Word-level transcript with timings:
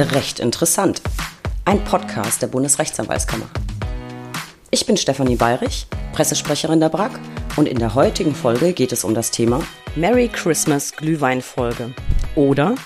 Recht 0.00 0.38
interessant. 0.38 1.02
Ein 1.64 1.82
Podcast 1.82 2.40
der 2.40 2.46
Bundesrechtsanwaltskammer. 2.46 3.46
Ich 4.70 4.86
bin 4.86 4.96
Stefanie 4.96 5.34
Bayrich, 5.34 5.88
Pressesprecherin 6.12 6.78
der 6.78 6.88
BRAG 6.88 7.18
und 7.56 7.66
in 7.66 7.80
der 7.80 7.96
heutigen 7.96 8.32
Folge 8.32 8.74
geht 8.74 8.92
es 8.92 9.02
um 9.02 9.12
das 9.12 9.32
Thema 9.32 9.60
Merry 9.96 10.28
Christmas 10.28 10.92
Glühweinfolge. 10.92 11.96
Oder 12.36 12.76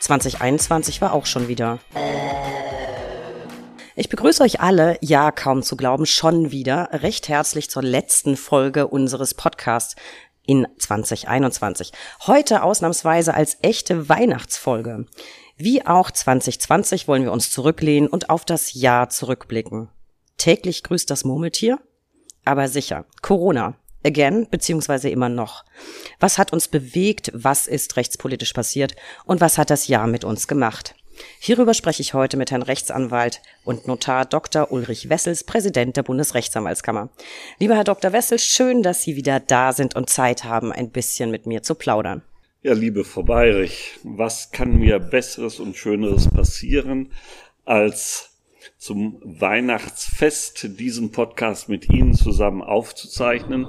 2021 0.00 1.00
war 1.00 1.12
auch 1.12 1.26
schon 1.26 1.46
wieder. 1.46 1.78
Ich 3.94 4.08
begrüße 4.08 4.42
euch 4.42 4.60
alle, 4.60 4.98
ja 5.02 5.30
kaum 5.30 5.62
zu 5.62 5.76
glauben, 5.76 6.04
schon 6.04 6.50
wieder 6.50 6.88
recht 6.90 7.28
herzlich 7.28 7.70
zur 7.70 7.84
letzten 7.84 8.36
Folge 8.36 8.88
unseres 8.88 9.34
Podcasts 9.34 9.94
in 10.46 10.66
2021. 10.78 11.92
Heute 12.26 12.64
ausnahmsweise 12.64 13.34
als 13.34 13.58
echte 13.62 14.08
Weihnachtsfolge. 14.08 15.06
Wie 15.62 15.84
auch 15.84 16.10
2020 16.10 17.06
wollen 17.06 17.24
wir 17.24 17.32
uns 17.32 17.50
zurücklehnen 17.50 18.08
und 18.08 18.30
auf 18.30 18.46
das 18.46 18.72
Jahr 18.72 19.10
zurückblicken. 19.10 19.90
Täglich 20.38 20.82
grüßt 20.82 21.10
das 21.10 21.24
Murmeltier? 21.24 21.78
Aber 22.46 22.66
sicher, 22.66 23.04
Corona. 23.20 23.74
Again, 24.02 24.46
beziehungsweise 24.50 25.10
immer 25.10 25.28
noch. 25.28 25.66
Was 26.18 26.38
hat 26.38 26.54
uns 26.54 26.68
bewegt? 26.68 27.30
Was 27.34 27.66
ist 27.66 27.98
rechtspolitisch 27.98 28.54
passiert? 28.54 28.96
Und 29.26 29.42
was 29.42 29.58
hat 29.58 29.68
das 29.68 29.86
Jahr 29.86 30.06
mit 30.06 30.24
uns 30.24 30.48
gemacht? 30.48 30.94
Hierüber 31.38 31.74
spreche 31.74 32.00
ich 32.00 32.14
heute 32.14 32.38
mit 32.38 32.50
Herrn 32.50 32.62
Rechtsanwalt 32.62 33.42
und 33.62 33.86
Notar 33.86 34.24
Dr. 34.24 34.72
Ulrich 34.72 35.10
Wessels, 35.10 35.44
Präsident 35.44 35.94
der 35.94 36.04
Bundesrechtsanwaltskammer. 36.04 37.10
Lieber 37.58 37.76
Herr 37.76 37.84
Dr. 37.84 38.14
Wessels, 38.14 38.46
schön, 38.46 38.82
dass 38.82 39.02
Sie 39.02 39.14
wieder 39.14 39.40
da 39.40 39.74
sind 39.74 39.94
und 39.94 40.08
Zeit 40.08 40.44
haben, 40.44 40.72
ein 40.72 40.88
bisschen 40.88 41.30
mit 41.30 41.44
mir 41.44 41.62
zu 41.62 41.74
plaudern. 41.74 42.22
Ja, 42.62 42.74
liebe 42.74 43.04
Frau 43.04 43.22
Bayrich, 43.22 43.98
was 44.02 44.50
kann 44.50 44.78
mir 44.78 44.98
Besseres 44.98 45.60
und 45.60 45.78
Schöneres 45.78 46.28
passieren, 46.28 47.10
als 47.64 48.38
zum 48.76 49.18
Weihnachtsfest 49.24 50.78
diesen 50.78 51.10
Podcast 51.10 51.70
mit 51.70 51.88
Ihnen 51.88 52.12
zusammen 52.12 52.60
aufzuzeichnen, 52.60 53.66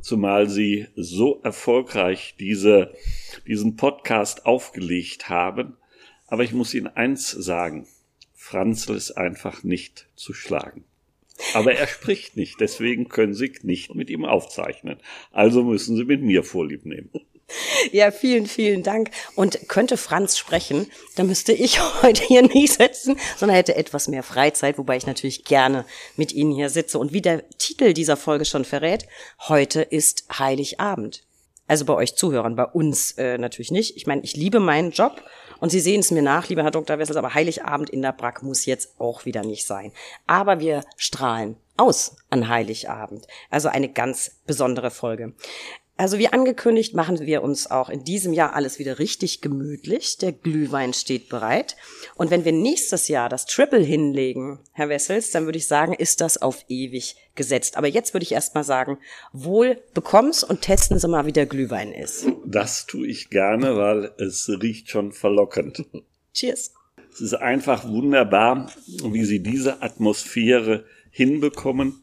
zumal 0.00 0.48
Sie 0.48 0.86
so 0.96 1.42
erfolgreich 1.42 2.34
diese, 2.40 2.94
diesen 3.46 3.76
Podcast 3.76 4.46
aufgelegt 4.46 5.28
haben. 5.28 5.76
Aber 6.26 6.42
ich 6.42 6.54
muss 6.54 6.72
Ihnen 6.72 6.86
eins 6.86 7.30
sagen, 7.30 7.86
Franzl 8.32 8.94
ist 8.94 9.18
einfach 9.18 9.64
nicht 9.64 10.08
zu 10.16 10.32
schlagen. 10.32 10.84
Aber 11.52 11.74
er 11.74 11.86
spricht 11.86 12.38
nicht, 12.38 12.58
deswegen 12.58 13.10
können 13.10 13.34
Sie 13.34 13.52
nicht 13.64 13.94
mit 13.94 14.08
ihm 14.08 14.24
aufzeichnen. 14.24 14.96
Also 15.30 15.62
müssen 15.62 15.94
Sie 15.94 16.04
mit 16.04 16.22
mir 16.22 16.42
Vorlieb 16.42 16.86
nehmen. 16.86 17.10
Ja, 17.92 18.10
vielen, 18.10 18.46
vielen 18.46 18.82
Dank. 18.82 19.10
Und 19.34 19.68
könnte 19.68 19.96
Franz 19.96 20.38
sprechen, 20.38 20.90
dann 21.16 21.26
müsste 21.26 21.52
ich 21.52 21.80
heute 22.02 22.22
hier 22.24 22.42
nicht 22.42 22.74
sitzen, 22.74 23.16
sondern 23.36 23.56
hätte 23.56 23.76
etwas 23.76 24.08
mehr 24.08 24.22
Freizeit, 24.22 24.78
wobei 24.78 24.96
ich 24.96 25.06
natürlich 25.06 25.44
gerne 25.44 25.84
mit 26.16 26.32
Ihnen 26.32 26.52
hier 26.52 26.70
sitze. 26.70 26.98
Und 26.98 27.12
wie 27.12 27.22
der 27.22 27.48
Titel 27.58 27.92
dieser 27.92 28.16
Folge 28.16 28.44
schon 28.44 28.64
verrät, 28.64 29.06
heute 29.48 29.82
ist 29.82 30.24
Heiligabend. 30.38 31.22
Also 31.66 31.84
bei 31.84 31.94
euch 31.94 32.16
Zuhörern, 32.16 32.56
bei 32.56 32.64
uns 32.64 33.12
äh, 33.12 33.38
natürlich 33.38 33.70
nicht. 33.70 33.96
Ich 33.96 34.06
meine, 34.06 34.22
ich 34.24 34.34
liebe 34.34 34.58
meinen 34.58 34.90
Job 34.90 35.22
und 35.60 35.70
Sie 35.70 35.78
sehen 35.78 36.00
es 36.00 36.10
mir 36.10 36.22
nach, 36.22 36.48
lieber 36.48 36.64
Herr 36.64 36.72
Dr. 36.72 36.98
Wessels, 36.98 37.16
aber 37.16 37.34
Heiligabend 37.34 37.90
in 37.90 38.02
der 38.02 38.12
Brack 38.12 38.42
muss 38.42 38.66
jetzt 38.66 38.98
auch 38.98 39.24
wieder 39.24 39.44
nicht 39.44 39.66
sein. 39.66 39.92
Aber 40.26 40.58
wir 40.58 40.82
strahlen 40.96 41.56
aus 41.76 42.16
an 42.28 42.48
Heiligabend. 42.48 43.26
Also 43.50 43.68
eine 43.68 43.88
ganz 43.88 44.40
besondere 44.46 44.90
Folge. 44.90 45.34
Also 46.00 46.16
wie 46.16 46.28
angekündigt, 46.28 46.94
machen 46.94 47.20
wir 47.20 47.42
uns 47.42 47.70
auch 47.70 47.90
in 47.90 48.04
diesem 48.04 48.32
Jahr 48.32 48.54
alles 48.54 48.78
wieder 48.78 48.98
richtig 48.98 49.42
gemütlich. 49.42 50.16
Der 50.16 50.32
Glühwein 50.32 50.94
steht 50.94 51.28
bereit. 51.28 51.76
Und 52.14 52.30
wenn 52.30 52.46
wir 52.46 52.52
nächstes 52.52 53.08
Jahr 53.08 53.28
das 53.28 53.44
Triple 53.44 53.82
hinlegen, 53.82 54.60
Herr 54.72 54.88
Wessels, 54.88 55.30
dann 55.30 55.44
würde 55.44 55.58
ich 55.58 55.66
sagen, 55.66 55.92
ist 55.92 56.22
das 56.22 56.40
auf 56.40 56.64
ewig 56.68 57.16
gesetzt. 57.34 57.76
Aber 57.76 57.86
jetzt 57.86 58.14
würde 58.14 58.24
ich 58.24 58.32
erst 58.32 58.54
mal 58.54 58.64
sagen, 58.64 58.96
wohl 59.34 59.76
bekomm's 59.92 60.42
und 60.42 60.62
testen 60.62 60.98
Sie 60.98 61.06
mal, 61.06 61.26
wie 61.26 61.32
der 61.32 61.44
Glühwein 61.44 61.92
ist. 61.92 62.24
Das 62.46 62.86
tue 62.86 63.06
ich 63.06 63.28
gerne, 63.28 63.76
weil 63.76 64.10
es 64.16 64.48
riecht 64.48 64.88
schon 64.88 65.12
verlockend. 65.12 65.84
Cheers. 66.32 66.72
Es 67.12 67.20
ist 67.20 67.34
einfach 67.34 67.86
wunderbar, 67.86 68.70
wie 68.86 69.24
Sie 69.26 69.42
diese 69.42 69.82
Atmosphäre 69.82 70.86
hinbekommen 71.10 72.00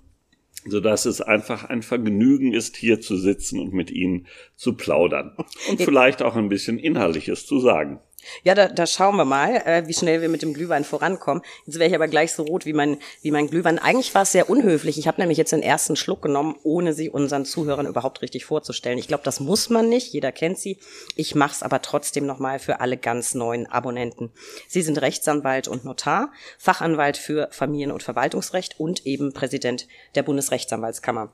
so 0.65 0.79
dass 0.79 1.05
es 1.05 1.21
einfach 1.21 1.65
ein 1.65 1.81
Vergnügen 1.81 2.53
ist, 2.53 2.75
hier 2.77 2.99
zu 2.99 3.15
sitzen 3.15 3.59
und 3.59 3.73
mit 3.73 3.91
Ihnen 3.91 4.27
zu 4.55 4.73
plaudern 4.73 5.35
und 5.69 5.81
vielleicht 5.81 6.21
auch 6.21 6.35
ein 6.35 6.49
bisschen 6.49 6.79
Inhaltliches 6.79 7.45
zu 7.45 7.59
sagen. 7.59 7.99
Ja, 8.43 8.55
da, 8.55 8.67
da 8.67 8.85
schauen 8.85 9.15
wir 9.15 9.25
mal, 9.25 9.55
äh, 9.65 9.87
wie 9.87 9.93
schnell 9.93 10.21
wir 10.21 10.29
mit 10.29 10.41
dem 10.41 10.53
Glühwein 10.53 10.83
vorankommen. 10.83 11.43
Jetzt 11.65 11.79
wäre 11.79 11.89
ich 11.89 11.95
aber 11.95 12.07
gleich 12.07 12.33
so 12.33 12.43
rot 12.43 12.65
wie 12.65 12.73
mein, 12.73 12.97
wie 13.21 13.31
mein 13.31 13.49
Glühwein. 13.49 13.79
Eigentlich 13.79 14.13
war 14.15 14.23
es 14.23 14.31
sehr 14.31 14.49
unhöflich. 14.49 14.97
Ich 14.97 15.07
habe 15.07 15.21
nämlich 15.21 15.37
jetzt 15.37 15.51
den 15.51 15.63
ersten 15.63 15.95
Schluck 15.95 16.21
genommen, 16.21 16.55
ohne 16.63 16.93
sie 16.93 17.09
unseren 17.09 17.45
Zuhörern 17.45 17.87
überhaupt 17.87 18.21
richtig 18.21 18.45
vorzustellen. 18.45 18.97
Ich 18.97 19.07
glaube, 19.07 19.23
das 19.23 19.39
muss 19.39 19.69
man 19.69 19.89
nicht. 19.89 20.13
Jeder 20.13 20.31
kennt 20.31 20.57
sie. 20.57 20.77
Ich 21.15 21.35
mache 21.35 21.53
es 21.53 21.63
aber 21.63 21.81
trotzdem 21.81 22.25
nochmal 22.25 22.59
für 22.59 22.79
alle 22.79 22.97
ganz 22.97 23.33
neuen 23.33 23.67
Abonnenten. 23.67 24.31
Sie 24.67 24.81
sind 24.81 25.01
Rechtsanwalt 25.01 25.67
und 25.67 25.85
Notar, 25.85 26.31
Fachanwalt 26.57 27.17
für 27.17 27.49
Familien- 27.51 27.91
und 27.91 28.03
Verwaltungsrecht 28.03 28.79
und 28.79 29.05
eben 29.05 29.33
Präsident 29.33 29.87
der 30.15 30.23
Bundesrechtsanwaltskammer. 30.23 31.31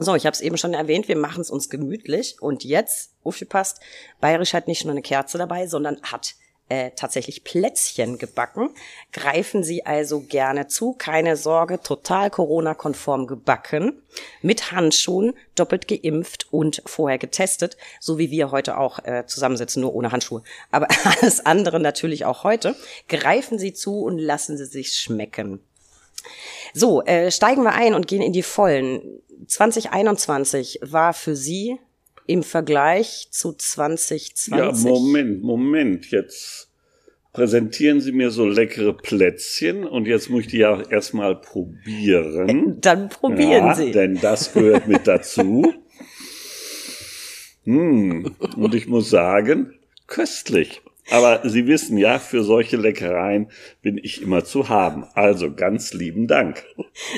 So, 0.00 0.14
ich 0.14 0.26
habe 0.26 0.34
es 0.34 0.40
eben 0.40 0.56
schon 0.56 0.74
erwähnt, 0.74 1.08
wir 1.08 1.16
machen 1.16 1.40
es 1.40 1.50
uns 1.50 1.68
gemütlich 1.68 2.36
und 2.40 2.64
jetzt, 2.64 3.14
aufgepasst, 3.24 3.80
Bayerisch 4.20 4.54
hat 4.54 4.68
nicht 4.68 4.84
nur 4.84 4.92
eine 4.92 5.02
Kerze 5.02 5.38
dabei, 5.38 5.66
sondern 5.66 6.00
hat 6.02 6.36
äh, 6.68 6.92
tatsächlich 6.94 7.44
Plätzchen 7.44 8.18
gebacken. 8.18 8.70
Greifen 9.12 9.64
Sie 9.64 9.86
also 9.86 10.20
gerne 10.20 10.68
zu, 10.68 10.92
keine 10.92 11.36
Sorge, 11.36 11.80
total 11.82 12.30
Corona-konform 12.30 13.26
gebacken, 13.26 14.02
mit 14.40 14.70
Handschuhen, 14.70 15.34
doppelt 15.54 15.88
geimpft 15.88 16.46
und 16.52 16.82
vorher 16.86 17.18
getestet, 17.18 17.76
so 18.00 18.18
wie 18.18 18.30
wir 18.30 18.50
heute 18.50 18.78
auch 18.78 19.00
äh, 19.04 19.24
zusammensitzen, 19.26 19.80
nur 19.80 19.94
ohne 19.94 20.12
Handschuhe. 20.12 20.42
Aber 20.70 20.86
alles 21.20 21.44
andere 21.44 21.80
natürlich 21.80 22.24
auch 22.24 22.44
heute. 22.44 22.76
Greifen 23.08 23.58
Sie 23.58 23.72
zu 23.72 24.00
und 24.02 24.18
lassen 24.18 24.56
Sie 24.56 24.66
sich 24.66 24.92
schmecken. 24.92 25.60
So, 26.74 27.02
äh, 27.02 27.30
steigen 27.30 27.62
wir 27.62 27.72
ein 27.72 27.94
und 27.94 28.06
gehen 28.06 28.22
in 28.22 28.32
die 28.32 28.42
Vollen. 28.42 29.20
2021 29.46 30.80
war 30.82 31.14
für 31.14 31.36
Sie 31.36 31.78
im 32.26 32.42
Vergleich 32.42 33.28
zu 33.30 33.52
2020. 33.52 34.58
Ja, 34.58 34.72
Moment, 34.72 35.42
Moment, 35.42 36.10
jetzt 36.10 36.68
präsentieren 37.32 38.00
Sie 38.00 38.12
mir 38.12 38.30
so 38.30 38.46
leckere 38.46 38.92
Plätzchen 38.92 39.84
und 39.84 40.06
jetzt 40.06 40.28
muss 40.28 40.42
ich 40.42 40.46
die 40.48 40.58
ja 40.58 40.82
erstmal 40.90 41.36
probieren. 41.36 42.48
Äh, 42.48 42.80
dann 42.80 43.08
probieren 43.08 43.66
ja, 43.66 43.74
Sie. 43.74 43.92
Denn 43.92 44.18
das 44.20 44.52
gehört 44.52 44.88
mit 44.88 45.06
dazu. 45.06 45.72
hm, 47.64 48.34
und 48.56 48.74
ich 48.74 48.88
muss 48.88 49.08
sagen, 49.08 49.78
köstlich. 50.06 50.82
Aber 51.10 51.40
Sie 51.48 51.66
wissen 51.66 51.96
ja, 51.96 52.18
für 52.18 52.42
solche 52.42 52.76
Leckereien 52.76 53.50
bin 53.82 53.98
ich 53.98 54.22
immer 54.22 54.44
zu 54.44 54.68
haben. 54.68 55.06
Also 55.14 55.54
ganz 55.54 55.92
lieben 55.92 56.26
Dank. 56.26 56.64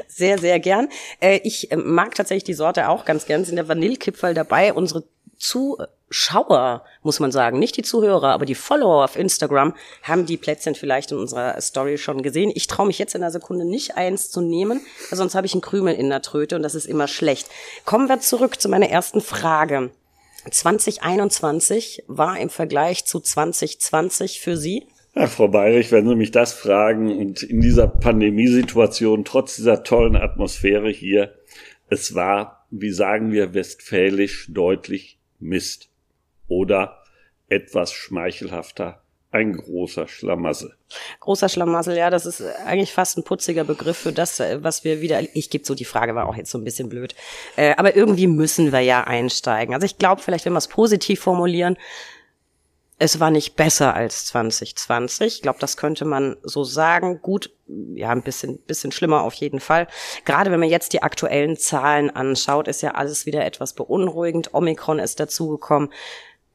Sehr, 0.07 0.39
sehr 0.39 0.61
gern. 0.61 0.89
Äh, 1.21 1.41
ich 1.43 1.73
äh, 1.73 1.77
mag 1.77 2.15
tatsächlich 2.15 2.45
die 2.45 2.55
Sorte 2.55 2.89
auch 2.89 3.05
ganz 3.05 3.27
gern. 3.27 3.45
Sind 3.45 3.57
der 3.57 3.69
Vanillekipferl 3.69 4.35
dabei. 4.35 4.73
Unsere 4.73 5.05
Zuschauer, 5.41 6.85
muss 7.03 7.19
man 7.19 7.33
sagen, 7.33 7.59
nicht 7.59 7.77
die 7.77 7.83
Zuhörer, 7.83 8.29
aber 8.29 8.45
die 8.45 8.55
Follower 8.55 9.05
auf 9.05 9.17
Instagram 9.17 9.75
haben 10.03 10.27
die 10.27 10.37
Plätzchen 10.37 10.75
vielleicht 10.75 11.13
in 11.13 11.19
unserer 11.19 11.59
Story 11.61 11.97
schon 11.97 12.23
gesehen. 12.23 12.53
Ich 12.55 12.67
traue 12.67 12.87
mich 12.87 12.99
jetzt 12.99 13.15
in 13.15 13.23
einer 13.23 13.33
Sekunde 13.33 13.65
nicht 13.65 13.97
eins 13.97 14.31
zu 14.31 14.43
nehmen, 14.43 14.83
weil 15.09 15.17
sonst 15.17 15.35
habe 15.35 15.47
ich 15.47 15.55
einen 15.55 15.63
Krümel 15.63 15.95
in 15.95 16.11
der 16.11 16.21
Tröte 16.21 16.57
und 16.57 16.63
das 16.63 16.75
ist 16.75 16.87
immer 16.87 17.09
schlecht. 17.09 17.49
Kommen 17.87 18.09
wir 18.09 18.21
zurück 18.21 18.61
zu 18.61 18.69
meiner 18.69 18.91
ersten 18.91 19.23
Frage. 19.23 19.91
2021 20.49 22.05
war 22.07 22.39
im 22.39 22.51
Vergleich 22.51 23.05
zu 23.05 23.21
2020 23.21 24.41
für 24.41 24.57
Sie? 24.57 24.87
Ach, 25.15 25.29
Frau 25.29 25.49
Bayrich, 25.49 25.91
wenn 25.91 26.09
Sie 26.09 26.15
mich 26.15 26.31
das 26.31 26.53
fragen 26.53 27.17
und 27.17 27.43
in 27.43 27.61
dieser 27.61 27.89
Pandemiesituation, 27.89 29.25
trotz 29.25 29.57
dieser 29.57 29.83
tollen 29.83 30.17
Atmosphäre 30.17 30.91
hier, 30.91 31.35
es 31.89 32.15
war, 32.15 32.67
wie 32.71 32.93
sagen 32.93 33.33
wir 33.33 33.53
westfälisch, 33.53 34.47
deutlich 34.51 35.19
Mist. 35.41 35.89
Oder 36.47 37.03
etwas 37.49 37.93
schmeichelhafter 37.93 39.03
ein 39.33 39.53
großer 39.53 40.09
Schlamassel. 40.09 40.75
Großer 41.21 41.49
Schlamassel, 41.49 41.97
ja, 41.97 42.11
das 42.11 42.27
ist 42.27 42.43
eigentlich 42.67 42.93
fast 42.93 43.17
ein 43.17 43.25
putziger 43.25 43.65
Begriff 43.65 43.97
für 43.97 44.13
das, 44.13 44.41
äh, 44.41 44.63
was 44.63 44.83
wir 44.83 45.01
wieder. 45.01 45.21
Ich 45.35 45.51
gebe 45.51 45.65
so, 45.65 45.75
die 45.75 45.85
Frage 45.85 46.15
war 46.15 46.29
auch 46.29 46.35
jetzt 46.35 46.51
so 46.51 46.59
ein 46.59 46.65
bisschen 46.65 46.89
blöd. 46.89 47.15
Äh, 47.57 47.75
aber 47.77 47.95
irgendwie 47.95 48.27
müssen 48.27 48.73
wir 48.73 48.81
ja 48.81 49.05
einsteigen. 49.05 49.75
Also 49.75 49.87
ich 49.87 49.99
glaube, 49.99 50.21
vielleicht, 50.21 50.47
wenn 50.47 50.53
wir 50.53 50.59
es 50.59 50.69
positiv 50.69 51.21
formulieren, 51.21 51.77
es 53.03 53.19
war 53.19 53.31
nicht 53.31 53.57
besser 53.57 53.95
als 53.95 54.27
2020. 54.27 55.37
Ich 55.37 55.43
glaube, 55.43 55.59
das 55.59 55.79
könnte 55.79 56.05
man 56.05 56.37
so 56.43 56.65
sagen. 56.65 57.23
Gut, 57.23 57.51
ja, 57.95 58.11
ein 58.11 58.23
bisschen, 58.23 58.59
bisschen 58.59 58.93
schlimmer 58.93 59.23
auf 59.23 59.33
jeden 59.35 59.59
Fall. 59.59 59.87
Gerade 60.27 60.51
wenn 60.51 60.61
man 60.61 60.69
jetzt 60.69 60.93
die 60.93 61.03
aktuellen 61.03 61.57
Zahlen 61.57 62.11
anschaut, 62.11 62.69
ist 62.69 62.83
ja 62.83 62.91
alles 62.91 63.25
wieder 63.25 63.47
etwas 63.47 63.73
beunruhigend. 63.73 64.53
Omikron 64.53 64.99
ist 64.99 65.19
dazugekommen 65.19 65.91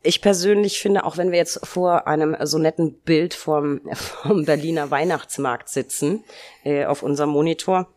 ich 0.05 0.21
persönlich 0.21 0.79
finde, 0.79 1.03
auch 1.03 1.17
wenn 1.17 1.31
wir 1.31 1.37
jetzt 1.37 1.65
vor 1.65 2.07
einem 2.07 2.35
so 2.43 2.57
netten 2.57 2.93
Bild 3.01 3.33
vom, 3.33 3.81
vom 3.93 4.45
Berliner 4.45 4.91
Weihnachtsmarkt 4.91 5.69
sitzen, 5.69 6.23
äh, 6.63 6.85
auf 6.85 7.03
unserem 7.03 7.31
Monitor, 7.31 7.89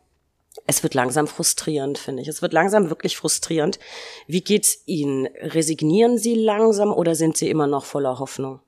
es 0.67 0.83
wird 0.83 0.95
langsam 0.95 1.27
frustrierend, 1.27 1.99
finde 1.99 2.23
ich. 2.23 2.29
Es 2.29 2.43
wird 2.43 2.53
langsam 2.53 2.91
wirklich 2.91 3.17
frustrierend. 3.17 3.79
Wie 4.27 4.41
geht's 4.41 4.83
Ihnen? 4.87 5.29
Resignieren 5.41 6.19
Sie 6.19 6.35
langsam 6.35 6.93
oder 6.93 7.15
sind 7.15 7.37
Sie 7.37 7.49
immer 7.49 7.67
noch 7.67 7.85
voller 7.85 8.19
Hoffnung? 8.19 8.61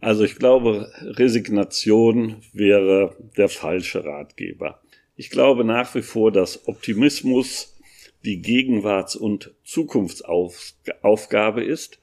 Also 0.00 0.24
ich 0.24 0.36
glaube, 0.36 0.90
Resignation 1.00 2.42
wäre 2.52 3.16
der 3.36 3.48
falsche 3.48 4.04
Ratgeber. 4.04 4.80
Ich 5.16 5.30
glaube 5.30 5.64
nach 5.64 5.94
wie 5.94 6.02
vor, 6.02 6.32
dass 6.32 6.66
Optimismus 6.66 7.76
die 8.24 8.40
Gegenwarts- 8.40 9.16
und 9.16 9.52
Zukunftsaufgabe 9.64 11.64
ist. 11.64 11.98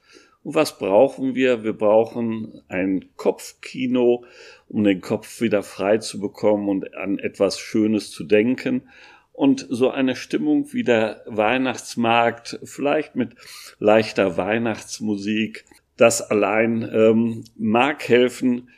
Und 0.50 0.56
was 0.56 0.80
brauchen 0.80 1.36
wir? 1.36 1.64
Wir 1.64 1.74
brauchen 1.74 2.64
ein 2.70 3.06
Kopfkino, 3.18 4.26
um 4.68 4.84
den 4.84 5.00
Kopf 5.00 5.42
wieder 5.42 5.62
frei 5.62 6.00
zu 6.00 6.20
bekommen 6.20 6.70
und 6.70 6.96
an 6.96 7.20
etwas 7.20 7.60
Schönes 7.60 8.10
zu 8.10 8.24
denken 8.24 8.90
und 9.32 9.68
so 9.70 9.92
eine 9.92 10.16
Stimmung 10.16 10.74
wie 10.74 10.82
der 10.82 11.22
Weihnachtsmarkt, 11.28 12.62
vielleicht 12.64 13.16
mit 13.16 13.36
leichter 13.78 14.38
Weihnachtsmusik, 14.38 15.66
das 15.98 16.20
allein 16.32 16.82
ähm, 16.92 17.44
mag 17.56 18.10
helfen, 18.10 18.70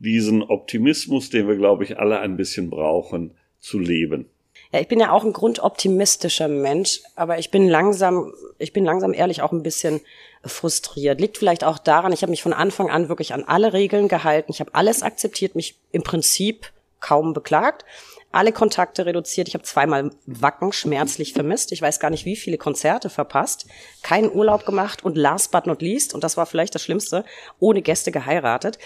diesen 0.00 0.42
Optimismus, 0.42 1.30
den 1.30 1.46
wir, 1.46 1.54
glaube 1.54 1.84
ich, 1.84 1.96
alle 1.96 2.18
ein 2.18 2.36
bisschen 2.36 2.70
brauchen, 2.70 3.34
zu 3.60 3.78
leben. 3.78 4.26
Ja, 4.72 4.80
ich 4.80 4.88
bin 4.88 5.00
ja 5.00 5.10
auch 5.10 5.24
ein 5.24 5.32
grundoptimistischer 5.32 6.48
Mensch, 6.48 7.00
aber 7.16 7.38
ich 7.38 7.50
bin 7.50 7.68
langsam, 7.68 8.32
ich 8.58 8.72
bin 8.72 8.84
langsam 8.84 9.12
ehrlich 9.12 9.42
auch 9.42 9.52
ein 9.52 9.62
bisschen 9.62 10.00
frustriert. 10.44 11.20
Liegt 11.20 11.38
vielleicht 11.38 11.64
auch 11.64 11.78
daran, 11.78 12.12
ich 12.12 12.22
habe 12.22 12.30
mich 12.30 12.42
von 12.42 12.52
Anfang 12.52 12.88
an 12.88 13.08
wirklich 13.08 13.34
an 13.34 13.44
alle 13.44 13.72
Regeln 13.72 14.08
gehalten. 14.08 14.52
Ich 14.52 14.60
habe 14.60 14.74
alles 14.74 15.02
akzeptiert, 15.02 15.54
mich 15.54 15.76
im 15.92 16.02
Prinzip 16.02 16.70
kaum 17.00 17.32
beklagt 17.32 17.84
alle 18.32 18.52
Kontakte 18.52 19.06
reduziert. 19.06 19.48
Ich 19.48 19.54
habe 19.54 19.64
zweimal 19.64 20.10
Wacken 20.26 20.72
schmerzlich 20.72 21.32
vermisst. 21.32 21.72
Ich 21.72 21.82
weiß 21.82 21.98
gar 21.98 22.10
nicht, 22.10 22.24
wie 22.24 22.36
viele 22.36 22.58
Konzerte 22.58 23.10
verpasst. 23.10 23.66
Keinen 24.02 24.32
Urlaub 24.32 24.64
gemacht 24.64 25.04
und 25.04 25.16
last 25.16 25.50
but 25.50 25.66
not 25.66 25.82
least, 25.82 26.14
und 26.14 26.22
das 26.22 26.36
war 26.36 26.46
vielleicht 26.46 26.74
das 26.74 26.82
Schlimmste, 26.82 27.24
ohne 27.58 27.82
Gäste 27.82 28.12
geheiratet. 28.12 28.78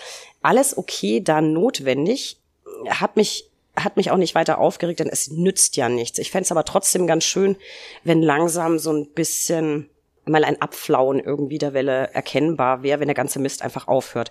Alles 0.43 0.77
okay, 0.77 1.21
da 1.21 1.41
notwendig. 1.41 2.39
Hat 2.89 3.17
mich 3.17 3.51
hat 3.77 3.97
mich 3.97 4.11
auch 4.11 4.17
nicht 4.17 4.35
weiter 4.35 4.59
aufgeregt, 4.59 5.01
denn 5.01 5.09
es 5.09 5.31
nützt 5.31 5.77
ja 5.77 5.89
nichts. 5.89 6.19
Ich 6.19 6.31
fände 6.31 6.45
es 6.45 6.53
aber 6.53 6.65
trotzdem 6.65 7.07
ganz 7.07 7.25
schön, 7.25 7.57
wenn 8.05 8.23
langsam 8.23 8.79
so 8.79 8.93
ein 8.93 9.09
bisschen 9.15 9.89
mal 10.27 10.45
ein 10.45 10.61
Abflauen 10.61 11.21
irgendwie 11.21 11.59
der 11.59 11.75
Welle 11.75 12.11
erkennbar 12.13 12.83
wäre, 12.83 13.01
wenn 13.01 13.09
der 13.09 13.15
ganze 13.15 13.41
Mist 13.41 13.63
einfach 13.63 13.89
aufhört. 13.89 14.31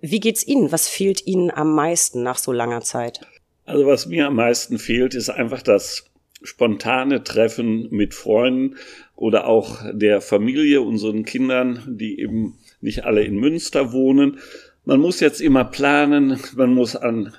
Wie 0.00 0.20
geht's 0.20 0.46
Ihnen? 0.46 0.72
Was 0.72 0.88
fehlt 0.88 1.26
Ihnen 1.26 1.50
am 1.50 1.74
meisten 1.74 2.22
nach 2.22 2.38
so 2.38 2.52
langer 2.52 2.80
Zeit? 2.82 3.20
Also 3.64 3.86
was 3.86 4.06
mir 4.06 4.26
am 4.26 4.36
meisten 4.36 4.78
fehlt, 4.78 5.14
ist 5.14 5.28
einfach 5.28 5.62
das 5.62 6.06
spontane 6.42 7.24
Treffen 7.24 7.88
mit 7.90 8.14
Freunden 8.14 8.76
oder 9.16 9.46
auch 9.46 9.80
der 9.92 10.20
Familie, 10.20 10.80
unseren 10.80 11.24
Kindern, 11.24 11.82
die 11.98 12.20
eben 12.20 12.58
nicht 12.80 13.04
alle 13.04 13.24
in 13.24 13.36
Münster 13.36 13.92
wohnen. 13.92 14.38
Man 14.84 15.00
muss 15.00 15.20
jetzt 15.20 15.40
immer 15.40 15.64
planen, 15.64 16.40
man 16.54 16.72
muss 16.72 16.96
an 16.96 17.34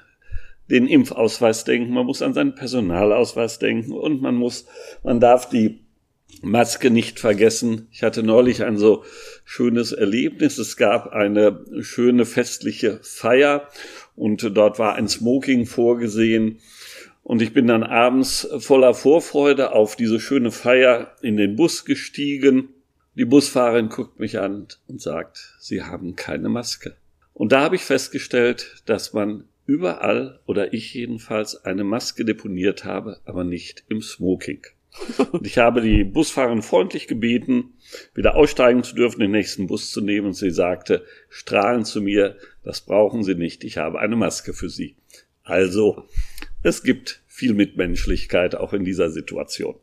den 0.69 0.87
Impfausweis 0.87 1.63
denken, 1.63 1.93
man 1.93 2.05
muss 2.05 2.21
an 2.21 2.33
seinen 2.33 2.55
Personalausweis 2.55 3.59
denken 3.59 3.91
und 3.91 4.21
man 4.21 4.35
muss, 4.35 4.67
man 5.03 5.19
darf 5.19 5.49
die 5.49 5.79
Maske 6.41 6.91
nicht 6.91 7.19
vergessen. 7.19 7.87
Ich 7.91 8.03
hatte 8.03 8.23
neulich 8.23 8.63
ein 8.63 8.77
so 8.77 9.03
schönes 9.43 9.91
Erlebnis. 9.91 10.57
Es 10.57 10.77
gab 10.77 11.11
eine 11.11 11.65
schöne 11.81 12.25
festliche 12.25 12.99
Feier 13.01 13.67
und 14.15 14.55
dort 14.55 14.79
war 14.79 14.95
ein 14.95 15.07
Smoking 15.07 15.65
vorgesehen. 15.65 16.59
Und 17.23 17.41
ich 17.41 17.53
bin 17.53 17.67
dann 17.67 17.83
abends 17.83 18.47
voller 18.59 18.93
Vorfreude 18.93 19.73
auf 19.73 19.95
diese 19.95 20.19
schöne 20.19 20.51
Feier 20.51 21.15
in 21.21 21.35
den 21.35 21.55
Bus 21.55 21.85
gestiegen. 21.85 22.69
Die 23.15 23.25
Busfahrerin 23.25 23.89
guckt 23.89 24.19
mich 24.19 24.39
an 24.39 24.67
und 24.87 25.01
sagt, 25.01 25.55
Sie 25.59 25.83
haben 25.83 26.15
keine 26.15 26.49
Maske. 26.49 26.95
Und 27.33 27.51
da 27.51 27.61
habe 27.61 27.75
ich 27.75 27.83
festgestellt, 27.83 28.81
dass 28.85 29.13
man 29.13 29.45
überall 29.69 30.39
oder 30.47 30.73
ich 30.73 30.95
jedenfalls 30.95 31.63
eine 31.63 31.83
Maske 31.83 32.25
deponiert 32.25 32.85
habe, 32.85 33.19
aber 33.25 33.43
nicht 33.43 33.83
im 33.87 34.01
Smoking. 34.01 34.65
Und 35.31 35.45
ich 35.45 35.59
habe 35.59 35.81
die 35.81 36.03
Busfahrerin 36.03 36.63
freundlich 36.63 37.07
gebeten, 37.07 37.75
wieder 38.15 38.35
aussteigen 38.35 38.83
zu 38.83 38.95
dürfen, 38.95 39.19
den 39.19 39.29
nächsten 39.29 39.67
Bus 39.67 39.91
zu 39.91 40.01
nehmen. 40.01 40.27
Und 40.27 40.33
sie 40.33 40.49
sagte, 40.49 41.05
strahlend 41.29 41.85
zu 41.85 42.01
mir, 42.01 42.37
das 42.63 42.81
brauchen 42.81 43.23
Sie 43.23 43.35
nicht, 43.35 43.63
ich 43.63 43.77
habe 43.77 43.99
eine 43.99 44.15
Maske 44.15 44.53
für 44.53 44.69
Sie. 44.69 44.95
Also, 45.43 46.07
es 46.63 46.81
gibt 46.81 47.21
viel 47.27 47.53
Mitmenschlichkeit 47.53 48.55
auch 48.55 48.73
in 48.73 48.83
dieser 48.83 49.11
Situation. 49.11 49.75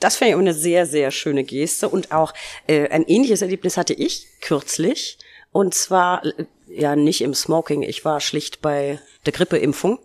Das 0.00 0.16
fand 0.16 0.32
ich 0.32 0.36
eine 0.36 0.54
sehr, 0.54 0.86
sehr 0.86 1.12
schöne 1.12 1.44
Geste. 1.44 1.88
Und 1.88 2.10
auch 2.10 2.34
äh, 2.66 2.88
ein 2.88 3.04
ähnliches 3.06 3.40
Erlebnis 3.42 3.76
hatte 3.76 3.94
ich 3.94 4.26
kürzlich. 4.40 5.18
Und 5.52 5.74
zwar, 5.74 6.22
ja, 6.66 6.96
nicht 6.96 7.20
im 7.20 7.34
Smoking. 7.34 7.82
Ich 7.82 8.04
war 8.04 8.20
schlicht 8.20 8.62
bei 8.62 8.98
der 9.26 9.32
Grippeimpfung 9.32 9.98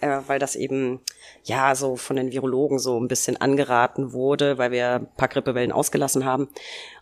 äh, 0.00 0.20
weil 0.26 0.38
das 0.38 0.56
eben 0.56 1.00
ja 1.44 1.74
so 1.74 1.96
von 1.96 2.16
den 2.16 2.32
Virologen 2.32 2.78
so 2.78 2.98
ein 2.98 3.08
bisschen 3.08 3.36
angeraten 3.36 4.12
wurde, 4.12 4.58
weil 4.58 4.70
wir 4.70 4.94
ein 4.96 5.16
paar 5.16 5.28
Grippewellen 5.28 5.72
ausgelassen 5.72 6.24
haben. 6.24 6.48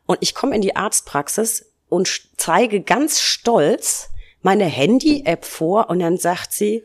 Und 0.07 0.19
ich 0.21 0.35
komme 0.35 0.55
in 0.55 0.63
die 0.63 0.77
Arztpraxis 0.77 1.73
und 1.89 2.23
zeige 2.37 2.81
ganz 2.81 3.21
stolz 3.21 4.11
meine 4.43 4.65
Handy-App 4.65 5.45
vor 5.45 5.91
und 5.91 5.99
dann 5.99 6.19
sagt 6.19 6.53
sie, 6.53 6.85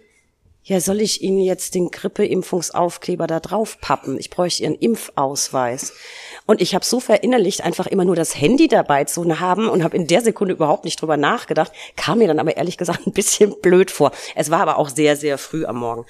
ja, 0.63 0.80
soll 0.80 1.02
ich 1.02 1.24
Ihnen 1.24 1.40
jetzt 1.40 1.74
den 1.74 1.90
Grippeimpfungsaufkleber 1.90 3.25
da 3.25 3.40
drauf 3.40 3.80
pappen? 3.81 4.19
Ich 4.19 4.30
bräuchte 4.30 4.62
Ihren 4.63 4.75
Impfausweis. 4.75 5.94
Und 6.46 6.62
ich 6.62 6.75
habe 6.75 6.86
so 6.86 7.00
verinnerlicht, 7.00 7.63
einfach 7.63 7.88
immer 7.88 8.06
nur 8.06 8.16
das 8.16 8.40
Handy 8.40 8.68
dabei 8.68 9.06
zu 9.06 9.40
haben 9.40 9.69
und 9.69 9.84
habe 9.84 9.98
in 9.98 10.06
der 10.06 10.22
Sekunde 10.22 10.54
überhaupt 10.54 10.86
nicht 10.86 11.02
drüber 11.02 11.18
nachgedacht. 11.18 11.72
Kam 11.96 12.19
mir 12.19 12.28
dann 12.28 12.40
aber 12.40 12.58
ehrlich 12.58 12.78
gesagt 12.78 13.08
ein 13.08 13.13
bisschen 13.13 13.56
blöd 13.62 13.90
vor. 13.90 14.12
Es 14.36 14.52
war 14.52 14.60
aber 14.60 14.78
auch 14.78 14.90
sehr, 14.90 15.16
sehr 15.16 15.40
früh 15.40 15.66
am 15.66 15.78
Morgen. 15.78 16.06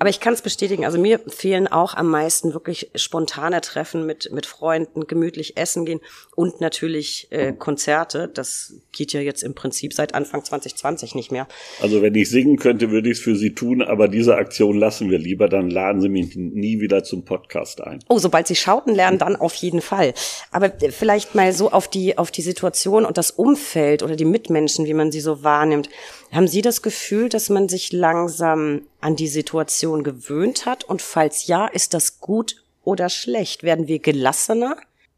Aber 0.00 0.10
ich 0.10 0.18
kann 0.18 0.34
es 0.34 0.42
bestätigen, 0.42 0.84
also 0.84 0.98
mir 0.98 1.20
fehlen 1.28 1.68
auch 1.68 1.94
am 1.94 2.08
meisten 2.08 2.54
wirklich 2.54 2.90
spontane 2.96 3.60
Treffen 3.60 4.04
mit, 4.04 4.32
mit 4.32 4.46
Freunden, 4.46 5.06
gemütlich 5.06 5.56
essen 5.56 5.84
gehen 5.84 6.00
und 6.34 6.60
natürlich 6.60 7.28
äh, 7.30 7.52
Konzerte. 7.52 8.28
Das 8.32 8.74
geht 8.90 9.12
ja 9.12 9.20
jetzt 9.20 9.42
im 9.42 9.54
Prinzip 9.54 9.92
seit 9.92 10.14
Anfang 10.14 10.44
2020 10.44 11.14
nicht 11.14 11.30
mehr. 11.30 11.46
Also 11.80 12.02
wenn 12.02 12.14
ich 12.14 12.30
singen 12.30 12.56
könnte, 12.56 12.90
würde 12.90 13.10
ich 13.10 13.18
es 13.18 13.22
für 13.22 13.36
Sie 13.36 13.54
tun, 13.54 13.82
aber 13.92 14.08
diese 14.08 14.36
Aktion 14.36 14.78
lassen 14.78 15.10
wir 15.10 15.18
lieber, 15.18 15.50
dann 15.50 15.68
laden 15.68 16.00
Sie 16.00 16.08
mich 16.08 16.34
nie 16.34 16.80
wieder 16.80 17.04
zum 17.04 17.26
Podcast 17.26 17.82
ein. 17.82 17.98
Oh, 18.08 18.18
sobald 18.18 18.46
Sie 18.46 18.56
schauten 18.56 18.94
lernen, 18.94 19.18
dann 19.18 19.36
auf 19.36 19.54
jeden 19.54 19.82
Fall. 19.82 20.14
Aber 20.50 20.72
vielleicht 20.90 21.34
mal 21.34 21.52
so 21.52 21.70
auf 21.70 21.88
die, 21.88 22.16
auf 22.16 22.30
die 22.30 22.40
Situation 22.40 23.04
und 23.04 23.18
das 23.18 23.30
Umfeld 23.30 24.02
oder 24.02 24.16
die 24.16 24.24
Mitmenschen, 24.24 24.86
wie 24.86 24.94
man 24.94 25.12
sie 25.12 25.20
so 25.20 25.44
wahrnimmt. 25.44 25.90
Haben 26.32 26.48
Sie 26.48 26.62
das 26.62 26.80
Gefühl, 26.80 27.28
dass 27.28 27.50
man 27.50 27.68
sich 27.68 27.92
langsam 27.92 28.80
an 29.02 29.14
die 29.14 29.28
Situation 29.28 30.04
gewöhnt 30.04 30.64
hat? 30.64 30.84
Und 30.84 31.02
falls 31.02 31.46
ja, 31.46 31.66
ist 31.66 31.92
das 31.92 32.18
gut 32.18 32.64
oder 32.84 33.10
schlecht? 33.10 33.62
Werden 33.62 33.88
wir 33.88 33.98
gelassener? 33.98 34.76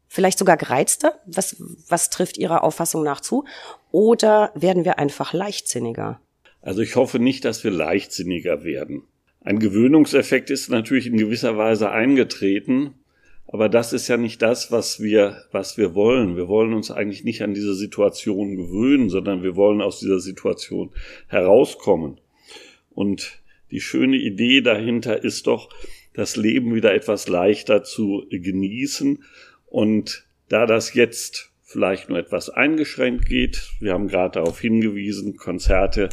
Vielleicht 0.09 0.37
sogar 0.37 0.57
gereizter? 0.57 1.19
Was, 1.25 1.55
was 1.87 2.09
trifft 2.09 2.37
Ihrer 2.37 2.65
Auffassung 2.65 3.03
nach 3.03 3.21
zu? 3.21 3.45
Oder 3.91 4.51
werden 4.53 4.83
wir 4.83 4.99
einfach 4.99 5.31
leichtsinniger? 5.31 6.19
Also 6.65 6.81
ich 6.81 6.95
hoffe 6.95 7.19
nicht, 7.19 7.45
dass 7.45 7.63
wir 7.63 7.69
leichtsinniger 7.69 8.63
werden. 8.63 9.03
Ein 9.41 9.59
Gewöhnungseffekt 9.59 10.49
ist 10.49 10.71
natürlich 10.71 11.05
in 11.05 11.15
gewisser 11.15 11.57
Weise 11.57 11.91
eingetreten, 11.91 12.95
aber 13.47 13.69
das 13.69 13.93
ist 13.93 14.07
ja 14.07 14.17
nicht 14.17 14.41
das, 14.41 14.71
was 14.71 14.99
wir, 14.99 15.43
was 15.51 15.77
wir 15.77 15.93
wollen. 15.93 16.35
Wir 16.35 16.47
wollen 16.47 16.73
uns 16.73 16.89
eigentlich 16.89 17.23
nicht 17.23 17.43
an 17.43 17.53
diese 17.53 17.75
Situation 17.75 18.55
gewöhnen, 18.55 19.11
sondern 19.11 19.43
wir 19.43 19.55
wollen 19.55 19.79
aus 19.79 19.99
dieser 19.99 20.19
Situation 20.19 20.89
herauskommen. 21.27 22.19
Und 22.89 23.43
die 23.69 23.79
schöne 23.79 24.17
Idee 24.17 24.61
dahinter 24.61 25.23
ist 25.23 25.45
doch, 25.45 25.69
das 26.15 26.35
Leben 26.35 26.73
wieder 26.73 26.95
etwas 26.95 27.27
leichter 27.27 27.83
zu 27.83 28.25
genießen. 28.31 29.23
Und 29.67 30.25
da 30.49 30.65
das 30.65 30.95
jetzt 30.95 31.51
vielleicht 31.61 32.09
nur 32.09 32.17
etwas 32.17 32.49
eingeschränkt 32.49 33.27
geht, 33.27 33.69
wir 33.79 33.93
haben 33.93 34.07
gerade 34.07 34.39
darauf 34.39 34.59
hingewiesen, 34.59 35.35
Konzerte 35.35 36.09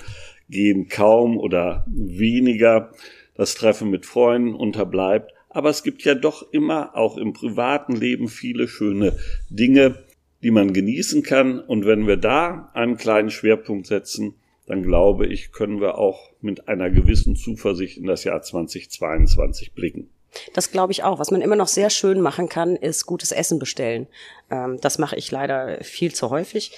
gehen 0.53 0.89
kaum 0.89 1.37
oder 1.37 1.85
weniger, 1.89 2.93
das 3.35 3.55
Treffen 3.55 3.91
mit 3.91 4.07
Freunden 4.07 4.55
unterbleibt, 4.55 5.33
aber 5.49 5.69
es 5.69 5.83
gibt 5.83 6.03
ja 6.05 6.15
doch 6.15 6.51
immer 6.53 6.97
auch 6.97 7.17
im 7.17 7.33
privaten 7.33 7.95
Leben 7.95 8.29
viele 8.29 8.69
schöne 8.69 9.17
Dinge, 9.51 10.05
die 10.43 10.51
man 10.51 10.73
genießen 10.73 11.23
kann. 11.23 11.61
Und 11.61 11.87
wenn 11.87 12.07
wir 12.07 12.17
da 12.17 12.71
einen 12.73 12.97
kleinen 12.97 13.31
Schwerpunkt 13.31 13.87
setzen, 13.87 14.35
dann 14.67 14.83
glaube 14.83 15.27
ich, 15.27 15.53
können 15.53 15.81
wir 15.81 15.99
auch 15.99 16.31
mit 16.41 16.69
einer 16.69 16.91
gewissen 16.91 17.37
Zuversicht 17.37 17.99
in 17.99 18.07
das 18.07 18.25
Jahr 18.25 18.41
2022 18.41 19.75
blicken. 19.75 20.09
Das 20.55 20.71
glaube 20.71 20.93
ich 20.93 21.03
auch. 21.03 21.19
Was 21.19 21.31
man 21.31 21.43
immer 21.43 21.57
noch 21.57 21.69
sehr 21.69 21.91
schön 21.91 22.21
machen 22.21 22.49
kann, 22.49 22.77
ist 22.77 23.05
gutes 23.05 23.33
Essen 23.33 23.59
bestellen. 23.59 24.07
Ähm, 24.51 24.79
das 24.81 24.99
mache 24.99 25.17
ich 25.17 25.31
leider 25.31 25.83
viel 25.85 26.15
zu 26.15 26.31
häufig. 26.31 26.73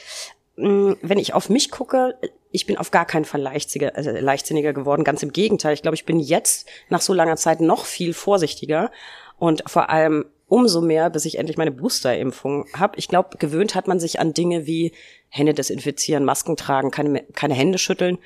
Mh, 0.56 0.96
wenn 1.02 1.18
ich 1.18 1.34
auf 1.34 1.48
mich 1.48 1.70
gucke, 1.70 2.16
ich 2.50 2.66
bin 2.66 2.78
auf 2.78 2.90
gar 2.92 3.04
keinen 3.04 3.24
Fall 3.24 3.40
leichtsinniger, 3.40 3.96
äh, 3.96 4.20
leichtsinniger 4.20 4.72
geworden. 4.72 5.02
Ganz 5.02 5.22
im 5.22 5.32
Gegenteil. 5.32 5.74
Ich 5.74 5.82
glaube, 5.82 5.96
ich 5.96 6.06
bin 6.06 6.20
jetzt 6.20 6.68
nach 6.88 7.00
so 7.00 7.12
langer 7.12 7.36
Zeit 7.36 7.60
noch 7.60 7.84
viel 7.84 8.14
vorsichtiger 8.14 8.90
und 9.38 9.62
vor 9.66 9.90
allem 9.90 10.26
umso 10.46 10.80
mehr, 10.80 11.10
bis 11.10 11.24
ich 11.24 11.38
endlich 11.38 11.56
meine 11.56 11.72
Boosterimpfung 11.72 12.66
habe. 12.74 12.98
Ich 12.98 13.08
glaube, 13.08 13.38
gewöhnt 13.38 13.74
hat 13.74 13.88
man 13.88 13.98
sich 13.98 14.20
an 14.20 14.34
Dinge 14.34 14.66
wie 14.66 14.92
Hände 15.28 15.52
desinfizieren, 15.52 16.24
Masken 16.24 16.56
tragen, 16.56 16.92
keine, 16.92 17.24
keine 17.34 17.54
Hände 17.54 17.78
schütteln. 17.78 18.18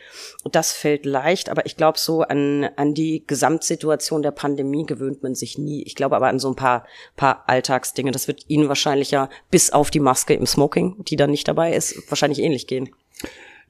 Das 0.50 0.72
fällt 0.72 1.06
leicht, 1.06 1.48
aber 1.48 1.64
ich 1.64 1.76
glaube, 1.76 1.98
so 1.98 2.22
an, 2.22 2.68
an 2.76 2.92
die 2.92 3.24
Gesamtsituation 3.26 4.20
der 4.20 4.32
Pandemie 4.32 4.84
gewöhnt 4.84 5.22
man 5.22 5.34
sich 5.34 5.56
nie. 5.56 5.82
Ich 5.84 5.94
glaube 5.94 6.16
aber 6.16 6.28
an 6.28 6.38
so 6.38 6.48
ein 6.48 6.56
paar, 6.56 6.84
paar 7.16 7.44
Alltagsdinge. 7.46 8.10
Das 8.10 8.28
wird 8.28 8.44
Ihnen 8.48 8.68
wahrscheinlich 8.68 9.10
ja 9.10 9.30
bis 9.50 9.70
auf 9.70 9.90
die 9.90 10.00
Maske 10.00 10.34
im 10.34 10.46
Smoking, 10.46 11.02
die 11.04 11.16
dann 11.16 11.30
nicht 11.30 11.48
dabei 11.48 11.72
ist, 11.72 12.10
wahrscheinlich 12.10 12.40
ähnlich 12.40 12.66
gehen. 12.66 12.90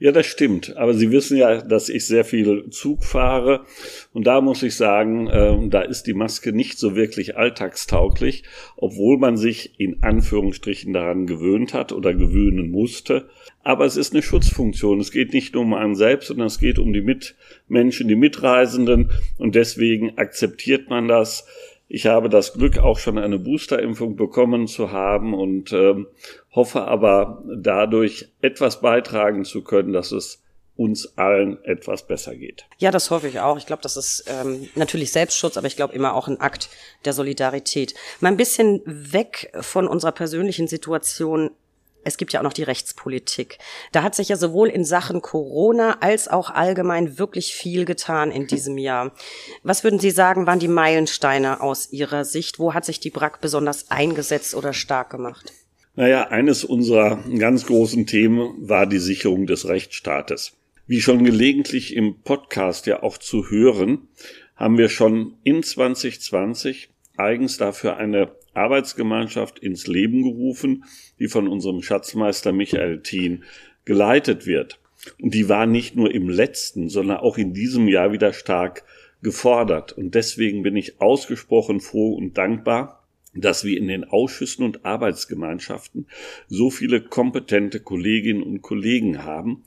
Ja, 0.01 0.13
das 0.13 0.27
stimmt. 0.27 0.77
Aber 0.77 0.93
Sie 0.93 1.11
wissen 1.11 1.37
ja, 1.37 1.61
dass 1.61 1.89
ich 1.89 2.07
sehr 2.07 2.23
viel 2.23 2.69
Zug 2.69 3.03
fahre. 3.03 3.65
Und 4.13 4.27
da 4.27 4.39
muss 4.39 4.63
ich 4.63 4.75
sagen, 4.75 5.27
äh, 5.27 5.67
da 5.67 5.81
ist 5.81 6.03
die 6.03 6.13
Maske 6.13 6.53
nicht 6.53 6.79
so 6.79 6.95
wirklich 6.95 7.35
alltagstauglich, 7.35 8.43
obwohl 8.77 9.17
man 9.17 9.35
sich 9.35 9.77
in 9.77 10.01
Anführungsstrichen 10.01 10.93
daran 10.93 11.27
gewöhnt 11.27 11.73
hat 11.73 11.91
oder 11.91 12.13
gewöhnen 12.13 12.71
musste. 12.71 13.27
Aber 13.61 13.85
es 13.85 13.97
ist 13.97 14.13
eine 14.13 14.21
Schutzfunktion. 14.21 15.01
Es 15.01 15.11
geht 15.11 15.33
nicht 15.33 15.53
nur 15.53 15.63
um 15.63 15.73
einen 15.73 15.95
selbst, 15.95 16.29
sondern 16.29 16.47
es 16.47 16.59
geht 16.59 16.79
um 16.79 16.93
die 16.93 17.01
Mitmenschen, 17.01 18.07
die 18.07 18.15
Mitreisenden. 18.15 19.11
Und 19.37 19.55
deswegen 19.55 20.17
akzeptiert 20.17 20.89
man 20.89 21.09
das. 21.09 21.45
Ich 21.91 22.05
habe 22.05 22.29
das 22.29 22.53
Glück, 22.53 22.77
auch 22.77 22.99
schon 22.99 23.17
eine 23.17 23.39
Boosterimpfung 23.39 24.15
bekommen 24.15 24.67
zu 24.67 24.91
haben 24.91 25.33
und 25.33 25.73
ähm, 25.73 26.07
hoffe 26.51 26.83
aber 26.85 27.43
dadurch 27.47 28.29
etwas 28.41 28.79
beitragen 28.79 29.43
zu 29.43 29.63
können, 29.63 29.91
dass 29.91 30.11
es 30.11 30.43
uns 30.75 31.17
allen 31.17 31.61
etwas 31.65 32.05
besser 32.05 32.35
geht. 32.35 32.65
Ja, 32.77 32.91
das 32.91 33.09
hoffe 33.09 33.27
ich 33.27 33.39
auch. 33.39 33.57
Ich 33.57 33.65
glaube, 33.65 33.81
das 33.81 33.97
ist 33.97 34.23
ähm, 34.27 34.69
natürlich 34.75 35.11
Selbstschutz, 35.11 35.57
aber 35.57 35.65
ich 35.65 35.75
glaube 35.75 35.95
immer 35.95 36.13
auch 36.13 36.27
ein 36.27 36.39
Akt 36.39 36.69
der 37.05 37.13
Solidarität. 37.13 37.95
Mal 38.21 38.29
ein 38.29 38.37
bisschen 38.37 38.81
weg 38.85 39.51
von 39.59 39.87
unserer 39.87 40.11
persönlichen 40.11 40.67
Situation 40.67 41.49
es 42.03 42.17
gibt 42.17 42.33
ja 42.33 42.39
auch 42.39 42.43
noch 42.43 42.53
die 42.53 42.63
Rechtspolitik. 42.63 43.57
Da 43.91 44.03
hat 44.03 44.15
sich 44.15 44.29
ja 44.29 44.35
sowohl 44.35 44.69
in 44.69 44.85
Sachen 44.85 45.21
Corona 45.21 45.97
als 46.01 46.27
auch 46.27 46.49
allgemein 46.49 47.17
wirklich 47.19 47.53
viel 47.53 47.85
getan 47.85 48.31
in 48.31 48.47
diesem 48.47 48.77
Jahr. 48.77 49.13
Was 49.63 49.83
würden 49.83 49.99
Sie 49.99 50.11
sagen, 50.11 50.47
waren 50.47 50.59
die 50.59 50.67
Meilensteine 50.67 51.61
aus 51.61 51.91
Ihrer 51.91 52.25
Sicht? 52.25 52.59
Wo 52.59 52.73
hat 52.73 52.85
sich 52.85 52.99
die 52.99 53.09
BRAC 53.09 53.41
besonders 53.41 53.91
eingesetzt 53.91 54.55
oder 54.55 54.73
stark 54.73 55.09
gemacht? 55.09 55.51
Naja, 55.95 56.29
eines 56.29 56.63
unserer 56.63 57.21
ganz 57.37 57.65
großen 57.65 58.05
Themen 58.05 58.69
war 58.69 58.85
die 58.85 58.99
Sicherung 58.99 59.47
des 59.47 59.67
Rechtsstaates. 59.67 60.53
Wie 60.87 61.01
schon 61.01 61.23
gelegentlich 61.23 61.95
im 61.95 62.21
Podcast 62.21 62.87
ja 62.87 63.03
auch 63.03 63.17
zu 63.17 63.49
hören, 63.49 64.07
haben 64.55 64.77
wir 64.77 64.89
schon 64.89 65.35
in 65.43 65.61
2020 65.61 66.89
eigens 67.17 67.57
dafür 67.57 67.97
eine 67.97 68.31
Arbeitsgemeinschaft 68.53 69.59
ins 69.59 69.87
Leben 69.87 70.23
gerufen, 70.23 70.83
die 71.19 71.27
von 71.27 71.47
unserem 71.47 71.81
Schatzmeister 71.81 72.51
Michael 72.51 73.01
Thien 73.01 73.43
geleitet 73.85 74.45
wird. 74.45 74.79
Und 75.21 75.33
die 75.33 75.49
war 75.49 75.65
nicht 75.65 75.95
nur 75.95 76.13
im 76.13 76.29
letzten, 76.29 76.89
sondern 76.89 77.17
auch 77.17 77.37
in 77.37 77.53
diesem 77.53 77.87
Jahr 77.87 78.11
wieder 78.11 78.33
stark 78.33 78.83
gefordert. 79.21 79.93
Und 79.93 80.15
deswegen 80.15 80.63
bin 80.63 80.75
ich 80.75 81.01
ausgesprochen 81.01 81.79
froh 81.79 82.13
und 82.13 82.37
dankbar, 82.37 82.99
dass 83.35 83.63
wir 83.63 83.77
in 83.77 83.87
den 83.87 84.05
Ausschüssen 84.05 84.65
und 84.65 84.85
Arbeitsgemeinschaften 84.85 86.07
so 86.47 86.71
viele 86.71 87.01
kompetente 87.01 87.79
Kolleginnen 87.79 88.41
und 88.41 88.61
Kollegen 88.61 89.23
haben, 89.23 89.63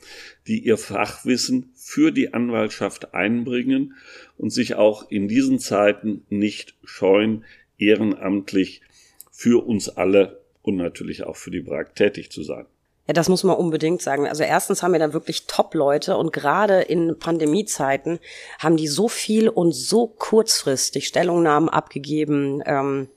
die 0.47 0.59
ihr 0.59 0.76
Fachwissen 0.76 1.71
für 1.75 2.11
die 2.11 2.35
Anwaltschaft 2.35 3.14
einbringen 3.14 3.94
und 4.37 4.50
sich 4.50 4.75
auch 4.75 5.11
in 5.11 5.28
diesen 5.28 5.59
Zeiten 5.59 6.25
nicht 6.28 6.75
scheuen, 6.85 7.44
ehrenamtlich 7.78 8.82
für 9.30 9.64
uns 9.64 9.88
alle 9.88 10.41
und 10.62 10.76
natürlich 10.76 11.25
auch 11.25 11.37
für 11.37 11.50
die 11.50 11.61
BRAG 11.61 11.95
tätig 11.95 12.31
zu 12.31 12.42
sein. 12.42 12.66
Ja, 13.09 13.14
das 13.14 13.28
muss 13.28 13.42
man 13.42 13.57
unbedingt 13.57 14.00
sagen. 14.00 14.28
Also 14.28 14.45
erstens 14.45 14.83
haben 14.83 14.92
wir 14.92 15.00
da 15.00 15.12
wirklich 15.12 15.47
Top-Leute 15.47 16.16
und 16.16 16.33
gerade 16.33 16.83
in 16.83 17.19
Pandemiezeiten 17.19 18.21
haben 18.61 18.76
die 18.76 18.87
so 18.87 19.09
viel 19.09 19.49
und 19.49 19.73
so 19.73 20.07
kurzfristig 20.07 21.09
Stellungnahmen 21.09 21.69
abgegeben. 21.69 22.62
Ähm, 22.64 23.09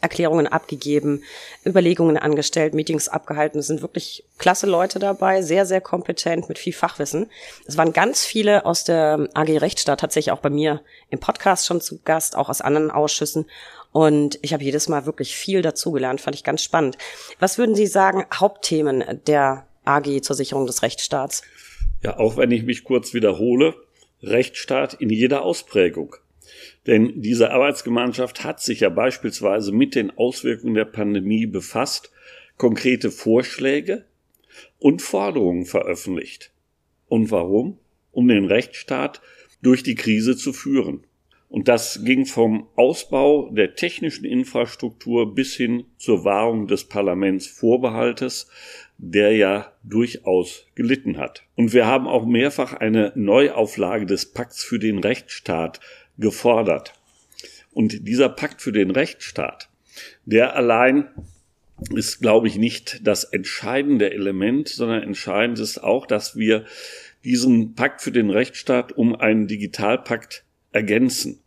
Erklärungen 0.00 0.46
abgegeben, 0.46 1.24
Überlegungen 1.66 2.16
angestellt, 2.16 2.74
Meetings 2.74 3.08
abgehalten. 3.08 3.58
Es 3.58 3.66
sind 3.66 3.82
wirklich 3.82 4.24
klasse 4.38 4.66
Leute 4.66 4.98
dabei, 4.98 5.42
sehr, 5.42 5.66
sehr 5.66 5.80
kompetent, 5.80 6.48
mit 6.48 6.58
viel 6.58 6.72
Fachwissen. 6.72 7.30
Es 7.66 7.76
waren 7.76 7.92
ganz 7.92 8.24
viele 8.24 8.64
aus 8.64 8.84
der 8.84 9.28
AG 9.34 9.58
Rechtsstaat, 9.58 10.00
tatsächlich 10.00 10.32
auch 10.32 10.38
bei 10.38 10.48
mir 10.48 10.80
im 11.10 11.18
Podcast 11.18 11.66
schon 11.66 11.80
zu 11.80 11.98
Gast, 12.04 12.36
auch 12.36 12.48
aus 12.48 12.60
anderen 12.60 12.90
Ausschüssen. 12.90 13.46
Und 13.92 14.38
ich 14.42 14.52
habe 14.52 14.62
jedes 14.62 14.88
Mal 14.88 15.06
wirklich 15.06 15.34
viel 15.34 15.62
dazugelernt, 15.62 16.20
fand 16.20 16.36
ich 16.36 16.44
ganz 16.44 16.62
spannend. 16.62 16.96
Was 17.38 17.58
würden 17.58 17.74
Sie 17.74 17.86
sagen, 17.86 18.24
Hauptthemen 18.32 19.20
der 19.26 19.66
AG 19.84 20.22
zur 20.22 20.36
Sicherung 20.36 20.66
des 20.66 20.82
Rechtsstaats? 20.82 21.42
Ja, 22.02 22.18
auch 22.18 22.36
wenn 22.36 22.50
ich 22.50 22.62
mich 22.62 22.84
kurz 22.84 23.14
wiederhole, 23.14 23.74
Rechtsstaat 24.22 24.94
in 24.94 25.10
jeder 25.10 25.42
Ausprägung. 25.42 26.16
Denn 26.86 27.20
diese 27.20 27.50
Arbeitsgemeinschaft 27.50 28.44
hat 28.44 28.60
sich 28.60 28.80
ja 28.80 28.88
beispielsweise 28.88 29.72
mit 29.72 29.94
den 29.94 30.10
Auswirkungen 30.10 30.74
der 30.74 30.84
Pandemie 30.84 31.46
befasst, 31.46 32.10
konkrete 32.56 33.10
Vorschläge 33.10 34.04
und 34.78 35.02
Forderungen 35.02 35.66
veröffentlicht. 35.66 36.52
Und 37.08 37.30
warum? 37.30 37.78
Um 38.12 38.28
den 38.28 38.46
Rechtsstaat 38.46 39.20
durch 39.62 39.82
die 39.82 39.94
Krise 39.94 40.36
zu 40.36 40.52
führen. 40.52 41.04
Und 41.50 41.66
das 41.66 42.04
ging 42.04 42.26
vom 42.26 42.68
Ausbau 42.76 43.50
der 43.50 43.74
technischen 43.74 44.24
Infrastruktur 44.24 45.34
bis 45.34 45.56
hin 45.56 45.84
zur 45.98 46.24
Wahrung 46.24 46.68
des 46.68 46.84
Parlamentsvorbehaltes, 46.84 48.48
der 48.98 49.34
ja 49.34 49.72
durchaus 49.82 50.66
gelitten 50.76 51.18
hat. 51.18 51.42
Und 51.56 51.72
wir 51.72 51.86
haben 51.86 52.06
auch 52.06 52.24
mehrfach 52.24 52.74
eine 52.74 53.12
Neuauflage 53.16 54.06
des 54.06 54.26
Pakts 54.26 54.62
für 54.62 54.78
den 54.78 55.00
Rechtsstaat 55.00 55.80
gefordert. 56.18 56.92
Und 57.72 58.06
dieser 58.06 58.28
Pakt 58.28 58.62
für 58.62 58.72
den 58.72 58.92
Rechtsstaat, 58.92 59.70
der 60.24 60.54
allein 60.54 61.08
ist, 61.92 62.20
glaube 62.20 62.46
ich, 62.46 62.58
nicht 62.58 63.00
das 63.04 63.24
entscheidende 63.24 64.12
Element, 64.12 64.68
sondern 64.68 65.02
entscheidend 65.02 65.58
ist 65.58 65.82
auch, 65.82 66.06
dass 66.06 66.36
wir 66.36 66.64
diesen 67.24 67.74
Pakt 67.74 68.02
für 68.02 68.12
den 68.12 68.30
Rechtsstaat 68.30 68.92
um 68.92 69.16
einen 69.16 69.48
Digitalpakt 69.48 70.44
ergänzen. 70.72 71.40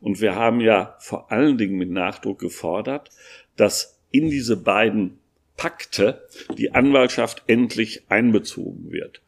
Und 0.00 0.20
wir 0.20 0.34
haben 0.34 0.60
ja 0.60 0.96
vor 1.00 1.32
allen 1.32 1.58
Dingen 1.58 1.76
mit 1.76 1.90
Nachdruck 1.90 2.38
gefordert, 2.38 3.10
dass 3.56 4.00
in 4.10 4.28
diese 4.30 4.56
beiden 4.56 5.18
Pakte 5.56 6.26
die 6.56 6.72
Anwaltschaft 6.72 7.44
endlich 7.46 8.02
einbezogen 8.08 8.90
wird. 8.90 9.22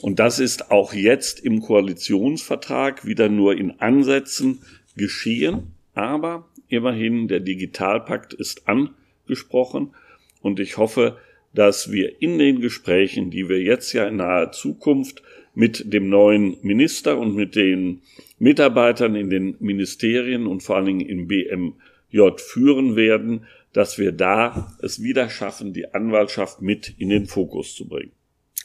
Und 0.00 0.18
das 0.18 0.38
ist 0.38 0.70
auch 0.70 0.94
jetzt 0.94 1.40
im 1.40 1.60
Koalitionsvertrag 1.60 3.04
wieder 3.04 3.28
nur 3.28 3.56
in 3.56 3.80
Ansätzen 3.80 4.62
geschehen. 4.96 5.74
Aber 5.94 6.48
immerhin, 6.68 7.28
der 7.28 7.40
Digitalpakt 7.40 8.32
ist 8.32 8.66
angesprochen. 8.66 9.94
Und 10.40 10.60
ich 10.60 10.78
hoffe, 10.78 11.18
dass 11.52 11.92
wir 11.92 12.22
in 12.22 12.38
den 12.38 12.60
Gesprächen, 12.60 13.30
die 13.30 13.48
wir 13.48 13.60
jetzt 13.60 13.92
ja 13.92 14.06
in 14.06 14.16
naher 14.16 14.52
Zukunft 14.52 15.22
mit 15.54 15.92
dem 15.92 16.08
neuen 16.08 16.56
Minister 16.62 17.18
und 17.18 17.34
mit 17.34 17.54
den 17.54 18.02
Mitarbeitern 18.38 19.14
in 19.14 19.30
den 19.30 19.56
Ministerien 19.60 20.46
und 20.46 20.62
vor 20.62 20.76
allen 20.76 20.86
Dingen 20.86 21.00
im 21.00 21.28
BMJ 21.28 22.38
führen 22.38 22.96
werden, 22.96 23.46
dass 23.72 23.98
wir 23.98 24.12
da 24.12 24.76
es 24.82 25.02
wieder 25.02 25.28
schaffen, 25.28 25.72
die 25.72 25.92
Anwaltschaft 25.92 26.60
mit 26.60 26.94
in 26.98 27.08
den 27.10 27.26
Fokus 27.26 27.74
zu 27.74 27.86
bringen. 27.86 28.12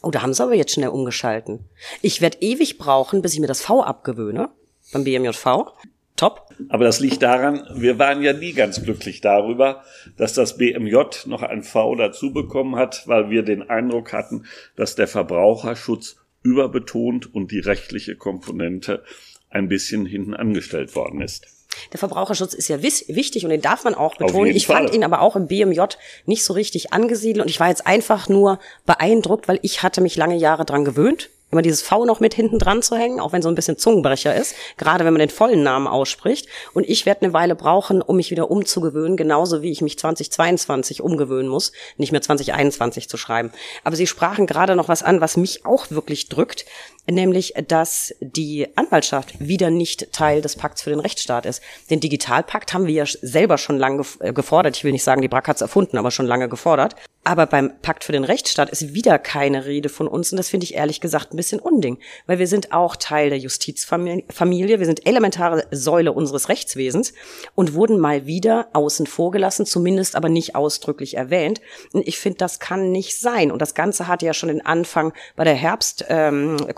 Oh, 0.01 0.11
da 0.11 0.21
haben 0.21 0.33
sie 0.33 0.43
aber 0.43 0.55
jetzt 0.55 0.73
schnell 0.73 0.89
umgeschalten. 0.89 1.65
Ich 2.01 2.21
werde 2.21 2.37
ewig 2.41 2.77
brauchen, 2.77 3.21
bis 3.21 3.33
ich 3.33 3.39
mir 3.39 3.47
das 3.47 3.61
V 3.61 3.81
abgewöhne 3.81 4.49
beim 4.93 5.03
BMJV. 5.03 5.73
Top. 6.15 6.49
Aber 6.69 6.85
das 6.85 7.01
liegt 7.01 7.21
daran, 7.21 7.67
wir 7.75 7.99
waren 7.99 8.21
ja 8.21 8.31
nie 8.31 8.53
ganz 8.53 8.81
glücklich 8.81 9.19
darüber, 9.19 9.83
dass 10.15 10.33
das 10.33 10.55
BMJ 10.55 10.95
noch 11.25 11.41
ein 11.41 11.61
V 11.61 11.95
dazu 11.95 12.31
bekommen 12.31 12.77
hat, 12.77 13.03
weil 13.05 13.29
wir 13.29 13.43
den 13.43 13.69
Eindruck 13.69 14.13
hatten, 14.13 14.45
dass 14.77 14.95
der 14.95 15.09
Verbraucherschutz 15.09 16.15
überbetont 16.45 17.33
und 17.33 17.51
die 17.51 17.59
rechtliche 17.59 18.15
Komponente 18.15 19.03
ein 19.49 19.67
bisschen 19.67 20.05
hinten 20.05 20.33
angestellt 20.33 20.95
worden 20.95 21.21
ist. 21.21 21.47
Der 21.91 21.99
Verbraucherschutz 21.99 22.53
ist 22.53 22.69
ja 22.69 22.81
wichtig 22.81 23.43
und 23.43 23.49
den 23.49 23.61
darf 23.61 23.83
man 23.83 23.95
auch 23.95 24.15
betonen. 24.15 24.55
Ich 24.55 24.67
fand 24.67 24.89
Fall. 24.89 24.95
ihn 24.95 25.03
aber 25.03 25.21
auch 25.21 25.35
im 25.35 25.47
BMJ 25.47 25.81
nicht 26.25 26.43
so 26.43 26.53
richtig 26.53 26.93
angesiedelt 26.93 27.43
und 27.43 27.49
ich 27.49 27.59
war 27.59 27.67
jetzt 27.67 27.85
einfach 27.85 28.29
nur 28.29 28.59
beeindruckt, 28.85 29.47
weil 29.47 29.59
ich 29.61 29.83
hatte 29.83 29.99
mich 29.99 30.15
lange 30.15 30.37
Jahre 30.37 30.63
dran 30.63 30.85
gewöhnt 30.85 31.31
immer 31.55 31.61
dieses 31.61 31.81
V 31.81 32.03
noch 32.03 32.19
mit 32.19 32.33
hinten 32.33 32.59
dran 32.59 32.81
zu 32.81 32.97
hängen, 32.97 33.21
auch 33.21 33.31
wenn 33.31 33.41
so 33.41 33.47
ein 33.47 33.55
bisschen 33.55 33.77
Zungenbrecher 33.77 34.35
ist, 34.35 34.55
gerade 34.75 35.05
wenn 35.05 35.13
man 35.13 35.21
den 35.21 35.29
vollen 35.29 35.63
Namen 35.63 35.87
ausspricht. 35.87 36.49
Und 36.73 36.87
ich 36.87 37.05
werde 37.05 37.21
eine 37.21 37.33
Weile 37.33 37.55
brauchen, 37.55 38.01
um 38.01 38.17
mich 38.17 38.29
wieder 38.29 38.51
umzugewöhnen, 38.51 39.15
genauso 39.15 39.61
wie 39.61 39.71
ich 39.71 39.81
mich 39.81 39.97
2022 39.97 41.01
umgewöhnen 41.01 41.47
muss, 41.47 41.71
nicht 41.95 42.11
mehr 42.11 42.21
2021 42.21 43.07
zu 43.07 43.15
schreiben. 43.15 43.51
Aber 43.85 43.95
Sie 43.95 44.05
sprachen 44.05 44.47
gerade 44.47 44.75
noch 44.75 44.89
was 44.89 45.01
an, 45.01 45.21
was 45.21 45.37
mich 45.37 45.65
auch 45.65 45.91
wirklich 45.91 46.27
drückt, 46.27 46.65
nämlich, 47.09 47.53
dass 47.67 48.13
die 48.19 48.67
Anwaltschaft 48.75 49.39
wieder 49.39 49.69
nicht 49.69 50.11
Teil 50.11 50.41
des 50.41 50.55
Pakts 50.55 50.81
für 50.81 50.89
den 50.89 50.99
Rechtsstaat 50.99 51.45
ist. 51.45 51.61
Den 51.89 51.99
Digitalpakt 51.99 52.73
haben 52.73 52.87
wir 52.87 52.93
ja 52.93 53.05
selber 53.05 53.57
schon 53.57 53.77
lange 53.77 54.03
äh, 54.19 54.33
gefordert. 54.33 54.77
Ich 54.77 54.83
will 54.83 54.91
nicht 54.91 55.03
sagen, 55.03 55.21
die 55.21 55.27
BRAC 55.27 55.47
hat 55.47 55.55
es 55.57 55.61
erfunden, 55.61 55.97
aber 55.97 56.11
schon 56.11 56.25
lange 56.25 56.49
gefordert. 56.49 56.95
Aber 57.27 57.47
beim 57.47 57.71
Pakt 57.81 58.03
für 58.03 58.11
den 58.11 58.23
Rechtsstaat 58.23 58.69
ist 58.69 58.93
wieder 58.93 59.17
keine 59.17 59.65
Rede 59.65 59.89
von 59.89 60.07
uns 60.07 60.31
und 60.31 60.37
das 60.37 60.49
finde 60.49 60.65
ich 60.65 60.75
ehrlich 60.75 61.01
gesagt 61.01 61.33
ein 61.33 61.37
bisschen 61.37 61.59
unding, 61.59 61.97
weil 62.27 62.37
wir 62.37 62.45
sind 62.45 62.71
auch 62.71 62.95
Teil 62.95 63.29
der 63.29 63.39
Justizfamilie, 63.39 64.79
wir 64.79 64.85
sind 64.85 65.07
elementare 65.07 65.65
Säule 65.71 66.11
unseres 66.11 66.49
Rechtswesens 66.49 67.13
und 67.55 67.73
wurden 67.73 67.99
mal 67.99 68.27
wieder 68.27 68.67
außen 68.73 69.07
vor 69.07 69.31
gelassen, 69.31 69.65
zumindest 69.65 70.15
aber 70.15 70.29
nicht 70.29 70.55
ausdrücklich 70.55 71.17
erwähnt. 71.17 71.61
Und 71.93 72.07
ich 72.07 72.19
finde, 72.19 72.37
das 72.37 72.59
kann 72.59 72.91
nicht 72.91 73.19
sein. 73.19 73.51
Und 73.51 73.59
das 73.59 73.73
Ganze 73.73 74.07
hatte 74.07 74.27
ja 74.27 74.35
schon 74.35 74.49
den 74.49 74.63
Anfang 74.63 75.11
bei 75.35 75.43
der 75.43 75.55
Herbstkonferenz 75.55 76.69
ähm, 76.69 76.77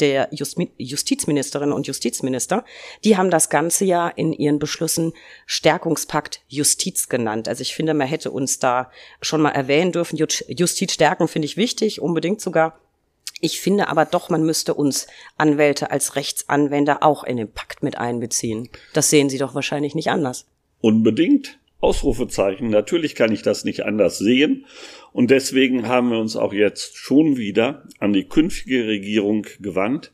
der 0.00 0.28
Just 0.32 0.58
Justizministerinnen 0.78 1.72
und 1.74 1.86
Justizminister. 1.86 2.64
Die 3.04 3.16
haben 3.16 3.30
das 3.30 3.48
Ganze 3.48 3.84
ja 3.84 4.08
in 4.08 4.32
ihren 4.32 4.58
Beschlüssen 4.58 5.12
Stärkungspakt 5.46 6.42
Justiz 6.48 7.08
genannt. 7.08 7.48
Also 7.48 7.62
ich 7.62 7.74
finde, 7.74 7.94
man 7.94 8.06
hätte 8.06 8.30
uns 8.30 8.58
da 8.58 8.90
schon 9.20 9.40
mal 9.40 9.50
erwähnen 9.50 9.92
dürfen. 9.92 10.16
Justiz 10.16 10.92
stärken 10.92 11.28
finde 11.28 11.46
ich 11.46 11.56
wichtig, 11.56 12.00
unbedingt 12.00 12.40
sogar. 12.40 12.78
Ich 13.40 13.60
finde 13.60 13.88
aber 13.88 14.06
doch, 14.06 14.30
man 14.30 14.44
müsste 14.44 14.74
uns 14.74 15.06
Anwälte 15.36 15.90
als 15.90 16.16
Rechtsanwender 16.16 17.02
auch 17.02 17.24
in 17.24 17.36
den 17.36 17.52
Pakt 17.52 17.82
mit 17.82 17.98
einbeziehen. 17.98 18.70
Das 18.92 19.10
sehen 19.10 19.28
Sie 19.28 19.38
doch 19.38 19.54
wahrscheinlich 19.54 19.94
nicht 19.94 20.08
anders. 20.08 20.46
Unbedingt. 20.80 21.58
Ausrufezeichen. 21.84 22.70
Natürlich 22.70 23.14
kann 23.14 23.30
ich 23.30 23.42
das 23.42 23.64
nicht 23.64 23.84
anders 23.84 24.18
sehen. 24.18 24.64
Und 25.14 25.30
deswegen 25.30 25.86
haben 25.86 26.10
wir 26.10 26.18
uns 26.18 26.34
auch 26.34 26.52
jetzt 26.52 26.96
schon 26.96 27.36
wieder 27.36 27.86
an 28.00 28.12
die 28.12 28.24
künftige 28.24 28.88
Regierung 28.88 29.46
gewandt, 29.60 30.10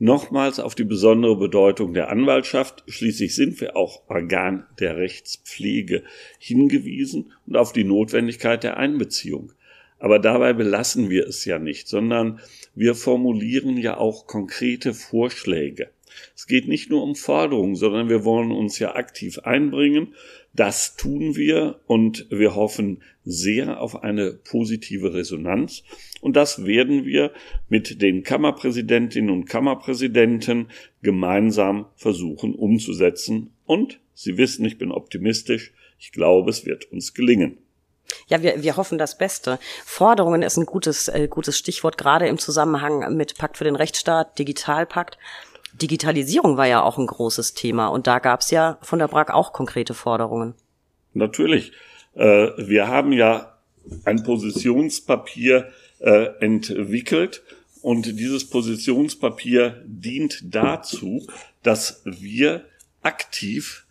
nochmals 0.00 0.58
auf 0.58 0.74
die 0.74 0.82
besondere 0.82 1.36
Bedeutung 1.36 1.94
der 1.94 2.08
Anwaltschaft, 2.08 2.82
schließlich 2.88 3.36
sind 3.36 3.60
wir 3.60 3.76
auch 3.76 4.02
Organ 4.08 4.66
der 4.80 4.96
Rechtspflege 4.96 6.02
hingewiesen 6.40 7.30
und 7.46 7.56
auf 7.56 7.72
die 7.72 7.84
Notwendigkeit 7.84 8.64
der 8.64 8.76
Einbeziehung. 8.76 9.52
Aber 10.00 10.18
dabei 10.18 10.52
belassen 10.52 11.10
wir 11.10 11.28
es 11.28 11.44
ja 11.44 11.60
nicht, 11.60 11.86
sondern 11.86 12.40
wir 12.74 12.96
formulieren 12.96 13.76
ja 13.76 13.98
auch 13.98 14.26
konkrete 14.26 14.94
Vorschläge. 14.94 15.90
Es 16.34 16.48
geht 16.48 16.66
nicht 16.66 16.90
nur 16.90 17.04
um 17.04 17.14
Forderungen, 17.14 17.76
sondern 17.76 18.08
wir 18.08 18.24
wollen 18.24 18.50
uns 18.50 18.80
ja 18.80 18.96
aktiv 18.96 19.38
einbringen. 19.38 20.14
Das 20.52 20.96
tun 20.96 21.36
wir 21.36 21.80
und 21.86 22.26
wir 22.30 22.56
hoffen 22.56 23.02
sehr 23.24 23.80
auf 23.80 24.02
eine 24.02 24.32
positive 24.32 25.14
Resonanz. 25.14 25.84
Und 26.20 26.34
das 26.34 26.66
werden 26.66 27.04
wir 27.04 27.32
mit 27.68 28.02
den 28.02 28.24
Kammerpräsidentinnen 28.24 29.30
und 29.30 29.46
Kammerpräsidenten 29.46 30.68
gemeinsam 31.02 31.86
versuchen 31.94 32.54
umzusetzen. 32.54 33.52
Und 33.64 34.00
Sie 34.14 34.36
wissen, 34.36 34.66
ich 34.66 34.76
bin 34.76 34.92
optimistisch. 34.92 35.72
Ich 35.98 36.12
glaube, 36.12 36.50
es 36.50 36.66
wird 36.66 36.92
uns 36.92 37.14
gelingen. 37.14 37.56
Ja, 38.26 38.42
wir, 38.42 38.62
wir 38.62 38.76
hoffen 38.76 38.98
das 38.98 39.16
Beste. 39.16 39.58
Forderungen 39.84 40.42
ist 40.42 40.58
ein 40.58 40.66
gutes, 40.66 41.08
äh, 41.08 41.26
gutes 41.28 41.56
Stichwort, 41.56 41.96
gerade 41.96 42.26
im 42.28 42.38
Zusammenhang 42.38 43.16
mit 43.16 43.38
Pakt 43.38 43.56
für 43.56 43.64
den 43.64 43.76
Rechtsstaat, 43.76 44.38
Digitalpakt. 44.38 45.16
Digitalisierung 45.74 46.56
war 46.56 46.66
ja 46.66 46.82
auch 46.82 46.98
ein 46.98 47.06
großes 47.06 47.54
Thema 47.54 47.88
und 47.88 48.06
da 48.06 48.18
gab 48.18 48.40
es 48.40 48.50
ja 48.50 48.78
von 48.82 48.98
der 48.98 49.08
BRAG 49.08 49.30
auch 49.30 49.52
konkrete 49.52 49.94
Forderungen. 49.94 50.54
Natürlich. 51.14 51.72
Äh, 52.14 52.48
wir 52.56 52.88
haben 52.88 53.12
ja 53.12 53.56
ein 54.04 54.22
Positionspapier 54.22 55.70
äh, 56.00 56.26
entwickelt 56.40 57.42
und 57.82 58.18
dieses 58.18 58.48
Positionspapier 58.48 59.82
dient 59.86 60.42
dazu, 60.54 61.26
dass 61.62 62.02
wir 62.04 62.64
aktiv 63.02 63.86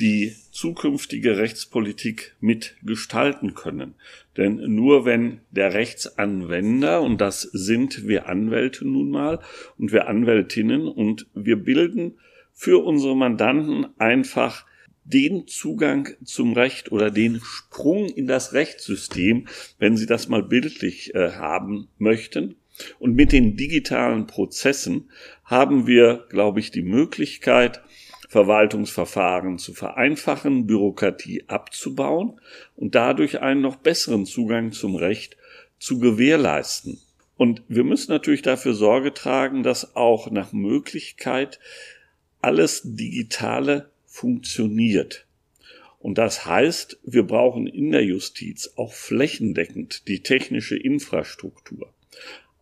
die 0.00 0.34
zukünftige 0.52 1.36
Rechtspolitik 1.38 2.36
mitgestalten 2.40 3.54
können. 3.54 3.94
Denn 4.36 4.74
nur 4.74 5.04
wenn 5.04 5.40
der 5.50 5.74
Rechtsanwender, 5.74 7.02
und 7.02 7.20
das 7.20 7.42
sind 7.42 8.06
wir 8.06 8.28
Anwälte 8.28 8.86
nun 8.86 9.10
mal 9.10 9.40
und 9.76 9.92
wir 9.92 10.08
Anwältinnen, 10.08 10.86
und 10.86 11.26
wir 11.34 11.56
bilden 11.56 12.18
für 12.52 12.84
unsere 12.84 13.16
Mandanten 13.16 13.86
einfach 13.98 14.66
den 15.04 15.46
Zugang 15.46 16.10
zum 16.22 16.52
Recht 16.52 16.92
oder 16.92 17.10
den 17.10 17.40
Sprung 17.42 18.08
in 18.08 18.26
das 18.26 18.52
Rechtssystem, 18.52 19.48
wenn 19.78 19.96
Sie 19.96 20.06
das 20.06 20.28
mal 20.28 20.42
bildlich 20.42 21.14
äh, 21.14 21.32
haben 21.32 21.88
möchten. 21.98 22.56
Und 22.98 23.14
mit 23.14 23.32
den 23.32 23.56
digitalen 23.56 24.26
Prozessen 24.26 25.10
haben 25.44 25.86
wir, 25.86 26.26
glaube 26.28 26.60
ich, 26.60 26.70
die 26.70 26.82
Möglichkeit, 26.82 27.80
Verwaltungsverfahren 28.28 29.58
zu 29.58 29.72
vereinfachen, 29.72 30.66
Bürokratie 30.66 31.44
abzubauen 31.48 32.38
und 32.76 32.94
dadurch 32.94 33.40
einen 33.40 33.62
noch 33.62 33.76
besseren 33.76 34.26
Zugang 34.26 34.72
zum 34.72 34.94
Recht 34.96 35.36
zu 35.78 35.98
gewährleisten. 35.98 37.00
Und 37.36 37.62
wir 37.68 37.84
müssen 37.84 38.12
natürlich 38.12 38.42
dafür 38.42 38.74
Sorge 38.74 39.14
tragen, 39.14 39.62
dass 39.62 39.96
auch 39.96 40.30
nach 40.30 40.52
Möglichkeit 40.52 41.58
alles 42.42 42.82
Digitale 42.84 43.90
funktioniert. 44.06 45.26
Und 45.98 46.18
das 46.18 46.44
heißt, 46.44 46.98
wir 47.04 47.22
brauchen 47.22 47.66
in 47.66 47.92
der 47.92 48.04
Justiz 48.04 48.72
auch 48.76 48.92
flächendeckend 48.92 50.06
die 50.06 50.22
technische 50.22 50.76
Infrastruktur. 50.76 51.92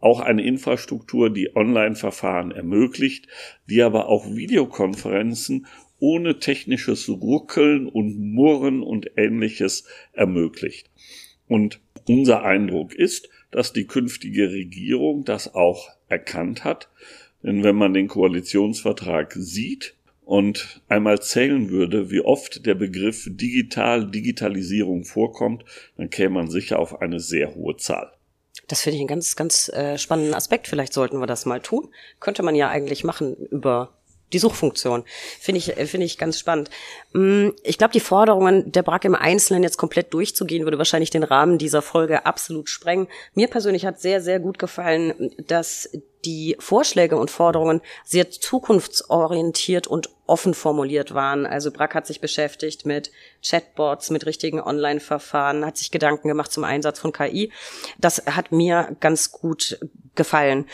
Auch 0.01 0.21
eine 0.21 0.45
Infrastruktur, 0.45 1.31
die 1.31 1.57
Online-Verfahren 1.57 2.51
ermöglicht, 2.51 3.29
die 3.69 3.83
aber 3.83 4.09
auch 4.09 4.27
Videokonferenzen 4.35 5.67
ohne 5.99 6.39
technisches 6.39 7.09
Ruckeln 7.09 7.87
und 7.87 8.19
Murren 8.19 8.83
und 8.83 9.11
ähnliches 9.17 9.85
ermöglicht. 10.13 10.91
Und 11.49 11.81
unser 12.07 12.43
Eindruck 12.43 12.95
ist, 12.95 13.31
dass 13.51 13.73
die 13.73 13.87
künftige 13.87 14.51
Regierung 14.51 15.25
das 15.25 15.55
auch 15.55 15.89
erkannt 16.09 16.65
hat. 16.65 16.91
Denn 17.43 17.65
wenn 17.65 17.77
man 17.77 17.95
den 17.95 18.09
Koalitionsvertrag 18.09 19.33
sieht, 19.33 19.97
und 20.27 20.83
einmal 20.89 21.23
zählen 21.23 21.71
würde, 21.71 22.11
wie 22.11 22.21
oft 22.21 22.67
der 22.67 22.75
Begriff 22.75 23.29
digital, 23.31 24.11
Digitalisierung 24.11 25.05
vorkommt, 25.05 25.65
dann 25.97 26.11
käme 26.11 26.35
man 26.35 26.51
sicher 26.51 26.81
auf 26.81 27.01
eine 27.01 27.21
sehr 27.21 27.55
hohe 27.55 27.77
Zahl. 27.77 28.13
Das 28.69 28.83
finde 28.83 28.97
ich 28.97 29.01
einen 29.01 29.09
ganz, 29.09 29.37
ganz 29.37 29.69
äh, 29.69 29.97
spannenden 29.99 30.35
Aspekt. 30.35 30.69
Vielleicht 30.69 30.93
sollten 30.93 31.19
wir 31.21 31.27
das 31.27 31.47
mal 31.47 31.61
tun. 31.61 31.89
Könnte 32.21 32.43
man 32.43 32.55
ja 32.55 32.69
eigentlich 32.69 33.05
machen 33.05 33.37
über 33.37 33.93
die 34.33 34.39
Suchfunktion. 34.39 35.05
Finde 35.41 35.59
ich, 35.59 35.73
finde 35.89 36.05
ich 36.05 36.19
ganz 36.19 36.39
spannend. 36.39 36.71
Mm, 37.13 37.51
ich 37.63 37.79
glaube, 37.79 37.93
die 37.93 38.01
Forderungen 38.01 38.73
der 38.73 38.83
BRAC 38.83 39.05
im 39.05 39.15
Einzelnen 39.15 39.63
jetzt 39.63 39.77
komplett 39.77 40.13
durchzugehen, 40.13 40.65
würde 40.65 40.79
wahrscheinlich 40.79 41.11
den 41.11 41.23
Rahmen 41.23 41.59
dieser 41.59 41.81
Folge 41.81 42.27
absolut 42.27 42.69
sprengen. 42.69 43.07
Mir 43.35 43.49
persönlich 43.49 43.87
hat 43.87 44.01
sehr, 44.01 44.21
sehr 44.21 44.41
gut 44.41 44.59
gefallen, 44.59 45.33
dass 45.47 45.89
die 46.25 46.57
Vorschläge 46.59 47.17
und 47.17 47.31
Forderungen 47.31 47.81
sehr 48.05 48.31
zukunftsorientiert 48.31 49.87
und 49.87 50.11
offen 50.27 50.55
formuliert 50.55 51.15
waren. 51.15 51.47
Also 51.47 51.71
Brack 51.71 51.95
hat 51.95 52.07
sich 52.07 52.21
beschäftigt 52.21 52.87
mit 52.87 53.11
Chatbots, 53.45 54.11
mit 54.11 54.27
richtigen 54.27 54.61
Online-Verfahren, 54.61 55.65
hat 55.65 55.77
sich 55.77 55.91
Gedanken 55.91 56.29
gemacht 56.29 56.53
zum 56.53 56.65
Einsatz 56.65 56.99
von 56.99 57.13
KI. 57.13 57.53
Das 57.99 58.25
hat 58.27 58.53
mir 58.53 58.97
ganz 59.01 59.33
gut 59.33 59.79
gefallen. 60.15 60.67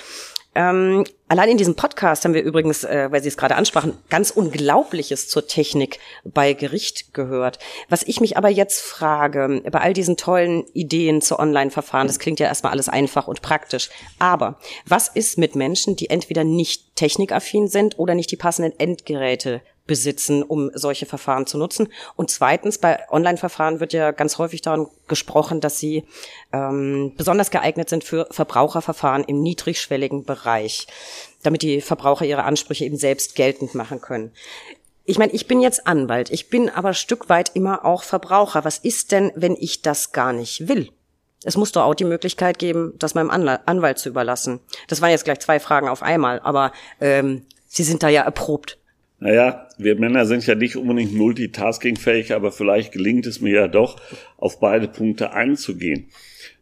Ähm, 0.55 1.05
allein 1.29 1.49
in 1.49 1.57
diesem 1.57 1.77
Podcast 1.77 2.25
haben 2.25 2.35
wir 2.35 2.43
übrigens, 2.43 2.85
äh, 2.85 3.11
weil 3.11 3.23
Sie 3.23 3.29
es 3.29 3.39
gerade 3.39 3.57
ansprachen, 3.57 3.97
ganz 4.11 4.31
Unglaubliches 4.31 5.29
zur 5.29 5.47
Technik 5.47 5.99
bei 6.25 6.53
Gericht 6.53 7.15
gehört. 7.15 7.59
Was 7.89 8.03
ich 8.03 8.21
mich 8.21 8.37
aber 8.37 8.51
jetzt 8.51 8.83
frage, 8.83 9.63
bei 9.71 9.81
all 9.81 9.95
diesen 9.95 10.19
tollen 10.19 10.67
Ideen 10.75 11.23
zu 11.23 11.39
Online-Verfahren, 11.39 12.07
das 12.07 12.19
klingt 12.19 12.39
ja 12.39 12.47
erstmal 12.47 12.73
alles 12.73 12.91
einfach 12.91 13.29
und 13.29 13.41
praktisch. 13.41 13.89
Aber 14.19 14.59
was 14.87 15.09
ist 15.09 15.39
mit 15.39 15.57
Menschen, 15.57 15.97
die 15.97 16.11
entweder 16.11 16.45
nicht 16.45 16.97
technikaffin 16.97 17.69
sind 17.69 17.99
oder 17.99 18.15
nicht 18.15 18.31
die 18.31 18.37
passenden 18.37 18.79
Endgeräte 18.79 19.63
besitzen, 19.93 20.43
um 20.43 20.71
solche 20.73 21.05
Verfahren 21.05 21.47
zu 21.47 21.59
nutzen. 21.59 21.89
Und 22.17 22.31
zweitens, 22.31 22.79
bei 22.79 23.07
Online-Verfahren 23.11 23.79
wird 23.79 23.93
ja 23.93 24.11
ganz 24.11 24.39
häufig 24.39 24.63
daran 24.63 24.87
gesprochen, 25.07 25.61
dass 25.61 25.79
sie 25.79 26.05
ähm, 26.51 27.13
besonders 27.19 27.51
geeignet 27.51 27.91
sind 27.91 28.03
für 28.03 28.27
Verbraucherverfahren 28.31 29.23
im 29.25 29.43
niedrigschwelligen 29.43 30.25
Bereich, 30.25 30.87
damit 31.43 31.61
die 31.61 31.83
Verbraucher 31.83 32.25
ihre 32.25 32.45
Ansprüche 32.45 32.87
eben 32.87 32.97
selbst 32.97 33.35
geltend 33.35 33.75
machen 33.75 34.01
können. 34.01 34.33
Ich 35.05 35.19
meine, 35.19 35.33
ich 35.33 35.47
bin 35.47 35.61
jetzt 35.61 35.87
Anwalt, 35.87 36.31
ich 36.31 36.49
bin 36.49 36.71
aber 36.71 36.95
Stück 36.95 37.29
weit 37.29 37.51
immer 37.55 37.85
auch 37.85 38.03
Verbraucher. 38.03 38.65
Was 38.65 38.79
ist 38.79 39.13
denn, 39.13 39.31
wenn 39.35 39.57
ich 39.61 39.83
das 39.83 40.13
gar 40.13 40.33
nicht 40.33 40.69
will? 40.69 40.89
Es 41.45 41.59
muss 41.59 41.73
doch 41.73 41.83
auch 41.83 41.95
die 41.95 42.05
Möglichkeit 42.05 42.59
geben, 42.59 42.95
das 42.99 43.15
meinem 43.15 43.29
Anwalt 43.31 43.99
zu 43.99 44.09
überlassen. 44.09 44.61
Das 44.89 45.03
waren 45.03 45.11
jetzt 45.11 45.25
gleich 45.25 45.41
zwei 45.41 45.61
Fragen 45.61 45.91
auf 45.91 46.03
einmal, 46.03 46.41
aber 46.41 46.73
ähm, 46.99 47.45
Sie 47.67 47.85
sind 47.85 48.03
da 48.03 48.09
ja 48.11 48.21
erprobt. 48.21 48.79
Naja, 49.23 49.69
wir 49.79 49.95
Männer 50.01 50.27
sind 50.27 50.45
ja 50.49 50.57
nicht 50.57 50.75
unbedingt 50.75 51.15
multitaskingfähig, 51.15 52.35
aber 52.35 52.51
vielleicht 52.51 52.91
gelingt 52.91 53.25
es 53.25 53.41
mir 53.41 53.55
ja 53.55 53.69
doch, 53.69 54.01
auf 54.37 54.59
beide 54.59 54.89
Punkte 54.89 55.33
einzugehen. 55.33 56.09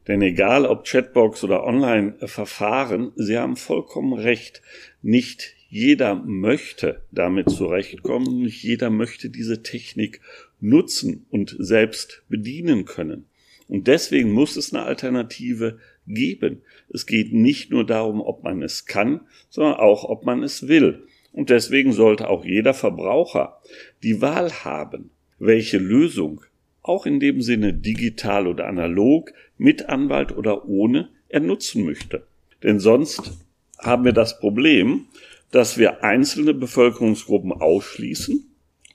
Denn 0.06 0.20
egal 0.20 0.66
ob 0.66 0.84
Chatbox 0.84 1.42
oder 1.42 1.64
Online-Verfahren, 1.64 3.12
Sie 3.16 3.38
haben 3.38 3.56
vollkommen 3.56 4.12
recht. 4.12 4.60
Nicht 5.00 5.54
jeder 5.70 6.14
möchte 6.14 7.00
damit 7.10 7.48
zurechtkommen, 7.48 8.42
nicht 8.42 8.62
jeder 8.62 8.90
möchte 8.90 9.30
diese 9.30 9.62
Technik 9.62 10.20
nutzen 10.60 11.24
und 11.30 11.56
selbst 11.58 12.24
bedienen 12.28 12.84
können. 12.84 13.24
Und 13.68 13.86
deswegen 13.86 14.32
muss 14.32 14.56
es 14.56 14.74
eine 14.74 14.82
Alternative 14.82 15.78
geben. 16.06 16.60
Es 16.92 17.06
geht 17.06 17.32
nicht 17.32 17.70
nur 17.70 17.86
darum, 17.86 18.20
ob 18.20 18.44
man 18.44 18.60
es 18.60 18.84
kann, 18.84 19.22
sondern 19.48 19.76
auch, 19.76 20.04
ob 20.04 20.26
man 20.26 20.42
es 20.42 20.68
will. 20.68 21.06
Und 21.32 21.50
deswegen 21.50 21.92
sollte 21.92 22.28
auch 22.28 22.44
jeder 22.44 22.74
Verbraucher 22.74 23.60
die 24.02 24.20
Wahl 24.20 24.52
haben, 24.64 25.10
welche 25.38 25.78
Lösung, 25.78 26.42
auch 26.82 27.06
in 27.06 27.20
dem 27.20 27.42
Sinne 27.42 27.72
digital 27.74 28.46
oder 28.46 28.66
analog, 28.66 29.32
mit 29.58 29.88
Anwalt 29.88 30.36
oder 30.36 30.66
ohne, 30.66 31.10
er 31.28 31.40
nutzen 31.40 31.84
möchte. 31.84 32.26
Denn 32.62 32.80
sonst 32.80 33.32
haben 33.78 34.04
wir 34.04 34.12
das 34.12 34.40
Problem, 34.40 35.06
dass 35.50 35.78
wir 35.78 36.04
einzelne 36.04 36.54
Bevölkerungsgruppen 36.54 37.52
ausschließen, 37.52 38.46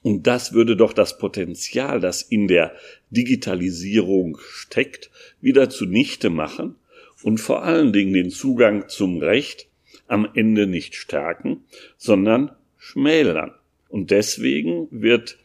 und 0.02 0.28
das 0.28 0.52
würde 0.52 0.76
doch 0.76 0.92
das 0.92 1.18
Potenzial, 1.18 1.98
das 1.98 2.22
in 2.22 2.46
der 2.46 2.72
Digitalisierung 3.10 4.38
steckt, 4.40 5.10
wieder 5.40 5.68
zunichte 5.68 6.30
machen 6.30 6.76
und 7.24 7.38
vor 7.38 7.64
allen 7.64 7.92
Dingen 7.92 8.12
den 8.12 8.30
Zugang 8.30 8.88
zum 8.88 9.18
Recht 9.18 9.66
am 10.08 10.28
Ende 10.34 10.66
nicht 10.66 10.94
stärken, 10.94 11.64
sondern 11.96 12.52
schmälern. 12.76 13.52
Und 13.88 14.10
deswegen 14.10 14.88
wird 14.90 15.38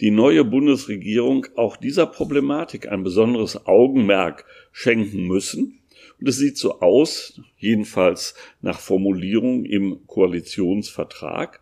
die 0.00 0.10
neue 0.10 0.44
Bundesregierung 0.44 1.46
auch 1.56 1.76
dieser 1.76 2.06
Problematik 2.06 2.90
ein 2.90 3.02
besonderes 3.02 3.66
Augenmerk 3.66 4.44
schenken 4.72 5.26
müssen. 5.26 5.80
Und 6.20 6.28
es 6.28 6.36
sieht 6.36 6.56
so 6.58 6.80
aus, 6.80 7.40
jedenfalls 7.58 8.34
nach 8.60 8.80
Formulierung 8.80 9.64
im 9.64 10.06
Koalitionsvertrag, 10.06 11.60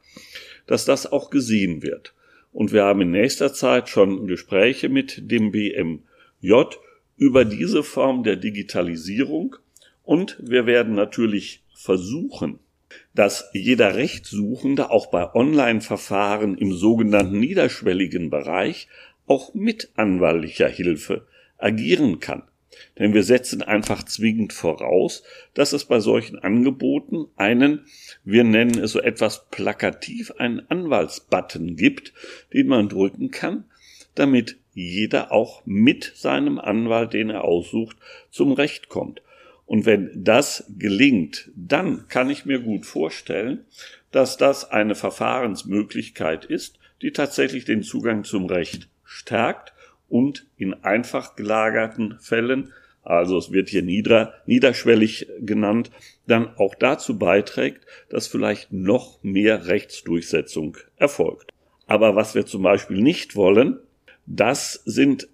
dass 0.67 0.85
das 0.85 1.11
auch 1.11 1.31
gesehen 1.31 1.83
wird. 1.83 2.15
Und 2.53 2.73
wir 2.73 2.85
haben 2.85 3.01
in 3.01 3.11
nächster 3.11 3.53
Zeit 3.53 3.89
schon 3.89 4.27
Gespräche 4.27 4.89
mit 4.89 5.31
dem 5.31 5.51
BMJ 5.51 6.53
über 7.17 7.45
diese 7.45 7.83
Form 7.83 8.23
der 8.23 8.37
Digitalisierung. 8.37 9.57
Und 10.05 10.39
wir 10.41 10.67
werden 10.67 10.95
natürlich 10.95 11.64
versuchen, 11.85 12.61
dass 13.15 13.51
jeder 13.53 13.95
Rechtssuchende 13.95 14.91
auch 14.91 15.09
bei 15.09 15.35
Online-Verfahren 15.35 16.57
im 16.57 16.73
sogenannten 16.73 17.39
niederschwelligen 17.39 18.31
Bereich 18.31 18.89
auch 19.27 19.53
mit 19.53 19.91
anwaltlicher 19.95 20.69
Hilfe 20.69 21.27
agieren 21.59 22.21
kann. 22.21 22.45
Denn 22.99 23.13
wir 23.13 23.23
setzen 23.23 23.63
einfach 23.63 24.03
zwingend 24.03 24.55
voraus, 24.55 25.25
dass 25.53 25.75
es 25.75 25.85
bei 25.85 26.01
solchen 26.01 26.39
Angeboten 26.39 27.27
einen, 27.37 27.87
wir 28.25 28.45
nennen 28.45 28.79
es 28.79 28.93
so 28.93 29.01
etwas 29.01 29.47
plakativ, 29.51 30.33
einen 30.39 30.69
Anwaltsbutton 30.71 31.77
gibt, 31.77 32.15
den 32.53 32.67
man 32.67 32.89
drücken 32.89 33.31
kann, 33.31 33.65
damit 34.15 34.57
jeder 34.73 35.33
auch 35.33 35.63
mit 35.67 36.13
seinem 36.17 36.59
Anwalt, 36.59 37.13
den 37.13 37.31
er 37.31 37.45
aussucht, 37.45 37.97
zum 38.31 38.53
Recht 38.53 38.89
kommt. 38.89 39.21
Und 39.67 39.87
wenn 39.87 40.11
das 40.15 40.65
gelingt, 40.79 41.51
dann 41.57 42.07
kann 42.09 42.31
ich 42.31 42.45
mir 42.45 42.61
gut 42.61 42.87
vorstellen, 42.87 43.65
dass 44.11 44.37
das 44.37 44.71
eine 44.71 44.95
Verfahrensmöglichkeit 44.95 46.45
ist, 46.45 46.79
die 47.03 47.13
tatsächlich 47.13 47.65
den 47.65 47.83
Zugang 47.83 48.25
zum 48.25 48.47
Recht 48.47 48.89
stärkt 49.05 49.73
und 50.09 50.47
in 50.57 50.75
einfach 50.75 51.35
gelagerten 51.35 52.19
Fällen, 52.21 52.73
also 53.03 53.37
es 53.37 53.53
wird 53.53 53.69
hier 53.69 53.83
nieder, 53.83 54.35
niederschwellig 54.47 55.29
genannt, 55.41 55.91
dann 56.27 56.57
auch 56.57 56.75
dazu 56.75 57.19
beiträgt, 57.19 57.87
dass 58.09 58.27
vielleicht 58.27 58.73
noch 58.73 59.23
mehr 59.23 59.67
Rechtsdurchsetzung 59.67 60.77
erfolgt. 60.97 61.51
Aber 61.87 62.17
was 62.17 62.35
wir 62.35 62.47
zum 62.47 62.63
Beispiel 62.63 63.03
nicht 63.03 63.37
wollen, 63.37 63.79
das 64.27 64.83
sind 64.85 65.29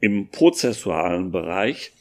im 0.00 0.30
prozessualen 0.30 1.30
Bereich 1.30 1.92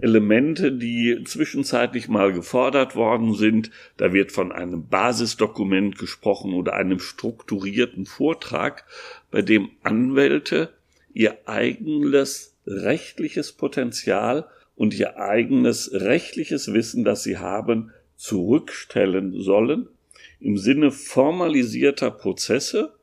Elemente, 0.00 0.72
die 0.72 1.22
zwischenzeitlich 1.24 2.08
mal 2.08 2.32
gefordert 2.32 2.96
worden 2.96 3.34
sind. 3.34 3.70
Da 3.96 4.12
wird 4.12 4.32
von 4.32 4.52
einem 4.52 4.88
Basisdokument 4.88 5.98
gesprochen 5.98 6.52
oder 6.52 6.74
einem 6.74 6.98
strukturierten 6.98 8.06
Vortrag, 8.06 8.84
bei 9.30 9.42
dem 9.42 9.70
Anwälte 9.82 10.72
ihr 11.12 11.38
eigenes 11.46 12.56
rechtliches 12.66 13.52
Potenzial 13.52 14.46
und 14.76 14.98
ihr 14.98 15.18
eigenes 15.18 15.90
rechtliches 15.92 16.72
Wissen, 16.72 17.04
das 17.04 17.22
sie 17.22 17.38
haben, 17.38 17.92
zurückstellen 18.16 19.40
sollen, 19.40 19.88
im 20.40 20.58
Sinne 20.58 20.90
formalisierter 20.90 22.10
Prozesse 22.10 22.94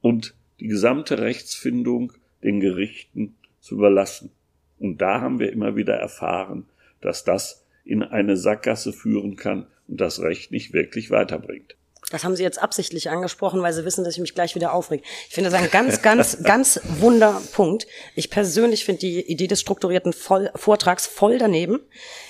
und 0.00 0.34
die 0.60 0.68
gesamte 0.68 1.18
Rechtsfindung 1.18 2.12
den 2.42 2.60
Gerichten 2.60 3.34
zu 3.60 3.76
überlassen. 3.76 4.30
Und 4.78 4.98
da 4.98 5.20
haben 5.20 5.38
wir 5.38 5.52
immer 5.52 5.76
wieder 5.76 5.94
erfahren, 5.94 6.66
dass 7.00 7.24
das 7.24 7.64
in 7.84 8.02
eine 8.02 8.36
Sackgasse 8.36 8.92
führen 8.92 9.36
kann 9.36 9.66
und 9.88 10.00
das 10.00 10.20
Recht 10.20 10.50
nicht 10.50 10.72
wirklich 10.72 11.10
weiterbringt. 11.10 11.76
Das 12.12 12.22
haben 12.22 12.36
Sie 12.36 12.44
jetzt 12.44 12.62
absichtlich 12.62 13.10
angesprochen, 13.10 13.62
weil 13.62 13.72
Sie 13.72 13.84
wissen, 13.84 14.04
dass 14.04 14.14
ich 14.14 14.20
mich 14.20 14.34
gleich 14.34 14.54
wieder 14.54 14.72
aufreg. 14.72 15.02
Ich 15.28 15.34
finde 15.34 15.50
das 15.50 15.60
ein 15.60 15.70
ganz, 15.70 16.02
ganz, 16.02 16.40
ganz 16.44 16.80
wunder 17.00 17.42
Punkt. 17.52 17.88
Ich 18.14 18.30
persönlich 18.30 18.84
finde 18.84 19.00
die 19.00 19.20
Idee 19.22 19.48
des 19.48 19.60
strukturierten 19.60 20.12
voll, 20.12 20.50
Vortrags 20.54 21.08
voll 21.08 21.38
daneben. 21.38 21.80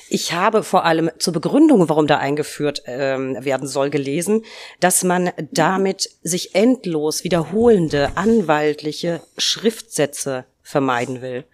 Ich 0.09 0.33
habe 0.33 0.63
vor 0.63 0.87
allem 0.87 1.11
zur 1.19 1.35
Begründung, 1.35 1.91
warum 1.91 2.07
da 2.07 2.17
eingeführt 2.17 2.85
ähm, 2.87 3.37
werden 3.45 3.69
soll, 3.69 3.91
gelesen, 3.91 4.47
dass 4.81 5.05
man 5.05 5.31
damit 5.51 6.09
sich 6.23 6.55
endlos 6.55 7.23
wiederholende 7.23 8.13
anwaltliche 8.17 9.21
Schriftsätze 9.37 10.47
vermeiden 10.67 11.23
will. 11.23 11.45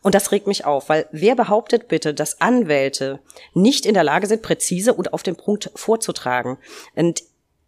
Und 0.00 0.14
das 0.14 0.32
regt 0.32 0.46
mich 0.46 0.64
auf, 0.64 0.88
weil 0.88 1.06
wer 1.12 1.36
behauptet 1.36 1.88
bitte, 1.88 2.14
dass 2.14 2.40
Anwälte 2.40 3.20
nicht 3.52 3.84
in 3.84 3.92
der 3.92 4.02
Lage 4.02 4.26
sind, 4.26 4.40
präzise 4.40 4.94
und 4.94 5.12
auf 5.12 5.22
den 5.22 5.36
Punkt 5.36 5.70
vorzutragen? 5.74 6.56
Und 6.94 7.22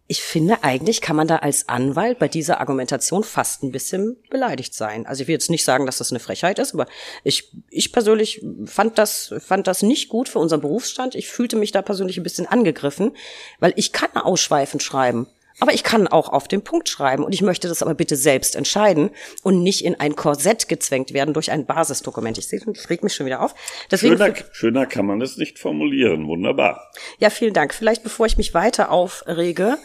ich 0.06 0.22
finde, 0.22 0.64
eigentlich 0.64 1.02
kann 1.02 1.16
man 1.16 1.28
da 1.28 1.36
als 1.36 1.68
Anwalt 1.68 2.18
bei 2.18 2.28
dieser 2.28 2.58
Argumentation 2.60 3.22
fast 3.22 3.62
ein 3.62 3.70
bisschen 3.70 4.16
beleidigt 4.30 4.74
sein. 4.74 5.04
Also 5.04 5.22
ich 5.22 5.28
will 5.28 5.34
jetzt 5.34 5.50
nicht 5.50 5.64
sagen, 5.64 5.84
dass 5.84 5.98
das 5.98 6.10
eine 6.10 6.20
Frechheit 6.20 6.58
ist, 6.58 6.72
aber 6.72 6.86
ich, 7.22 7.52
ich 7.68 7.92
persönlich 7.92 8.42
fand 8.64 8.96
das, 8.96 9.34
fand 9.40 9.66
das 9.66 9.82
nicht 9.82 10.08
gut 10.08 10.30
für 10.30 10.38
unseren 10.38 10.62
Berufsstand. 10.62 11.14
Ich 11.14 11.28
fühlte 11.28 11.56
mich 11.56 11.72
da 11.72 11.82
persönlich 11.82 12.16
ein 12.16 12.22
bisschen 12.22 12.46
angegriffen, 12.46 13.14
weil 13.60 13.74
ich 13.76 13.92
kann 13.92 14.10
ausschweifend 14.14 14.82
schreiben. 14.82 15.26
Aber 15.60 15.72
ich 15.72 15.84
kann 15.84 16.08
auch 16.08 16.28
auf 16.28 16.48
den 16.48 16.62
Punkt 16.62 16.88
schreiben 16.88 17.24
und 17.24 17.32
ich 17.32 17.42
möchte 17.42 17.68
das 17.68 17.82
aber 17.82 17.94
bitte 17.94 18.16
selbst 18.16 18.56
entscheiden 18.56 19.10
und 19.42 19.62
nicht 19.62 19.84
in 19.84 19.98
ein 19.98 20.16
Korsett 20.16 20.68
gezwängt 20.68 21.12
werden 21.12 21.32
durch 21.32 21.50
ein 21.50 21.64
Basisdokument. 21.64 22.38
Ich 22.38 22.48
sehe, 22.48 22.60
ich 22.60 22.90
reg 22.90 23.04
mich 23.04 23.14
schon 23.14 23.26
wieder 23.26 23.40
auf. 23.40 23.54
Deswegen 23.90 24.18
schöner, 24.18 24.34
schöner 24.52 24.86
kann 24.86 25.06
man 25.06 25.20
es 25.22 25.36
nicht 25.36 25.58
formulieren. 25.58 26.26
Wunderbar. 26.26 26.90
Ja, 27.18 27.30
vielen 27.30 27.54
Dank. 27.54 27.72
Vielleicht 27.72 28.02
bevor 28.02 28.26
ich 28.26 28.36
mich 28.36 28.52
weiter 28.52 28.90
aufrege, 28.90 29.78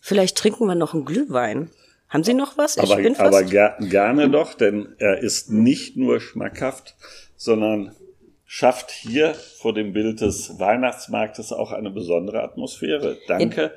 vielleicht 0.00 0.36
trinken 0.38 0.66
wir 0.66 0.74
noch 0.74 0.94
einen 0.94 1.04
Glühwein. 1.04 1.70
Haben 2.08 2.24
Sie 2.24 2.34
noch 2.34 2.58
was? 2.58 2.76
Ich 2.76 2.82
aber 2.82 3.20
aber 3.20 3.42
ger 3.44 3.76
gerne 3.80 4.28
doch, 4.28 4.52
denn 4.52 4.94
er 4.98 5.18
ist 5.18 5.50
nicht 5.50 5.96
nur 5.96 6.20
schmackhaft, 6.20 6.94
sondern 7.36 7.94
schafft 8.44 8.90
hier 8.90 9.34
vor 9.34 9.72
dem 9.72 9.94
Bild 9.94 10.20
des 10.20 10.58
Weihnachtsmarktes 10.58 11.52
auch 11.52 11.72
eine 11.72 11.90
besondere 11.90 12.42
Atmosphäre. 12.42 13.16
Danke. 13.26 13.62
In 13.62 13.70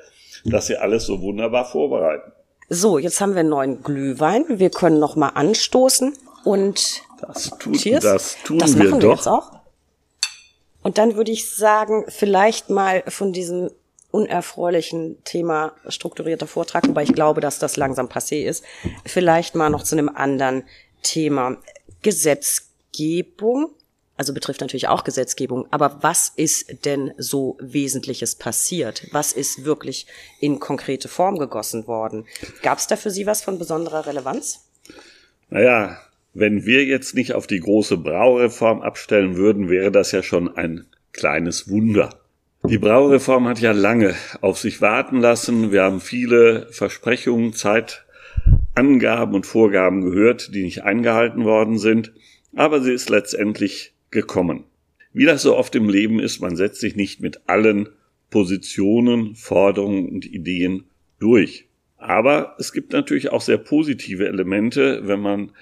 dass 0.50 0.66
Sie 0.66 0.76
alles 0.76 1.04
so 1.04 1.20
wunderbar 1.20 1.64
vorbereiten. 1.64 2.32
So, 2.68 2.98
jetzt 2.98 3.20
haben 3.20 3.34
wir 3.34 3.40
einen 3.40 3.48
neuen 3.48 3.82
Glühwein. 3.82 4.44
Wir 4.48 4.70
können 4.70 4.98
noch 4.98 5.14
mal 5.14 5.28
anstoßen 5.28 6.14
und 6.44 7.02
das 7.20 7.50
tun, 7.58 7.74
Cheers. 7.74 8.02
Das 8.02 8.36
tun 8.44 8.58
das 8.58 8.76
wir 8.76 8.90
machen 8.90 9.00
doch. 9.00 9.16
jetzt 9.16 9.28
auch. 9.28 9.52
Und 10.82 10.98
dann 10.98 11.16
würde 11.16 11.32
ich 11.32 11.50
sagen, 11.50 12.04
vielleicht 12.08 12.70
mal 12.70 13.02
von 13.08 13.32
diesem 13.32 13.70
unerfreulichen 14.10 15.22
Thema 15.24 15.72
strukturierter 15.88 16.46
Vortrag, 16.46 16.88
wobei 16.88 17.02
ich 17.02 17.12
glaube, 17.12 17.40
dass 17.40 17.58
das 17.58 17.76
langsam 17.76 18.06
passé 18.06 18.44
ist, 18.44 18.64
vielleicht 19.04 19.54
mal 19.54 19.68
noch 19.68 19.82
zu 19.82 19.96
einem 19.96 20.08
anderen 20.08 20.64
Thema. 21.02 21.56
Gesetzgebung 22.02 23.70
also 24.16 24.32
betrifft 24.32 24.60
natürlich 24.60 24.88
auch 24.88 25.04
Gesetzgebung, 25.04 25.66
aber 25.70 25.98
was 26.02 26.32
ist 26.36 26.84
denn 26.84 27.12
so 27.18 27.56
Wesentliches 27.60 28.34
passiert? 28.34 29.06
Was 29.12 29.32
ist 29.32 29.64
wirklich 29.64 30.06
in 30.40 30.58
konkrete 30.58 31.08
Form 31.08 31.38
gegossen 31.38 31.86
worden? 31.86 32.26
Gab 32.62 32.78
es 32.78 32.86
da 32.86 32.96
für 32.96 33.10
Sie 33.10 33.26
was 33.26 33.42
von 33.42 33.58
besonderer 33.58 34.06
Relevanz? 34.06 34.68
Naja, 35.50 35.98
Wenn 36.38 36.66
wir 36.66 36.84
jetzt 36.84 37.14
nicht 37.14 37.32
auf 37.32 37.46
die 37.46 37.60
große 37.60 37.96
Braureform 37.96 38.82
abstellen 38.82 39.36
würden, 39.36 39.70
wäre 39.70 39.90
das 39.90 40.12
ja 40.12 40.22
schon 40.22 40.54
ein 40.54 40.84
kleines 41.14 41.70
Wunder. 41.70 42.10
Die 42.62 42.76
Braureform 42.76 43.48
hat 43.48 43.58
ja 43.58 43.72
lange 43.72 44.14
auf 44.42 44.58
sich 44.58 44.82
warten 44.82 45.22
lassen. 45.22 45.72
Wir 45.72 45.84
haben 45.84 46.02
viele 46.02 46.70
Versprechungen, 46.70 47.54
Zeitangaben 47.54 49.34
und 49.34 49.46
Vorgaben 49.46 50.02
gehört, 50.02 50.54
die 50.54 50.64
nicht 50.64 50.84
eingehalten 50.84 51.46
worden 51.46 51.78
sind. 51.78 52.12
Aber 52.54 52.82
sie 52.82 52.92
ist 52.92 53.08
letztendlich 53.08 53.94
gekommen. 54.16 54.64
Wie 55.12 55.26
das 55.26 55.42
so 55.42 55.56
oft 55.56 55.74
im 55.74 55.88
Leben 55.90 56.20
ist, 56.20 56.40
man 56.40 56.56
setzt 56.56 56.80
sich 56.80 56.96
nicht 56.96 57.20
mit 57.20 57.48
allen 57.48 57.90
Positionen, 58.30 59.34
Forderungen 59.34 60.08
und 60.08 60.24
Ideen 60.24 60.84
durch. 61.20 61.68
Aber 61.98 62.56
es 62.58 62.72
gibt 62.72 62.92
natürlich 62.92 63.30
auch 63.30 63.42
sehr 63.42 63.58
positive 63.58 64.26
Elemente, 64.26 65.02
wenn 65.04 65.20
man 65.20 65.52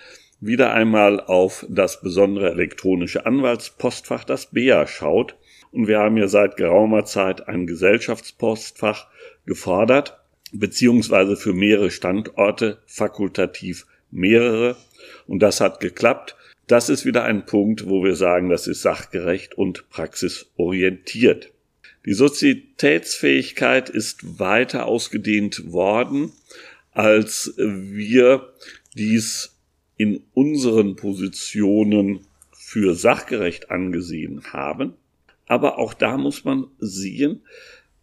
wieder 0.40 0.72
einmal 0.72 1.20
auf 1.20 1.66
das 1.68 2.00
besondere 2.00 2.50
elektronische 2.50 3.26
Anwaltspostfach, 3.26 4.24
das 4.24 4.50
BEA, 4.50 4.86
schaut. 4.86 5.36
Und 5.72 5.88
wir 5.88 5.98
haben 5.98 6.16
ja 6.16 6.28
seit 6.28 6.56
geraumer 6.56 7.04
Zeit 7.04 7.48
ein 7.48 7.66
Gesellschaftspostfach 7.66 9.08
gefordert, 9.46 10.18
beziehungsweise 10.52 11.36
für 11.36 11.52
mehrere 11.52 11.90
Standorte 11.90 12.78
fakultativ 12.86 13.86
mehrere. 14.12 14.76
Und 15.26 15.40
das 15.40 15.60
hat 15.60 15.80
geklappt. 15.80 16.36
Das 16.66 16.88
ist 16.88 17.04
wieder 17.04 17.24
ein 17.24 17.44
Punkt, 17.46 17.86
wo 17.88 18.02
wir 18.02 18.16
sagen, 18.16 18.48
das 18.48 18.66
ist 18.66 18.82
sachgerecht 18.82 19.54
und 19.54 19.88
praxisorientiert. 19.90 21.52
Die 22.06 22.14
Sozietätsfähigkeit 22.14 23.88
ist 23.88 24.38
weiter 24.38 24.86
ausgedehnt 24.86 25.72
worden, 25.72 26.32
als 26.92 27.54
wir 27.56 28.52
dies 28.94 29.56
in 29.96 30.22
unseren 30.32 30.96
Positionen 30.96 32.26
für 32.52 32.94
sachgerecht 32.94 33.70
angesehen 33.70 34.42
haben. 34.52 34.94
Aber 35.46 35.78
auch 35.78 35.94
da 35.94 36.16
muss 36.16 36.44
man 36.44 36.66
sehen, 36.78 37.42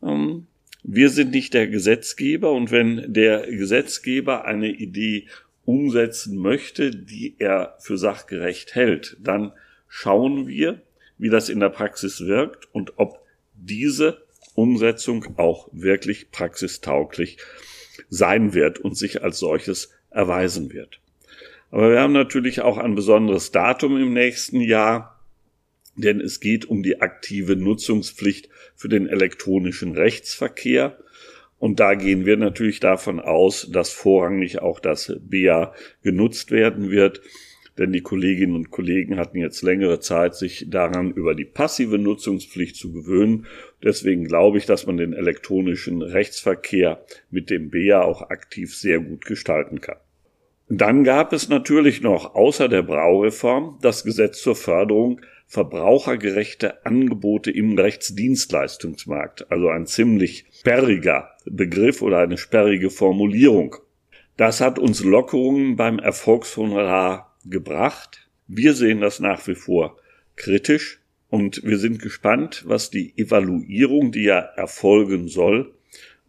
ähm, 0.02 0.48
wir 0.84 1.10
sind 1.10 1.32
nicht 1.32 1.54
der 1.54 1.68
Gesetzgeber 1.68 2.52
und 2.52 2.72
wenn 2.72 3.14
der 3.14 3.46
Gesetzgeber 3.52 4.46
eine 4.46 4.70
Idee 4.70 5.28
umsetzen 5.72 6.38
möchte, 6.38 6.92
die 6.92 7.36
er 7.40 7.78
für 7.80 7.98
sachgerecht 7.98 8.76
hält, 8.76 9.16
dann 9.22 9.54
schauen 9.88 10.46
wir, 10.46 10.82
wie 11.18 11.30
das 11.30 11.48
in 11.48 11.62
der 11.62 11.70
Praxis 11.70 12.26
wirkt 12.26 12.68
und 12.74 12.98
ob 12.98 13.26
diese 13.54 14.22
Umsetzung 14.54 15.38
auch 15.38 15.70
wirklich 15.72 16.30
praxistauglich 16.32 17.38
sein 18.10 18.54
wird 18.54 18.80
und 18.80 18.98
sich 18.98 19.24
als 19.24 19.40
solches 19.40 19.94
erweisen 20.10 20.74
wird. 20.74 21.00
Aber 21.70 21.90
wir 21.90 22.02
haben 22.02 22.12
natürlich 22.12 22.60
auch 22.60 22.78
ein 22.78 22.96
besonderes 22.96 23.52
Datum 23.52 23.96
im 23.96 24.12
nächsten 24.12 24.60
Jahr, 24.60 25.22
denn 25.96 26.20
es 26.20 26.42
geht 26.42 26.66
um 26.66 26.84
die 26.84 27.00
aktive 27.00 27.56
Nutzungspflicht 27.56 28.50
für 28.76 28.90
den 28.90 29.08
elektronischen 29.08 29.96
Rechtsverkehr. 29.96 30.98
Und 31.62 31.80
da 31.80 31.94
gehen 31.94 32.26
wir 32.26 32.38
natürlich 32.38 32.80
davon 32.80 33.20
aus, 33.20 33.70
dass 33.72 33.92
vorrangig 33.92 34.64
auch 34.64 34.80
das 34.80 35.16
BA 35.22 35.76
genutzt 36.02 36.50
werden 36.50 36.90
wird. 36.90 37.22
Denn 37.78 37.92
die 37.94 38.02
Kolleginnen 38.02 38.56
und 38.56 38.72
Kollegen 38.72 39.18
hatten 39.18 39.38
jetzt 39.38 39.62
längere 39.62 40.00
Zeit, 40.00 40.34
sich 40.34 40.66
daran 40.72 41.12
über 41.12 41.36
die 41.36 41.46
passive 41.46 42.00
Nutzungspflicht 42.00 42.76
zu 42.76 42.92
gewöhnen. 42.92 43.46
Deswegen 43.84 44.24
glaube 44.24 44.58
ich, 44.58 44.66
dass 44.66 44.88
man 44.88 44.98
den 44.98 45.14
elektronischen 45.14 46.02
Rechtsverkehr 46.02 47.06
mit 47.30 47.52
dem 47.52 47.70
BA 47.70 48.02
auch 48.02 48.24
aktiv 48.32 48.76
sehr 48.76 49.00
gut 49.00 49.26
gestalten 49.26 49.82
kann. 49.82 49.98
Dann 50.68 51.04
gab 51.04 51.32
es 51.32 51.48
natürlich 51.48 52.02
noch 52.02 52.34
außer 52.34 52.70
der 52.70 52.82
Braureform 52.82 53.78
das 53.84 54.04
Gesetz 54.04 54.42
zur 54.42 54.56
Förderung 54.56 55.22
verbrauchergerechte 55.52 56.86
Angebote 56.86 57.52
im 57.52 57.78
Rechtsdienstleistungsmarkt, 57.78 59.52
also 59.52 59.68
ein 59.68 59.86
ziemlich 59.86 60.46
sperriger 60.54 61.32
Begriff 61.44 62.02
oder 62.02 62.20
eine 62.20 62.38
sperrige 62.38 62.90
Formulierung. 62.90 63.76
Das 64.38 64.62
hat 64.62 64.80
uns 64.80 65.04
Lockerungen 65.04 65.76
beim 65.76 66.00
Erfolgshonorar 66.00 67.36
gebracht. 67.44 68.30
Wir 68.48 68.74
sehen 68.76 69.02
das 69.02 69.20
nach 69.20 69.46
wie 69.46 69.56
vor 69.56 69.98
kritisch 70.38 71.02
und 71.30 71.62
wir 71.66 71.80
sind 71.80 72.02
gespannt, 72.02 72.64
was 72.66 72.90
die 72.90 73.14
Evaluierung, 73.18 74.14
die 74.14 74.24
ja 74.24 74.40
erfolgen 74.40 75.28
soll, 75.28 75.74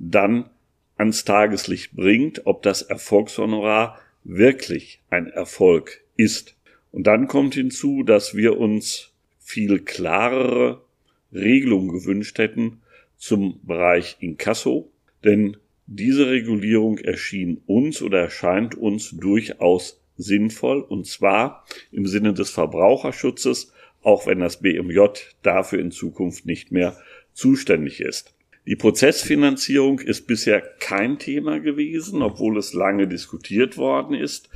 dann 0.01 0.51
ans 0.97 1.25
Tageslicht 1.25 1.95
bringt, 1.95 2.45
ob 2.45 2.65
das 2.65 2.83
Erfolgshonorar 2.83 4.01
wirklich 4.25 5.01
ein 5.11 5.29
Erfolg 5.29 6.03
ist. 6.17 6.57
Und 6.91 7.07
dann 7.07 7.29
kommt 7.29 7.55
hinzu, 7.55 8.03
dass 8.03 8.35
wir 8.35 8.59
uns 8.59 9.12
viel 9.53 9.81
klarere 9.81 10.83
Regelungen 11.31 11.89
gewünscht 11.89 12.39
hätten 12.39 12.81
zum 13.19 13.61
Bereich 13.65 14.17
Inkasso, 14.21 14.91
denn 15.25 15.59
diese 15.87 16.31
Regulierung 16.31 16.97
erschien 16.97 17.61
uns 17.67 18.01
oder 18.01 18.21
erscheint 18.21 18.75
uns 18.75 19.11
durchaus 19.11 20.01
sinnvoll 20.17 20.81
und 20.81 21.07
zwar 21.07 21.67
im 21.91 22.07
Sinne 22.07 22.33
des 22.33 22.49
Verbraucherschutzes, 22.49 23.73
auch 24.01 24.27
wenn 24.27 24.41
das 24.41 24.61
BMJ 24.61 25.01
dafür 25.43 25.81
in 25.81 25.91
Zukunft 25.91 26.47
nicht 26.47 26.73
mehr 26.73 26.97
zuständig 27.35 28.01
ist. 28.01 28.35
Die 28.67 28.77
Prozessfinanzierung 28.77 29.99
ist 29.99 30.27
bisher 30.27 30.63
kein 30.63 31.19
Thema 31.19 31.61
gewesen, 31.61 32.23
obwohl 32.23 32.57
es 32.57 32.73
lange 32.73 33.07
diskutiert 33.07 33.77
worden 33.77 34.15
ist. 34.15 34.49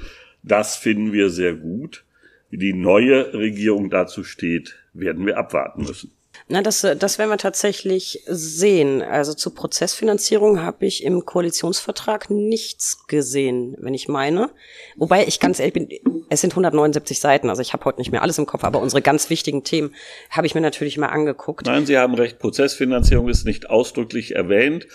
Das 0.43 0.77
finden 0.77 1.13
wir 1.13 1.29
sehr 1.29 1.55
gut. 1.55 2.06
Wie 2.51 2.59
die 2.59 2.73
neue 2.73 3.33
Regierung 3.35 3.91
dazu 3.91 4.23
steht, 4.23 4.77
werden 4.93 5.27
wir 5.27 5.37
abwarten 5.37 5.83
müssen. 5.83 6.13
Na, 6.49 6.63
das, 6.63 6.87
das 6.99 7.19
werden 7.19 7.31
wir 7.31 7.39
tatsächlich 7.39 8.23
sehen. 8.27 9.03
Also 9.03 9.35
zur 9.35 9.55
Prozessfinanzierung 9.55 10.63
habe 10.63 10.87
ich 10.87 11.03
im 11.03 11.25
Koalitionsvertrag 11.25 12.31
nichts 12.31 13.07
gesehen, 13.09 13.75
wenn 13.81 13.95
ich 13.95 14.07
meine. 14.07 14.51
Wobei 14.97 15.27
ich 15.27 15.41
ganz 15.41 15.59
ehrlich 15.59 15.75
bin, 15.75 15.89
es 16.29 16.41
sind 16.41 16.53
179 16.53 17.19
Seiten, 17.19 17.51
also 17.51 17.63
ich 17.63 17.73
habe 17.73 17.85
heute 17.85 17.99
nicht 17.99 18.13
mehr 18.13 18.23
alles 18.23 18.39
im 18.39 18.47
Kopf, 18.47 18.65
aber 18.65 18.81
unsere 18.81 19.03
ganz 19.03 19.29
wichtigen 19.31 19.65
Themen 19.65 19.95
habe 20.31 20.47
ich 20.47 20.55
mir 20.55 20.61
natürlich 20.61 20.99
mal 20.99 21.09
angeguckt. 21.09 21.67
Nein, 21.67 21.87
Sie 21.87 21.99
haben 21.99 22.15
recht, 22.15 22.39
Prozessfinanzierung 22.39 23.29
ist 23.29 23.45
nicht 23.45 23.69
ausdrücklich 23.69 24.37
erwähnt. 24.37 24.87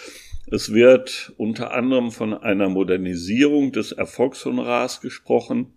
Es 0.50 0.74
wird 0.74 1.34
unter 1.38 1.74
anderem 1.74 2.12
von 2.12 2.34
einer 2.34 2.70
Modernisierung 2.70 3.72
des 3.72 3.92
Erfolgshonorars 3.92 5.02
gesprochen 5.02 5.74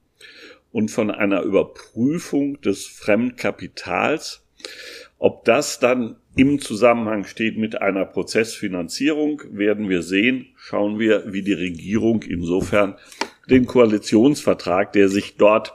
und 0.74 0.90
von 0.90 1.12
einer 1.12 1.42
Überprüfung 1.42 2.60
des 2.60 2.84
Fremdkapitals. 2.86 4.42
Ob 5.18 5.44
das 5.44 5.78
dann 5.78 6.16
im 6.34 6.60
Zusammenhang 6.60 7.26
steht 7.26 7.56
mit 7.56 7.80
einer 7.80 8.04
Prozessfinanzierung, 8.04 9.40
werden 9.52 9.88
wir 9.88 10.02
sehen. 10.02 10.48
Schauen 10.56 10.98
wir, 10.98 11.32
wie 11.32 11.42
die 11.42 11.52
Regierung 11.52 12.24
insofern 12.24 12.96
den 13.48 13.66
Koalitionsvertrag, 13.66 14.92
der 14.92 15.08
sich 15.08 15.36
dort 15.36 15.74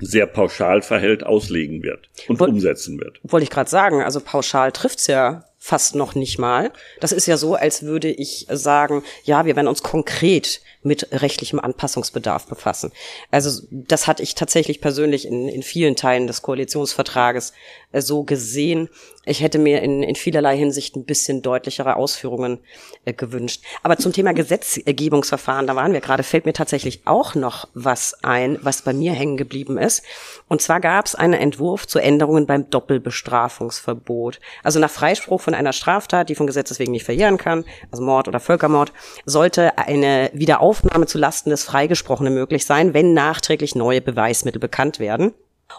sehr 0.00 0.26
pauschal 0.26 0.82
verhält, 0.82 1.24
auslegen 1.24 1.84
wird 1.84 2.10
und 2.26 2.40
Woll, 2.40 2.48
umsetzen 2.48 2.98
wird. 2.98 3.20
Wollte 3.22 3.44
ich 3.44 3.50
gerade 3.50 3.70
sagen, 3.70 4.02
also 4.02 4.20
pauschal 4.20 4.72
trifft's 4.72 5.06
ja 5.06 5.44
fast 5.58 5.94
noch 5.94 6.16
nicht 6.16 6.38
mal. 6.38 6.72
Das 7.00 7.12
ist 7.12 7.26
ja 7.26 7.36
so, 7.36 7.54
als 7.54 7.84
würde 7.84 8.10
ich 8.10 8.46
sagen, 8.50 9.04
ja, 9.22 9.46
wir 9.46 9.54
werden 9.54 9.68
uns 9.68 9.84
konkret 9.84 10.60
mit 10.84 11.08
rechtlichem 11.12 11.58
Anpassungsbedarf 11.58 12.46
befassen. 12.46 12.92
Also 13.30 13.66
das 13.70 14.06
hatte 14.06 14.22
ich 14.22 14.34
tatsächlich 14.34 14.80
persönlich 14.80 15.26
in, 15.26 15.48
in 15.48 15.62
vielen 15.62 15.96
Teilen 15.96 16.26
des 16.26 16.42
Koalitionsvertrages 16.42 17.52
äh, 17.92 18.00
so 18.00 18.22
gesehen. 18.22 18.88
Ich 19.26 19.40
hätte 19.40 19.58
mir 19.58 19.82
in, 19.82 20.02
in 20.02 20.14
vielerlei 20.14 20.56
Hinsicht 20.56 20.96
ein 20.96 21.04
bisschen 21.04 21.42
deutlichere 21.42 21.96
Ausführungen 21.96 22.58
äh, 23.04 23.12
gewünscht. 23.12 23.62
Aber 23.82 23.96
zum 23.96 24.12
Thema 24.12 24.32
Gesetzgebungsverfahren, 24.32 25.66
da 25.66 25.76
waren 25.76 25.92
wir 25.92 26.00
gerade, 26.00 26.22
fällt 26.22 26.46
mir 26.46 26.52
tatsächlich 26.52 27.02
auch 27.06 27.34
noch 27.34 27.68
was 27.74 28.14
ein, 28.22 28.58
was 28.62 28.82
bei 28.82 28.92
mir 28.92 29.12
hängen 29.12 29.36
geblieben 29.36 29.78
ist. 29.78 30.02
Und 30.48 30.62
zwar 30.62 30.80
gab 30.80 31.06
es 31.06 31.14
einen 31.14 31.34
Entwurf 31.34 31.86
zu 31.86 31.98
Änderungen 31.98 32.46
beim 32.46 32.68
Doppelbestrafungsverbot. 32.70 34.40
Also 34.62 34.78
nach 34.78 34.90
Freispruch 34.90 35.40
von 35.40 35.54
einer 35.54 35.72
Straftat, 35.72 36.28
die 36.28 36.34
von 36.34 36.46
Gesetzes 36.46 36.78
wegen 36.78 36.92
nicht 36.92 37.04
verjähren 37.04 37.38
kann, 37.38 37.64
also 37.90 38.02
Mord 38.02 38.28
oder 38.28 38.40
Völkermord, 38.40 38.92
sollte 39.24 39.78
eine 39.78 40.30
Wiederaufnahme 40.32 41.06
zu 41.06 41.18
Lasten 41.18 41.50
des 41.50 41.64
Freigesprochenen 41.64 42.34
möglich 42.34 42.66
sein, 42.66 42.94
wenn 42.94 43.14
nachträglich 43.14 43.74
neue 43.74 44.00
Beweismittel 44.00 44.60
bekannt 44.60 44.98
werden. 44.98 45.32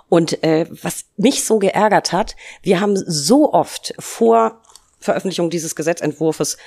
Und 0.09 0.43
äh, 0.43 0.65
was 0.81 1.05
mich 1.17 1.45
so 1.45 1.59
geärgert 1.59 2.11
hat, 2.11 2.35
wir 2.61 2.79
haben 2.79 2.95
so 2.95 3.53
oft 3.53 3.93
vor 3.99 4.61
Veröffentlichung 4.99 5.49
dieses 5.49 5.75
Gesetzentwurfs 5.75 6.57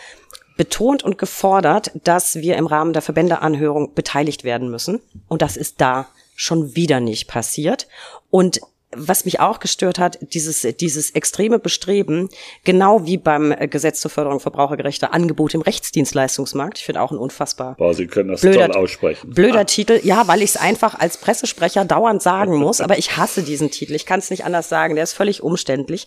betont 0.56 1.02
und 1.02 1.18
gefordert, 1.18 1.92
dass 2.04 2.36
wir 2.36 2.56
im 2.56 2.66
Rahmen 2.66 2.92
der 2.92 3.02
Verbändeanhörung 3.02 3.94
beteiligt 3.94 4.44
werden 4.44 4.70
müssen. 4.70 5.00
Und 5.28 5.42
das 5.42 5.56
ist 5.56 5.80
da 5.80 6.08
schon 6.34 6.74
wieder 6.74 7.00
nicht 7.00 7.28
passiert. 7.28 7.88
Und 8.30 8.60
was 8.96 9.26
mich 9.26 9.38
auch 9.40 9.60
gestört 9.60 9.98
hat, 9.98 10.18
dieses, 10.20 10.62
dieses 10.80 11.10
extreme 11.10 11.58
Bestreben, 11.58 12.30
genau 12.64 13.04
wie 13.04 13.18
beim 13.18 13.54
Gesetz 13.68 14.00
zur 14.00 14.10
Förderung 14.10 14.40
verbrauchergerechter 14.40 15.12
Angebote 15.12 15.58
im 15.58 15.62
Rechtsdienstleistungsmarkt. 15.62 16.78
Ich 16.78 16.84
finde 16.84 17.02
auch 17.02 17.10
ein 17.10 17.18
unfassbar. 17.18 17.74
Boah, 17.76 17.92
Sie 17.92 18.06
können 18.06 18.30
das 18.30 18.40
blöder, 18.40 18.70
toll 18.70 18.82
aussprechen. 18.82 19.30
Blöder 19.30 19.60
ah. 19.60 19.64
Titel, 19.64 20.00
ja, 20.02 20.26
weil 20.26 20.40
ich 20.40 20.50
es 20.50 20.56
einfach 20.56 20.98
als 20.98 21.18
Pressesprecher 21.18 21.84
dauernd 21.84 22.22
sagen 22.22 22.56
muss, 22.58 22.80
aber 22.80 22.98
ich 22.98 23.16
hasse 23.18 23.42
diesen 23.42 23.70
Titel. 23.70 23.94
Ich 23.94 24.06
kann 24.06 24.20
es 24.20 24.30
nicht 24.30 24.44
anders 24.44 24.70
sagen. 24.70 24.94
Der 24.94 25.04
ist 25.04 25.12
völlig 25.12 25.42
umständlich. 25.42 26.06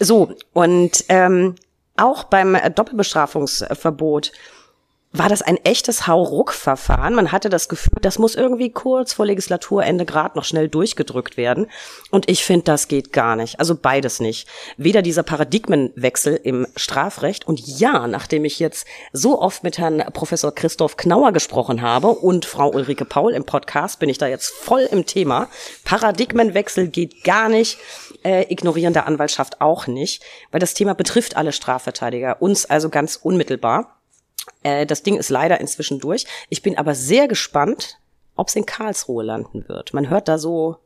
So, 0.00 0.32
und 0.52 1.04
ähm, 1.08 1.54
auch 1.96 2.24
beim 2.24 2.58
Doppelbestrafungsverbot 2.74 4.32
war 5.18 5.28
das 5.28 5.42
ein 5.42 5.58
echtes 5.64 6.06
Hauruck-Verfahren. 6.06 7.14
Man 7.14 7.32
hatte 7.32 7.48
das 7.48 7.68
Gefühl, 7.68 7.98
das 8.00 8.18
muss 8.18 8.34
irgendwie 8.34 8.70
kurz 8.70 9.12
vor 9.12 9.26
Legislaturende 9.26 10.04
gerade 10.04 10.36
noch 10.36 10.44
schnell 10.44 10.68
durchgedrückt 10.68 11.36
werden. 11.36 11.68
Und 12.10 12.28
ich 12.30 12.44
finde, 12.44 12.64
das 12.64 12.88
geht 12.88 13.12
gar 13.12 13.36
nicht. 13.36 13.60
Also 13.60 13.74
beides 13.74 14.20
nicht. 14.20 14.48
Weder 14.76 15.02
dieser 15.02 15.22
Paradigmenwechsel 15.22 16.40
im 16.42 16.66
Strafrecht 16.76 17.46
und 17.46 17.60
ja, 17.60 18.06
nachdem 18.06 18.44
ich 18.44 18.58
jetzt 18.58 18.86
so 19.12 19.40
oft 19.40 19.64
mit 19.64 19.78
Herrn 19.78 20.04
Professor 20.12 20.54
Christoph 20.54 20.96
Knauer 20.96 21.32
gesprochen 21.32 21.82
habe 21.82 22.08
und 22.08 22.44
Frau 22.44 22.70
Ulrike 22.70 23.04
Paul 23.04 23.32
im 23.32 23.44
Podcast, 23.44 23.98
bin 23.98 24.08
ich 24.08 24.18
da 24.18 24.26
jetzt 24.26 24.48
voll 24.48 24.88
im 24.90 25.06
Thema. 25.06 25.48
Paradigmenwechsel 25.84 26.88
geht 26.88 27.24
gar 27.24 27.48
nicht. 27.48 27.78
Äh, 28.24 28.52
ignorieren 28.52 28.92
der 28.92 29.06
Anwaltschaft 29.06 29.60
auch 29.60 29.86
nicht, 29.86 30.22
weil 30.50 30.58
das 30.58 30.74
Thema 30.74 30.94
betrifft 30.94 31.36
alle 31.36 31.52
Strafverteidiger, 31.52 32.42
uns 32.42 32.66
also 32.66 32.88
ganz 32.88 33.16
unmittelbar. 33.16 33.95
Äh, 34.62 34.86
das 34.86 35.02
Ding 35.02 35.16
ist 35.16 35.30
leider 35.30 35.60
inzwischen 35.60 36.00
durch. 36.00 36.26
Ich 36.48 36.62
bin 36.62 36.78
aber 36.78 36.94
sehr 36.94 37.28
gespannt, 37.28 37.98
ob 38.36 38.48
es 38.48 38.56
in 38.56 38.66
Karlsruhe 38.66 39.24
landen 39.24 39.68
wird. 39.68 39.94
Man 39.94 40.10
hört 40.10 40.28
da 40.28 40.38
so 40.38 40.78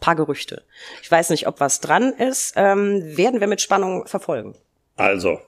paar 0.00 0.16
Gerüchte. 0.16 0.62
Ich 1.02 1.10
weiß 1.10 1.30
nicht, 1.30 1.46
ob 1.46 1.60
was 1.60 1.80
dran 1.80 2.12
ist. 2.12 2.54
Ähm, 2.56 3.16
werden 3.16 3.40
wir 3.40 3.46
mit 3.46 3.60
Spannung 3.60 4.06
verfolgen. 4.06 4.54
Also, 4.96 5.40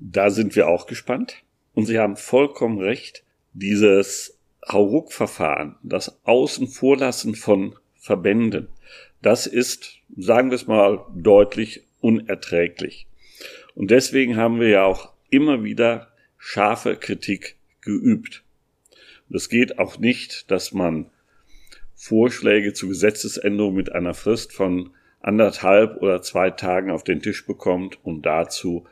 da 0.00 0.30
sind 0.30 0.56
wir 0.56 0.68
auch 0.68 0.86
gespannt. 0.86 1.36
Und 1.74 1.86
Sie 1.86 1.98
haben 1.98 2.16
vollkommen 2.16 2.80
recht. 2.80 3.22
Dieses 3.54 4.38
Hauruck-Verfahren, 4.68 5.76
das 5.82 6.18
Außenvorlassen 6.24 7.34
von 7.34 7.76
Verbänden, 7.96 8.68
das 9.20 9.46
ist, 9.46 9.98
sagen 10.16 10.50
wir 10.50 10.56
es 10.56 10.66
mal, 10.66 11.04
deutlich 11.14 11.84
unerträglich. 12.00 13.06
Und 13.74 13.90
deswegen 13.90 14.36
haben 14.36 14.58
wir 14.58 14.68
ja 14.68 14.84
auch 14.84 15.10
immer 15.30 15.62
wieder 15.62 16.11
scharfe 16.44 16.96
Kritik 16.96 17.56
geübt. 17.82 18.42
Und 19.28 19.36
es 19.36 19.48
geht 19.48 19.78
auch 19.78 19.98
nicht, 19.98 20.50
dass 20.50 20.72
man 20.72 21.06
Vorschläge 21.94 22.72
zu 22.72 22.88
Gesetzesänderungen 22.88 23.76
mit 23.76 23.92
einer 23.92 24.12
Frist 24.12 24.52
von 24.52 24.90
anderthalb 25.20 26.02
oder 26.02 26.20
zwei 26.20 26.50
Tagen 26.50 26.90
auf 26.90 27.04
den 27.04 27.22
Tisch 27.22 27.46
bekommt 27.46 28.04
und 28.04 28.26
dazu 28.26 28.88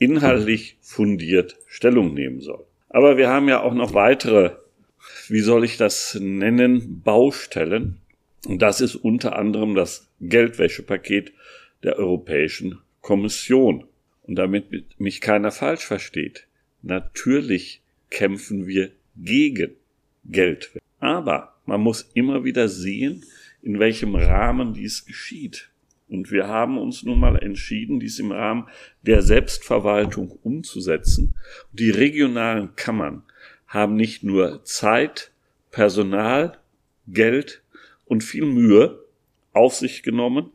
inhaltlich 0.00 0.78
fundiert 0.80 1.58
Stellung 1.68 2.12
nehmen 2.12 2.40
soll. 2.40 2.66
Aber 2.88 3.16
wir 3.16 3.28
haben 3.28 3.48
ja 3.48 3.62
auch 3.62 3.74
noch 3.74 3.94
weitere, 3.94 4.56
wie 5.28 5.42
soll 5.42 5.64
ich 5.64 5.76
das 5.76 6.18
nennen, 6.20 7.02
Baustellen. 7.02 8.00
Und 8.48 8.62
das 8.62 8.80
ist 8.80 8.96
unter 8.96 9.36
anderem 9.36 9.76
das 9.76 10.10
Geldwäschepaket 10.20 11.32
der 11.84 11.98
Europäischen 11.98 12.80
Kommission. 13.00 13.84
Und 14.22 14.34
damit 14.34 14.98
mich 14.98 15.20
keiner 15.20 15.52
falsch 15.52 15.84
versteht. 15.84 16.48
Natürlich 16.82 17.82
kämpfen 18.10 18.66
wir 18.66 18.92
gegen 19.16 19.76
Geld. 20.24 20.72
Aber 20.98 21.54
man 21.66 21.80
muss 21.80 22.10
immer 22.14 22.44
wieder 22.44 22.68
sehen, 22.68 23.24
in 23.62 23.78
welchem 23.78 24.14
Rahmen 24.14 24.74
dies 24.74 25.04
geschieht. 25.04 25.70
Und 26.08 26.32
wir 26.32 26.48
haben 26.48 26.76
uns 26.78 27.04
nun 27.04 27.20
mal 27.20 27.36
entschieden, 27.36 28.00
dies 28.00 28.18
im 28.18 28.32
Rahmen 28.32 28.68
der 29.02 29.22
Selbstverwaltung 29.22 30.32
umzusetzen. 30.42 31.34
Die 31.72 31.90
regionalen 31.90 32.74
Kammern 32.74 33.22
haben 33.68 33.94
nicht 33.94 34.24
nur 34.24 34.64
Zeit, 34.64 35.30
Personal, 35.70 36.58
Geld 37.06 37.62
und 38.06 38.24
viel 38.24 38.44
Mühe 38.44 39.04
auf 39.52 39.74
sich 39.74 40.02
genommen, 40.02 40.50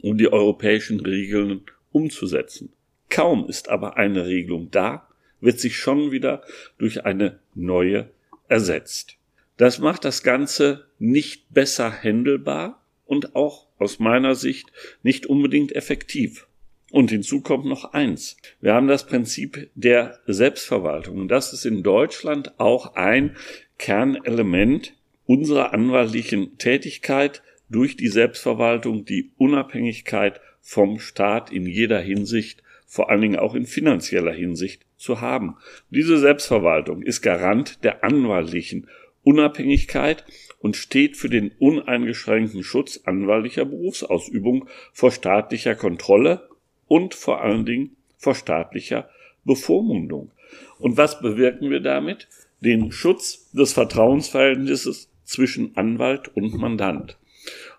um 0.00 0.16
die 0.16 0.32
europäischen 0.32 1.00
Regeln 1.00 1.62
umzusetzen. 1.90 2.72
Kaum 3.08 3.48
ist 3.48 3.68
aber 3.68 3.96
eine 3.96 4.26
Regelung 4.26 4.70
da, 4.70 5.08
wird 5.40 5.60
sich 5.60 5.76
schon 5.76 6.10
wieder 6.10 6.42
durch 6.78 7.04
eine 7.04 7.38
neue 7.54 8.10
ersetzt. 8.48 9.16
Das 9.56 9.78
macht 9.78 10.04
das 10.04 10.22
Ganze 10.22 10.86
nicht 10.98 11.52
besser 11.52 11.90
händelbar 11.90 12.82
und 13.06 13.34
auch 13.36 13.66
aus 13.78 13.98
meiner 13.98 14.34
Sicht 14.34 14.72
nicht 15.02 15.26
unbedingt 15.26 15.72
effektiv. 15.72 16.46
Und 16.90 17.10
hinzu 17.10 17.40
kommt 17.40 17.66
noch 17.66 17.92
eins. 17.92 18.36
Wir 18.60 18.74
haben 18.74 18.88
das 18.88 19.06
Prinzip 19.06 19.70
der 19.74 20.18
Selbstverwaltung. 20.26 21.28
Das 21.28 21.52
ist 21.52 21.64
in 21.64 21.82
Deutschland 21.82 22.58
auch 22.58 22.94
ein 22.94 23.36
Kernelement 23.78 24.94
unserer 25.26 25.72
anwaltlichen 25.72 26.58
Tätigkeit 26.58 27.42
durch 27.68 27.96
die 27.96 28.08
Selbstverwaltung, 28.08 29.04
die 29.04 29.30
Unabhängigkeit 29.36 30.40
vom 30.60 30.98
Staat 30.98 31.52
in 31.52 31.66
jeder 31.66 32.00
Hinsicht, 32.00 32.62
vor 32.86 33.10
allen 33.10 33.20
Dingen 33.20 33.38
auch 33.38 33.54
in 33.54 33.66
finanzieller 33.66 34.32
Hinsicht 34.32 34.84
zu 35.00 35.20
haben. 35.20 35.56
Diese 35.90 36.18
Selbstverwaltung 36.18 37.02
ist 37.02 37.22
Garant 37.22 37.82
der 37.84 38.04
anwaltlichen 38.04 38.88
Unabhängigkeit 39.22 40.24
und 40.60 40.76
steht 40.76 41.16
für 41.16 41.28
den 41.28 41.52
uneingeschränkten 41.58 42.62
Schutz 42.62 43.00
anwaltlicher 43.04 43.64
Berufsausübung 43.64 44.68
vor 44.92 45.10
staatlicher 45.10 45.74
Kontrolle 45.74 46.48
und 46.86 47.14
vor 47.14 47.42
allen 47.42 47.64
Dingen 47.64 47.96
vor 48.16 48.34
staatlicher 48.34 49.08
Bevormundung. 49.44 50.30
Und 50.78 50.96
was 50.96 51.20
bewirken 51.20 51.70
wir 51.70 51.80
damit? 51.80 52.28
Den 52.60 52.92
Schutz 52.92 53.50
des 53.52 53.72
Vertrauensverhältnisses 53.72 55.10
zwischen 55.24 55.76
Anwalt 55.76 56.28
und 56.36 56.54
Mandant. 56.54 57.16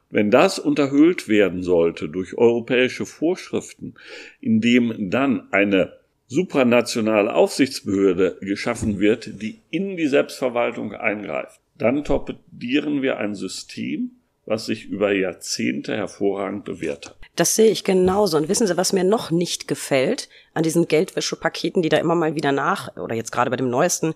Wenn 0.09 0.31
das 0.31 0.59
unterhöhlt 0.59 1.27
werden 1.27 1.63
sollte 1.63 2.09
durch 2.09 2.37
europäische 2.37 3.05
Vorschriften, 3.05 3.93
indem 4.41 5.09
dann 5.09 5.51
eine 5.51 6.00
supranationale 6.31 7.35
Aufsichtsbehörde 7.35 8.37
geschaffen 8.39 9.01
wird, 9.01 9.41
die 9.41 9.59
in 9.69 9.97
die 9.97 10.07
Selbstverwaltung 10.07 10.93
eingreift, 10.93 11.59
dann 11.77 12.05
torpedieren 12.05 13.01
wir 13.01 13.17
ein 13.17 13.35
System, 13.35 14.11
was 14.45 14.65
sich 14.65 14.85
über 14.85 15.11
Jahrzehnte 15.11 15.93
hervorragend 15.95 16.63
bewährt 16.63 17.07
hat. 17.07 17.17
Das 17.35 17.55
sehe 17.55 17.69
ich 17.69 17.83
genauso. 17.83 18.37
Und 18.37 18.47
wissen 18.47 18.65
Sie, 18.65 18.77
was 18.77 18.93
mir 18.93 19.03
noch 19.03 19.29
nicht 19.29 19.67
gefällt 19.67 20.29
an 20.53 20.63
diesen 20.63 20.87
Geldwäschepaketen, 20.87 21.81
die 21.81 21.89
da 21.89 21.97
immer 21.97 22.15
mal 22.15 22.33
wieder 22.33 22.53
nach, 22.53 22.95
oder 22.95 23.13
jetzt 23.13 23.33
gerade 23.33 23.49
bei 23.49 23.57
dem 23.57 23.69
neuesten, 23.69 24.13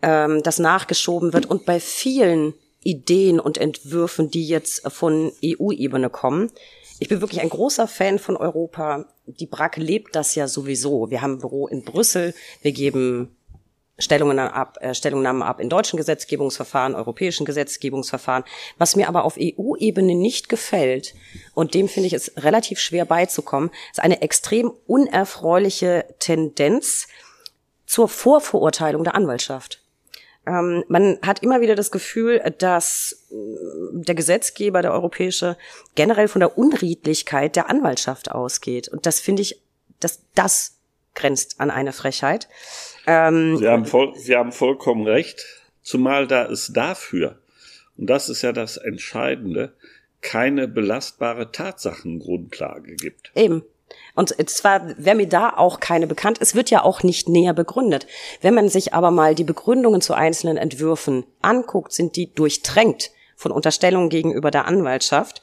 ähm, 0.00 0.42
das 0.42 0.58
nachgeschoben 0.58 1.34
wird 1.34 1.44
und 1.44 1.66
bei 1.66 1.78
vielen 1.78 2.54
Ideen 2.82 3.38
und 3.38 3.58
Entwürfen, 3.58 4.30
die 4.30 4.46
jetzt 4.46 4.90
von 4.90 5.30
EU-Ebene 5.44 6.08
kommen, 6.08 6.50
ich 7.04 7.10
bin 7.10 7.20
wirklich 7.20 7.42
ein 7.42 7.50
großer 7.50 7.86
Fan 7.86 8.18
von 8.18 8.34
Europa. 8.34 9.04
Die 9.26 9.44
BRAC 9.44 9.76
lebt 9.76 10.16
das 10.16 10.34
ja 10.36 10.48
sowieso. 10.48 11.10
Wir 11.10 11.20
haben 11.20 11.32
ein 11.32 11.38
Büro 11.38 11.66
in 11.66 11.84
Brüssel. 11.84 12.32
Wir 12.62 12.72
geben 12.72 13.36
Stellungen 13.98 14.38
ab, 14.38 14.78
äh, 14.80 14.94
Stellungnahmen 14.94 15.42
ab 15.42 15.60
in 15.60 15.68
deutschen 15.68 15.98
Gesetzgebungsverfahren, 15.98 16.94
europäischen 16.94 17.44
Gesetzgebungsverfahren. 17.44 18.44
Was 18.78 18.96
mir 18.96 19.06
aber 19.06 19.26
auf 19.26 19.36
EU-Ebene 19.38 20.14
nicht 20.14 20.48
gefällt, 20.48 21.14
und 21.52 21.74
dem 21.74 21.90
finde 21.90 22.06
ich 22.06 22.14
es 22.14 22.32
relativ 22.38 22.78
schwer 22.78 23.04
beizukommen, 23.04 23.70
ist 23.92 24.00
eine 24.00 24.22
extrem 24.22 24.72
unerfreuliche 24.86 26.06
Tendenz 26.20 27.06
zur 27.84 28.08
Vorverurteilung 28.08 29.04
der 29.04 29.14
Anwaltschaft. 29.14 29.83
Ähm, 30.46 30.84
man 30.88 31.18
hat 31.22 31.42
immer 31.42 31.60
wieder 31.60 31.74
das 31.74 31.90
Gefühl, 31.90 32.40
dass 32.58 33.26
äh, 33.30 33.34
der 33.92 34.14
Gesetzgeber, 34.14 34.82
der 34.82 34.92
europäische, 34.92 35.56
generell 35.94 36.28
von 36.28 36.40
der 36.40 36.58
Unredlichkeit 36.58 37.56
der 37.56 37.70
Anwaltschaft 37.70 38.30
ausgeht. 38.30 38.88
Und 38.88 39.06
das 39.06 39.20
finde 39.20 39.42
ich, 39.42 39.60
dass 40.00 40.20
das 40.34 40.76
grenzt 41.14 41.60
an 41.60 41.70
eine 41.70 41.92
Frechheit. 41.92 42.48
Ähm, 43.06 43.56
Sie, 43.58 43.68
haben 43.68 43.86
voll, 43.86 44.14
Sie 44.16 44.36
haben 44.36 44.52
vollkommen 44.52 45.06
recht, 45.06 45.44
zumal 45.82 46.26
da 46.26 46.46
es 46.46 46.72
dafür, 46.72 47.38
und 47.96 48.10
das 48.10 48.28
ist 48.28 48.42
ja 48.42 48.52
das 48.52 48.76
Entscheidende, 48.76 49.72
keine 50.20 50.66
belastbare 50.68 51.52
Tatsachengrundlage 51.52 52.96
gibt. 52.96 53.30
Eben. 53.34 53.62
Und 54.14 54.34
zwar 54.48 54.82
wäre 54.96 55.16
mir 55.16 55.28
da 55.28 55.50
auch 55.50 55.80
keine 55.80 56.06
bekannt. 56.06 56.38
Es 56.40 56.54
wird 56.54 56.70
ja 56.70 56.82
auch 56.82 57.02
nicht 57.02 57.28
näher 57.28 57.52
begründet. 57.52 58.06
Wenn 58.40 58.54
man 58.54 58.68
sich 58.68 58.94
aber 58.94 59.10
mal 59.10 59.34
die 59.34 59.44
Begründungen 59.44 60.00
zu 60.00 60.14
einzelnen 60.14 60.56
Entwürfen 60.56 61.24
anguckt, 61.42 61.92
sind 61.92 62.16
die 62.16 62.32
durchtränkt 62.32 63.10
von 63.36 63.50
Unterstellungen 63.50 64.08
gegenüber 64.08 64.50
der 64.50 64.66
Anwaltschaft. 64.66 65.42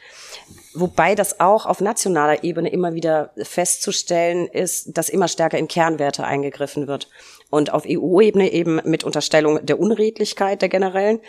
Wobei 0.73 1.15
das 1.15 1.41
auch 1.41 1.65
auf 1.65 1.81
nationaler 1.81 2.43
Ebene 2.43 2.69
immer 2.69 2.93
wieder 2.93 3.31
festzustellen 3.37 4.47
ist, 4.47 4.97
dass 4.97 5.09
immer 5.09 5.27
stärker 5.27 5.57
in 5.57 5.67
Kernwerte 5.67 6.23
eingegriffen 6.23 6.87
wird. 6.87 7.09
Und 7.49 7.73
auf 7.73 7.83
EU-Ebene 7.85 8.53
eben 8.53 8.79
mit 8.85 9.03
Unterstellung 9.03 9.65
der 9.65 9.79
Unredlichkeit 9.79 10.61
der 10.61 10.69
generellen 10.69 11.19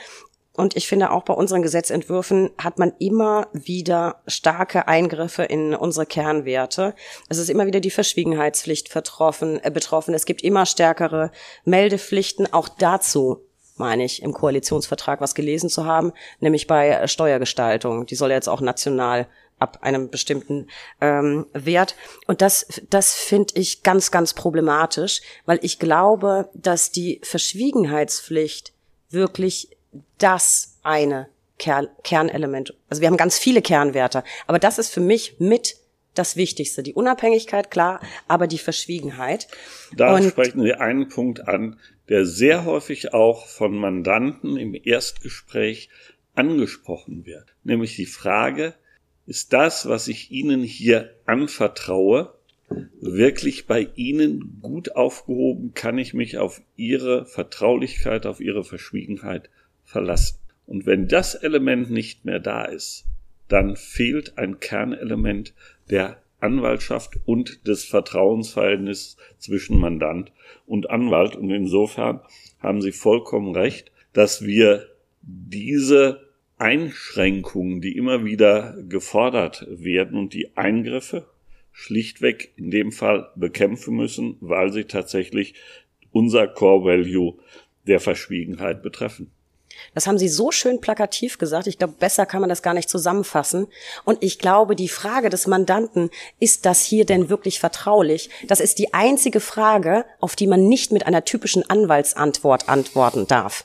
Und 0.55 0.76
ich 0.76 0.86
finde 0.86 1.11
auch 1.11 1.24
bei 1.24 1.32
unseren 1.34 1.62
Gesetzentwürfen 1.62 2.50
hat 2.59 2.78
man 2.78 2.92
immer 2.98 3.48
wieder 3.53 4.20
starke 4.26 4.86
Eingriffe 4.86 5.44
in 5.44 5.74
unsere 5.74 6.07
Kernwerte. 6.07 6.94
Es 7.28 7.38
ist 7.38 7.48
immer 7.48 7.66
wieder 7.66 7.80
die 7.80 7.90
Verschwiegenheitspflicht 7.90 8.92
betroffen. 8.92 9.62
Äh, 9.62 9.70
betroffen. 9.70 10.14
Es 10.14 10.26
gibt 10.26 10.42
immer 10.42 10.66
stärkere 10.66 11.30
Meldepflichten. 11.64 12.53
Auch 12.53 12.68
dazu 12.68 13.42
meine 13.76 14.05
ich, 14.05 14.22
im 14.22 14.32
Koalitionsvertrag 14.32 15.20
was 15.20 15.34
gelesen 15.34 15.68
zu 15.68 15.86
haben, 15.86 16.12
nämlich 16.40 16.66
bei 16.66 17.07
Steuergestaltung. 17.07 18.07
Die 18.07 18.14
soll 18.14 18.30
jetzt 18.30 18.48
auch 18.48 18.61
national 18.61 19.26
ab 19.59 19.78
einem 19.82 20.11
bestimmten 20.11 20.68
ähm, 21.00 21.46
Wert. 21.53 21.94
Und 22.26 22.42
das, 22.42 22.66
das 22.90 23.14
finde 23.14 23.55
ich 23.57 23.82
ganz, 23.82 24.11
ganz 24.11 24.34
problematisch, 24.34 25.22
weil 25.46 25.59
ich 25.62 25.78
glaube, 25.78 26.48
dass 26.55 26.90
die 26.90 27.20
Verschwiegenheitspflicht 27.22 28.72
wirklich 29.11 29.71
das 30.18 30.78
eine 30.82 31.28
Kern, 31.59 31.88
Kernelement, 32.03 32.74
also 32.88 33.01
wir 33.01 33.09
haben 33.09 33.16
ganz 33.16 33.38
viele 33.38 33.62
Kernwerte, 33.62 34.24
aber 34.47 34.59
das 34.59 34.78
ist 34.78 34.90
für 34.90 35.01
mich 35.01 35.36
mit 35.38 35.76
das 36.14 36.36
Wichtigste. 36.36 36.82
Die 36.82 36.95
Unabhängigkeit, 36.95 37.70
klar, 37.70 38.01
aber 38.28 38.47
die 38.47 38.59
Verschwiegenheit. 38.59 39.49
Da 39.97 40.14
Und 40.14 40.24
sprechen 40.24 40.62
Sie 40.62 40.74
einen 40.74 41.09
Punkt 41.09 41.49
an, 41.49 41.78
der 42.09 42.26
sehr 42.26 42.64
häufig 42.64 43.14
auch 43.14 43.47
von 43.47 43.74
Mandanten 43.74 44.57
im 44.57 44.74
Erstgespräch 44.74 45.88
angesprochen 46.34 47.26
wird, 47.26 47.55
nämlich 47.62 47.97
die 47.97 48.07
Frage, 48.07 48.74
ist 49.26 49.53
das, 49.53 49.88
was 49.88 50.09
ich 50.09 50.30
Ihnen 50.30 50.62
hier 50.62 51.14
anvertraue, 51.26 52.34
wirklich 53.01 53.66
bei 53.66 53.88
Ihnen 53.95 54.59
gut 54.61 54.97
aufgehoben? 54.97 55.74
Kann 55.74 55.99
ich 55.99 56.12
mich 56.12 56.38
auf 56.38 56.61
Ihre 56.76 57.24
Vertraulichkeit, 57.26 58.26
auf 58.26 58.40
Ihre 58.40 58.64
Verschwiegenheit 58.64 59.49
verlassen? 59.93 60.38
Und 60.66 60.86
wenn 60.86 61.07
das 61.07 61.34
Element 61.34 61.90
nicht 61.90 62.24
mehr 62.24 62.40
da 62.40 62.64
ist, 62.64 63.05
dann 63.49 63.76
fehlt 63.76 64.38
ein 64.38 64.59
Kernelement 64.61 65.55
der 65.90 66.22
Anwaltschaft 66.40 67.18
und 67.24 67.66
des 67.66 67.84
Vertrauensverhältnisses 67.84 69.16
zwischen 69.38 69.78
Mandant 69.78 70.32
und 70.66 70.90
Anwalt. 70.90 71.36
Und 71.36 71.51
insofern 71.51 72.20
haben 72.59 72.80
Sie 72.80 72.93
vollkommen 72.93 73.55
recht, 73.55 73.93
dass 74.12 74.45
wir 74.45 74.88
diese 75.22 76.28
Einschränkungen, 76.59 77.80
die 77.80 77.97
immer 77.97 78.24
wieder 78.24 78.76
gefordert 78.88 79.66
werden 79.68 80.18
und 80.18 80.34
die 80.34 80.57
Eingriffe 80.57 81.26
schlichtweg 81.72 82.53
in 82.57 82.70
dem 82.70 82.93
Fall 82.93 83.30
bekämpfen 83.34 83.97
müssen, 83.97 84.36
weil 84.40 84.72
sie 84.72 84.84
tatsächlich 84.84 85.55
unser 86.11 86.47
Core 86.47 86.84
Value 86.84 87.38
der 87.86 87.99
Verschwiegenheit 87.99 88.82
betreffen. 88.82 89.30
Das 89.94 90.06
haben 90.06 90.18
Sie 90.18 90.28
so 90.28 90.50
schön 90.50 90.80
plakativ 90.80 91.38
gesagt. 91.38 91.66
Ich 91.66 91.78
glaube, 91.78 91.94
besser 91.98 92.26
kann 92.26 92.40
man 92.40 92.50
das 92.50 92.62
gar 92.62 92.74
nicht 92.74 92.88
zusammenfassen. 92.88 93.66
Und 94.04 94.22
ich 94.22 94.38
glaube, 94.38 94.76
die 94.76 94.88
Frage 94.88 95.30
des 95.30 95.46
Mandanten, 95.46 96.10
ist 96.38 96.66
das 96.66 96.82
hier 96.82 97.04
denn 97.04 97.28
wirklich 97.28 97.60
vertraulich? 97.60 98.30
Das 98.46 98.60
ist 98.60 98.78
die 98.78 98.94
einzige 98.94 99.40
Frage, 99.40 100.04
auf 100.20 100.36
die 100.36 100.46
man 100.46 100.68
nicht 100.68 100.92
mit 100.92 101.06
einer 101.06 101.24
typischen 101.24 101.68
Anwaltsantwort 101.68 102.68
antworten 102.68 103.26
darf. 103.26 103.64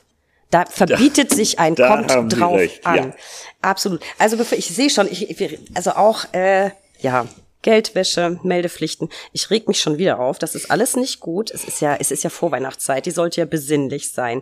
Da 0.50 0.64
verbietet 0.66 1.30
da, 1.32 1.36
sich 1.36 1.58
ein 1.58 1.74
kommt 1.76 2.38
drauf 2.38 2.56
recht, 2.56 2.86
an. 2.86 2.96
Ja. 2.96 3.14
Absolut. 3.60 4.02
Also 4.18 4.38
ich 4.52 4.68
sehe 4.68 4.90
schon, 4.90 5.08
ich, 5.10 5.58
also 5.74 5.92
auch 5.92 6.32
äh, 6.32 6.70
ja 7.00 7.26
Geldwäsche, 7.68 8.40
Meldepflichten. 8.44 9.10
Ich 9.34 9.50
reg 9.50 9.68
mich 9.68 9.78
schon 9.78 9.98
wieder 9.98 10.20
auf. 10.20 10.38
Das 10.38 10.54
ist 10.54 10.70
alles 10.70 10.96
nicht 10.96 11.20
gut. 11.20 11.50
Es 11.50 11.64
ist 11.64 11.82
ja, 11.82 11.96
es 12.00 12.10
ist 12.10 12.24
ja 12.24 12.30
Vorweihnachtszeit. 12.30 13.04
Die 13.04 13.10
sollte 13.10 13.42
ja 13.42 13.44
besinnlich 13.44 14.10
sein. 14.10 14.40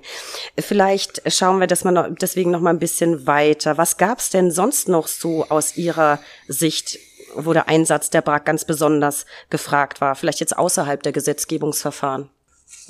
Vielleicht 0.57 1.23
schauen 1.27 1.59
wir 1.59 1.67
das 1.67 1.83
mal 1.83 1.91
noch, 1.91 2.07
deswegen 2.21 2.53
noch 2.53 2.61
mal 2.61 2.71
ein 2.71 2.79
bisschen 2.79 3.27
weiter. 3.27 3.79
Was 3.79 3.97
gab's 3.97 4.31
denn 4.31 4.53
sonst 4.53 4.89
noch 4.89 5.09
so 5.09 5.45
aus 5.49 5.77
Ihrer 5.77 6.21
Sicht, 6.47 7.01
wo 7.35 7.53
der 7.53 7.69
Einsatz 7.69 8.11
der 8.11 8.23
BRAG 8.23 8.45
ganz 8.45 8.65
besonders 8.65 9.27
gefragt 9.51 10.01
war? 10.01 10.15
Vielleicht 10.15 10.39
jetzt 10.39 10.57
außerhalb 10.57 11.03
der 11.03 11.11
Gesetzgebungsverfahren? 11.11 12.29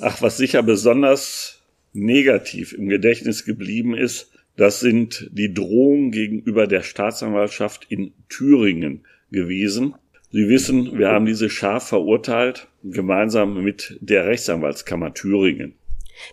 Ach, 0.01 0.21
was 0.21 0.37
sicher 0.37 0.61
besonders 0.61 1.63
negativ 1.93 2.73
im 2.73 2.89
Gedächtnis 2.89 3.43
geblieben 3.43 3.97
ist, 3.97 4.29
das 4.55 4.81
sind 4.81 5.31
die 5.31 5.51
Drohungen 5.51 6.11
gegenüber 6.11 6.67
der 6.67 6.83
Staatsanwaltschaft 6.83 7.87
in 7.89 8.13
Thüringen 8.29 9.03
gewesen. 9.31 9.95
Sie 10.31 10.49
wissen, 10.49 10.97
wir 10.97 11.09
haben 11.09 11.25
diese 11.25 11.49
scharf 11.49 11.87
verurteilt, 11.87 12.67
gemeinsam 12.83 13.63
mit 13.63 13.97
der 14.01 14.25
Rechtsanwaltskammer 14.25 15.13
Thüringen. 15.13 15.75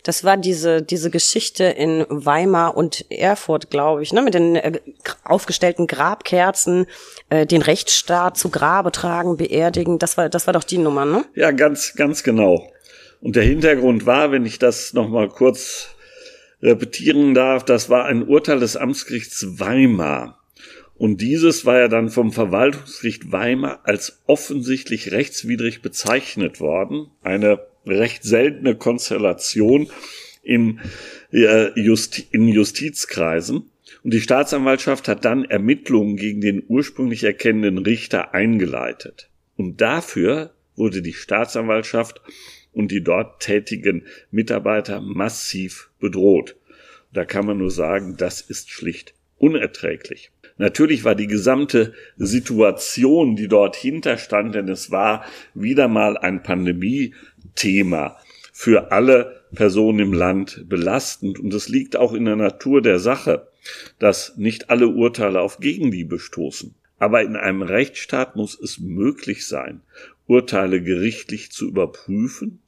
Das 0.02 0.24
war 0.24 0.36
diese, 0.36 0.82
diese 0.82 1.10
Geschichte 1.10 1.64
in 1.64 2.06
Weimar 2.08 2.76
und 2.76 3.10
Erfurt, 3.10 3.70
glaube 3.70 4.02
ich, 4.02 4.12
ne, 4.12 4.22
mit 4.22 4.34
den 4.34 4.56
äh, 4.56 4.80
aufgestellten 5.24 5.86
Grabkerzen, 5.86 6.86
äh, 7.28 7.46
den 7.46 7.62
Rechtsstaat 7.62 8.36
zu 8.36 8.50
Grabe 8.50 8.92
tragen, 8.92 9.36
beerdigen. 9.36 9.98
Das 9.98 10.16
war, 10.16 10.28
das 10.28 10.46
war 10.46 10.54
doch 10.54 10.64
die 10.64 10.78
Nummer, 10.78 11.04
ne? 11.04 11.24
Ja, 11.34 11.50
ganz, 11.50 11.94
ganz 11.94 12.22
genau. 12.22 12.70
Und 13.20 13.36
der 13.36 13.44
Hintergrund 13.44 14.06
war, 14.06 14.32
wenn 14.32 14.46
ich 14.46 14.58
das 14.58 14.92
nochmal 14.92 15.28
kurz 15.28 15.88
repetieren 16.62 17.34
darf, 17.34 17.64
das 17.64 17.90
war 17.90 18.06
ein 18.06 18.26
Urteil 18.26 18.60
des 18.60 18.76
Amtsgerichts 18.76 19.60
Weimar. 19.60 20.43
Und 20.96 21.20
dieses 21.20 21.66
war 21.66 21.80
ja 21.80 21.88
dann 21.88 22.08
vom 22.08 22.32
Verwaltungsgericht 22.32 23.32
Weimar 23.32 23.80
als 23.84 24.22
offensichtlich 24.26 25.10
rechtswidrig 25.10 25.82
bezeichnet 25.82 26.60
worden. 26.60 27.08
Eine 27.22 27.60
recht 27.84 28.22
seltene 28.22 28.76
Konstellation 28.76 29.90
in, 30.42 30.80
äh, 31.32 31.78
Justi 31.78 32.26
in 32.30 32.46
Justizkreisen. 32.46 33.70
Und 34.02 34.12
die 34.12 34.20
Staatsanwaltschaft 34.20 35.08
hat 35.08 35.24
dann 35.24 35.44
Ermittlungen 35.44 36.16
gegen 36.16 36.40
den 36.40 36.62
ursprünglich 36.68 37.24
erkennenden 37.24 37.78
Richter 37.78 38.34
eingeleitet. 38.34 39.30
Und 39.56 39.80
dafür 39.80 40.54
wurde 40.76 41.02
die 41.02 41.12
Staatsanwaltschaft 41.12 42.20
und 42.72 42.90
die 42.90 43.02
dort 43.02 43.40
tätigen 43.40 44.04
Mitarbeiter 44.30 45.00
massiv 45.00 45.90
bedroht. 46.00 46.56
Da 47.12 47.24
kann 47.24 47.46
man 47.46 47.58
nur 47.58 47.70
sagen, 47.70 48.16
das 48.16 48.40
ist 48.40 48.70
schlicht 48.70 49.14
unerträglich. 49.38 50.30
Natürlich 50.56 51.04
war 51.04 51.14
die 51.14 51.26
gesamte 51.26 51.94
Situation, 52.16 53.34
die 53.34 53.48
dort 53.48 53.74
hinterstand, 53.74 54.54
denn 54.54 54.68
es 54.68 54.90
war 54.90 55.24
wieder 55.54 55.88
mal 55.88 56.16
ein 56.16 56.42
Pandemie-Thema 56.42 58.16
für 58.52 58.92
alle 58.92 59.42
Personen 59.54 59.98
im 59.98 60.12
Land 60.12 60.68
belastend. 60.68 61.40
Und 61.40 61.52
es 61.52 61.68
liegt 61.68 61.96
auch 61.96 62.12
in 62.12 62.24
der 62.24 62.36
Natur 62.36 62.82
der 62.82 63.00
Sache, 63.00 63.48
dass 63.98 64.36
nicht 64.36 64.70
alle 64.70 64.88
Urteile 64.88 65.40
auf 65.40 65.58
Gegenliebe 65.58 66.20
stoßen. 66.20 66.74
Aber 66.98 67.22
in 67.22 67.34
einem 67.34 67.62
Rechtsstaat 67.62 68.36
muss 68.36 68.58
es 68.58 68.78
möglich 68.78 69.46
sein, 69.46 69.80
Urteile 70.26 70.80
gerichtlich 70.80 71.50
zu 71.50 71.66
überprüfen 71.66 72.60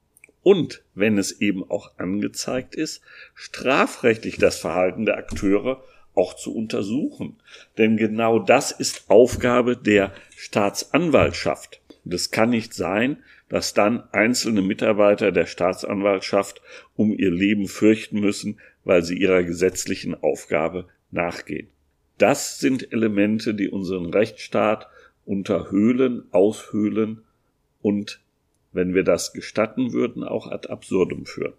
und, 0.43 0.85
wenn 0.95 1.19
es 1.19 1.41
eben 1.41 1.69
auch 1.69 1.99
angezeigt 1.99 2.75
ist, 2.75 3.03
strafrechtlich 3.35 4.37
das 4.37 4.59
Verhalten 4.59 5.05
der 5.05 5.17
Akteure 5.17 5.83
auch 6.17 6.35
zu 6.35 6.55
untersuchen. 6.55 7.37
Denn 7.79 7.97
genau 7.97 8.39
das 8.39 8.73
ist 8.73 9.09
Aufgabe 9.09 9.77
der 9.77 10.13
Staatsanwaltschaft. 10.37 11.81
Und 12.05 12.15
es 12.15 12.31
kann 12.31 12.51
nicht 12.51 12.75
sein, 12.75 13.19
dass 13.49 13.75
dann 13.75 14.03
einzelne 14.13 14.63
Mitarbeiter 14.63 15.31
der 15.31 15.47
Staatsanwaltschaft 15.47 16.61
um 16.97 17.17
ihr 17.17 17.31
Leben 17.31 17.69
fürchten 17.69 18.21
müssen, 18.21 18.59
weil 18.85 19.03
sie 19.03 19.17
ihrer 19.17 19.43
gesetzlichen 19.45 20.15
Aufgabe 20.15 20.87
nachgehen. 21.11 21.69
Das 22.19 22.59
sind 22.59 22.93
Elemente, 22.93 23.55
die 23.55 23.69
unseren 23.69 24.07
Rechtsstaat 24.07 24.89
unterhöhlen, 25.27 26.25
aushöhlen 26.33 27.23
und 27.83 28.21
wenn 28.73 28.95
wir 28.95 29.05
das 29.05 29.33
gestatten 29.33 29.93
würden, 29.93 30.23
auch 30.25 30.51
ad 30.51 30.69
absurdum 30.69 31.27
führen. 31.27 31.55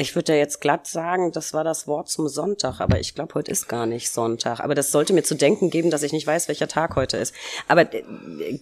Ich 0.00 0.14
würde 0.14 0.32
ja 0.32 0.38
jetzt 0.38 0.60
glatt 0.60 0.86
sagen, 0.86 1.32
das 1.32 1.52
war 1.52 1.64
das 1.64 1.88
Wort 1.88 2.08
zum 2.08 2.28
Sonntag, 2.28 2.78
aber 2.78 3.00
ich 3.00 3.16
glaube, 3.16 3.34
heute 3.34 3.50
ist 3.50 3.66
gar 3.66 3.84
nicht 3.84 4.10
Sonntag. 4.10 4.60
Aber 4.60 4.76
das 4.76 4.92
sollte 4.92 5.12
mir 5.12 5.24
zu 5.24 5.34
denken 5.34 5.70
geben, 5.70 5.90
dass 5.90 6.04
ich 6.04 6.12
nicht 6.12 6.24
weiß, 6.24 6.46
welcher 6.46 6.68
Tag 6.68 6.94
heute 6.94 7.16
ist. 7.16 7.34
Aber 7.66 7.92
äh, 7.92 8.04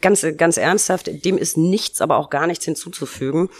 ganz, 0.01 0.27
ganz 0.39 0.57
ernsthaft, 0.57 1.11
dem 1.27 1.37
ist 1.37 1.59
nichts, 1.59 2.01
aber 2.01 2.17
auch 2.17 2.31
gar 2.31 2.47
nichts 2.47 2.65
hinzuzufügen. 2.65 3.51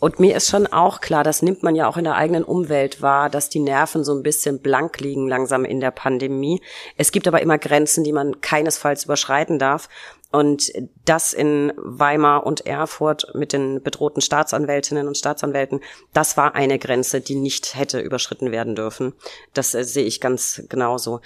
Und 0.00 0.18
mir 0.18 0.34
ist 0.34 0.50
schon 0.50 0.66
auch 0.66 1.00
klar, 1.00 1.22
das 1.22 1.42
nimmt 1.42 1.62
man 1.62 1.76
ja 1.76 1.86
auch 1.86 1.96
in 1.96 2.02
der 2.02 2.16
eigenen 2.16 2.42
Umwelt 2.42 3.02
wahr, 3.02 3.30
dass 3.30 3.48
die 3.48 3.60
Nerven 3.60 4.02
so 4.02 4.12
ein 4.12 4.24
bisschen 4.24 4.58
blank 4.58 4.98
liegen 4.98 5.28
langsam 5.28 5.64
in 5.64 5.78
der 5.78 5.92
Pandemie. 5.92 6.60
Es 6.96 7.12
gibt 7.12 7.28
aber 7.28 7.40
immer 7.40 7.56
Grenzen, 7.56 8.02
die 8.02 8.12
man 8.12 8.40
keinesfalls 8.40 9.04
überschreiten 9.04 9.60
darf. 9.60 9.88
Und 10.32 10.72
das 11.04 11.34
in 11.34 11.72
Weimar 11.76 12.46
und 12.46 12.66
Erfurt 12.66 13.26
mit 13.34 13.52
den 13.52 13.82
bedrohten 13.82 14.22
Staatsanwältinnen 14.22 15.06
und 15.06 15.18
Staatsanwälten, 15.18 15.80
das 16.14 16.36
war 16.38 16.54
eine 16.54 16.78
Grenze, 16.78 17.20
die 17.20 17.34
nicht 17.34 17.76
hätte 17.76 18.00
überschritten 18.00 18.50
werden 18.50 18.74
dürfen. 18.74 19.12
Das 19.52 19.74
äh, 19.74 19.84
sehe 19.84 20.04
ich 20.04 20.20
ganz 20.20 20.64
genauso. 20.68 21.20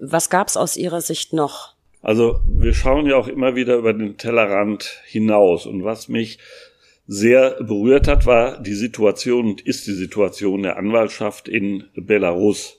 Was 0.00 0.30
gab 0.30 0.48
es 0.48 0.56
aus 0.56 0.76
Ihrer 0.76 1.00
Sicht 1.00 1.32
noch? 1.32 1.74
Also 2.00 2.40
wir 2.46 2.74
schauen 2.74 3.06
ja 3.06 3.16
auch 3.16 3.28
immer 3.28 3.56
wieder 3.56 3.76
über 3.76 3.92
den 3.92 4.16
Tellerrand 4.18 5.00
hinaus. 5.06 5.66
Und 5.66 5.84
was 5.84 6.08
mich 6.08 6.38
sehr 7.06 7.62
berührt 7.62 8.08
hat, 8.08 8.26
war 8.26 8.62
die 8.62 8.74
Situation 8.74 9.46
und 9.46 9.62
ist 9.62 9.86
die 9.86 9.94
Situation 9.94 10.62
der 10.62 10.76
Anwaltschaft 10.76 11.48
in 11.48 11.84
Belarus. 11.94 12.78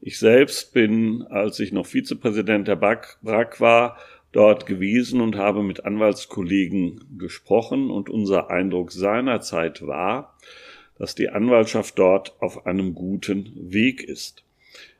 Ich 0.00 0.18
selbst 0.18 0.72
bin, 0.72 1.22
als 1.28 1.60
ich 1.60 1.72
noch 1.72 1.86
Vizepräsident 1.86 2.68
der 2.68 2.76
BRAC 2.76 3.60
war, 3.60 3.98
dort 4.32 4.66
gewesen 4.66 5.20
und 5.20 5.36
habe 5.36 5.62
mit 5.62 5.84
Anwaltskollegen 5.84 7.18
gesprochen 7.18 7.90
und 7.90 8.08
unser 8.08 8.50
Eindruck 8.50 8.92
seinerzeit 8.92 9.86
war, 9.86 10.36
dass 10.98 11.14
die 11.14 11.30
Anwaltschaft 11.30 11.98
dort 11.98 12.34
auf 12.40 12.66
einem 12.66 12.94
guten 12.94 13.52
Weg 13.72 14.02
ist. 14.02 14.44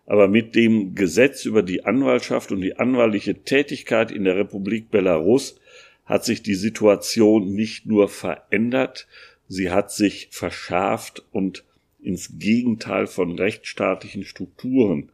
Aber 0.06 0.26
mit 0.26 0.56
dem 0.56 0.94
Gesetz 0.94 1.44
über 1.44 1.62
die 1.62 1.84
Anwaltschaft 1.84 2.50
und 2.50 2.60
die 2.62 2.76
anwaltliche 2.76 3.44
Tätigkeit 3.44 4.10
in 4.10 4.24
der 4.24 4.36
Republik 4.36 4.90
Belarus 4.90 5.60
hat 6.04 6.24
sich 6.24 6.42
die 6.42 6.56
Situation 6.56 7.54
nicht 7.54 7.86
nur 7.86 8.08
verändert, 8.08 9.06
sie 9.46 9.70
hat 9.70 9.92
sich 9.92 10.28
verschärft 10.32 11.22
und 11.30 11.64
ins 12.02 12.38
Gegenteil 12.38 13.06
von 13.06 13.38
rechtsstaatlichen 13.38 14.24
Strukturen 14.24 15.10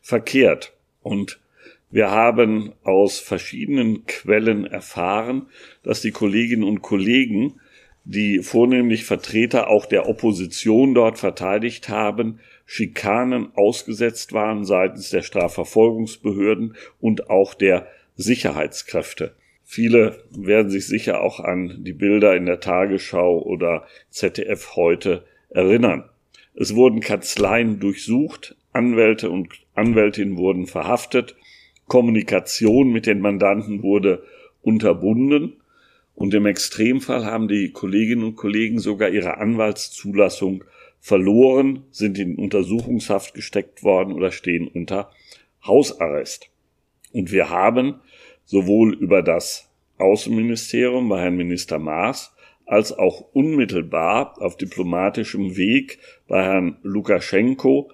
verkehrt. 0.00 0.72
Und 1.02 1.41
wir 1.92 2.10
haben 2.10 2.72
aus 2.84 3.20
verschiedenen 3.20 4.06
Quellen 4.06 4.64
erfahren, 4.64 5.48
dass 5.82 6.00
die 6.00 6.10
Kolleginnen 6.10 6.64
und 6.64 6.80
Kollegen, 6.80 7.60
die 8.04 8.38
vornehmlich 8.38 9.04
Vertreter 9.04 9.68
auch 9.68 9.84
der 9.84 10.08
Opposition 10.08 10.94
dort 10.94 11.18
verteidigt 11.18 11.90
haben, 11.90 12.40
Schikanen 12.64 13.52
ausgesetzt 13.54 14.32
waren 14.32 14.64
seitens 14.64 15.10
der 15.10 15.20
Strafverfolgungsbehörden 15.20 16.76
und 16.98 17.28
auch 17.28 17.52
der 17.52 17.86
Sicherheitskräfte. 18.16 19.34
Viele 19.62 20.24
werden 20.30 20.70
sich 20.70 20.86
sicher 20.86 21.20
auch 21.20 21.40
an 21.40 21.84
die 21.84 21.92
Bilder 21.92 22.34
in 22.34 22.46
der 22.46 22.60
Tagesschau 22.60 23.38
oder 23.38 23.86
ZDF 24.08 24.76
heute 24.76 25.24
erinnern. 25.50 26.04
Es 26.54 26.74
wurden 26.74 27.00
Kanzleien 27.00 27.80
durchsucht, 27.80 28.56
Anwälte 28.72 29.28
und 29.28 29.52
Anwältinnen 29.74 30.38
wurden 30.38 30.66
verhaftet, 30.66 31.36
Kommunikation 31.92 32.90
mit 32.90 33.04
den 33.04 33.20
Mandanten 33.20 33.82
wurde 33.82 34.22
unterbunden 34.62 35.58
und 36.14 36.32
im 36.32 36.46
Extremfall 36.46 37.26
haben 37.26 37.48
die 37.48 37.70
Kolleginnen 37.70 38.24
und 38.24 38.36
Kollegen 38.36 38.78
sogar 38.78 39.10
ihre 39.10 39.36
Anwaltszulassung 39.36 40.64
verloren, 41.00 41.82
sind 41.90 42.18
in 42.18 42.36
Untersuchungshaft 42.36 43.34
gesteckt 43.34 43.82
worden 43.82 44.14
oder 44.14 44.32
stehen 44.32 44.68
unter 44.68 45.10
Hausarrest. 45.66 46.48
Und 47.12 47.30
wir 47.30 47.50
haben 47.50 47.96
sowohl 48.46 48.94
über 48.94 49.20
das 49.20 49.70
Außenministerium 49.98 51.10
bei 51.10 51.20
Herrn 51.20 51.36
Minister 51.36 51.78
Maas 51.78 52.34
als 52.64 52.94
auch 52.94 53.20
unmittelbar 53.34 54.40
auf 54.40 54.56
diplomatischem 54.56 55.58
Weg 55.58 55.98
bei 56.26 56.42
Herrn 56.42 56.78
Lukaschenko 56.82 57.92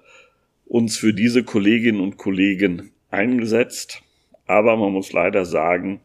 uns 0.67 0.97
für 0.97 1.13
diese 1.13 1.43
Kolleginnen 1.43 2.01
und 2.01 2.17
Kollegen 2.17 2.93
eingesetzt. 3.11 4.03
Aber 4.47 4.77
man 4.77 4.93
muss 4.93 5.13
leider 5.13 5.45
sagen, 5.45 6.01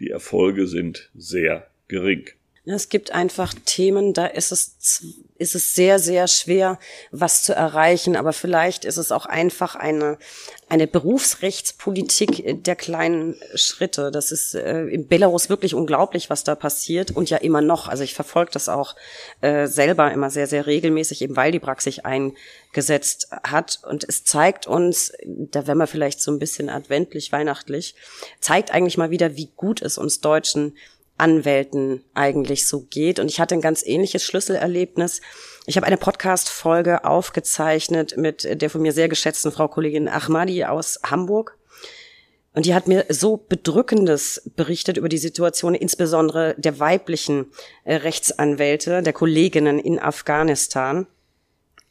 die 0.00 0.10
Erfolge 0.10 0.66
sind 0.66 1.10
sehr 1.14 1.68
gering. 1.88 2.28
Es 2.66 2.88
gibt 2.88 3.10
einfach 3.10 3.52
Themen, 3.66 4.14
da 4.14 4.24
ist 4.24 4.50
es, 4.50 5.04
ist 5.36 5.54
es 5.54 5.74
sehr, 5.74 5.98
sehr 5.98 6.26
schwer, 6.28 6.78
was 7.10 7.42
zu 7.42 7.54
erreichen. 7.54 8.16
Aber 8.16 8.32
vielleicht 8.32 8.86
ist 8.86 8.96
es 8.96 9.12
auch 9.12 9.26
einfach 9.26 9.74
eine, 9.74 10.16
eine 10.70 10.86
Berufsrechtspolitik 10.86 12.64
der 12.64 12.74
kleinen 12.74 13.36
Schritte. 13.54 14.10
Das 14.10 14.32
ist 14.32 14.54
äh, 14.54 14.86
in 14.86 15.08
Belarus 15.08 15.50
wirklich 15.50 15.74
unglaublich, 15.74 16.30
was 16.30 16.42
da 16.42 16.54
passiert 16.54 17.10
und 17.10 17.28
ja 17.28 17.36
immer 17.36 17.60
noch. 17.60 17.86
Also 17.86 18.02
ich 18.02 18.14
verfolge 18.14 18.52
das 18.52 18.70
auch 18.70 18.96
äh, 19.42 19.66
selber 19.66 20.10
immer 20.10 20.30
sehr, 20.30 20.46
sehr 20.46 20.66
regelmäßig, 20.66 21.20
eben 21.20 21.36
weil 21.36 21.52
die 21.52 21.60
Praxis 21.60 21.98
eingesetzt 21.98 23.28
hat. 23.42 23.80
Und 23.86 24.04
es 24.08 24.24
zeigt 24.24 24.66
uns, 24.66 25.12
da 25.26 25.66
werden 25.66 25.78
wir 25.78 25.86
vielleicht 25.86 26.22
so 26.22 26.30
ein 26.30 26.38
bisschen 26.38 26.70
adventlich, 26.70 27.30
weihnachtlich, 27.30 27.94
zeigt 28.40 28.70
eigentlich 28.70 28.96
mal 28.96 29.10
wieder, 29.10 29.36
wie 29.36 29.50
gut 29.54 29.82
es 29.82 29.98
uns 29.98 30.22
Deutschen 30.22 30.74
Anwälten 31.16 32.04
eigentlich 32.14 32.66
so 32.66 32.86
geht. 32.90 33.18
Und 33.18 33.30
ich 33.30 33.40
hatte 33.40 33.54
ein 33.54 33.60
ganz 33.60 33.84
ähnliches 33.84 34.24
Schlüsselerlebnis. 34.24 35.20
Ich 35.66 35.76
habe 35.76 35.86
eine 35.86 35.96
Podcast-Folge 35.96 37.04
aufgezeichnet 37.04 38.16
mit 38.16 38.60
der 38.60 38.70
von 38.70 38.82
mir 38.82 38.92
sehr 38.92 39.08
geschätzten 39.08 39.52
Frau 39.52 39.68
Kollegin 39.68 40.08
Ahmadi 40.08 40.64
aus 40.64 40.98
Hamburg. 41.04 41.56
Und 42.52 42.66
die 42.66 42.74
hat 42.74 42.86
mir 42.86 43.04
so 43.08 43.36
bedrückendes 43.36 44.50
berichtet 44.54 44.96
über 44.96 45.08
die 45.08 45.18
Situation, 45.18 45.74
insbesondere 45.74 46.54
der 46.56 46.78
weiblichen 46.78 47.46
äh, 47.82 47.96
Rechtsanwälte, 47.96 49.02
der 49.02 49.12
Kolleginnen 49.12 49.80
in 49.80 49.98
Afghanistan. 49.98 51.08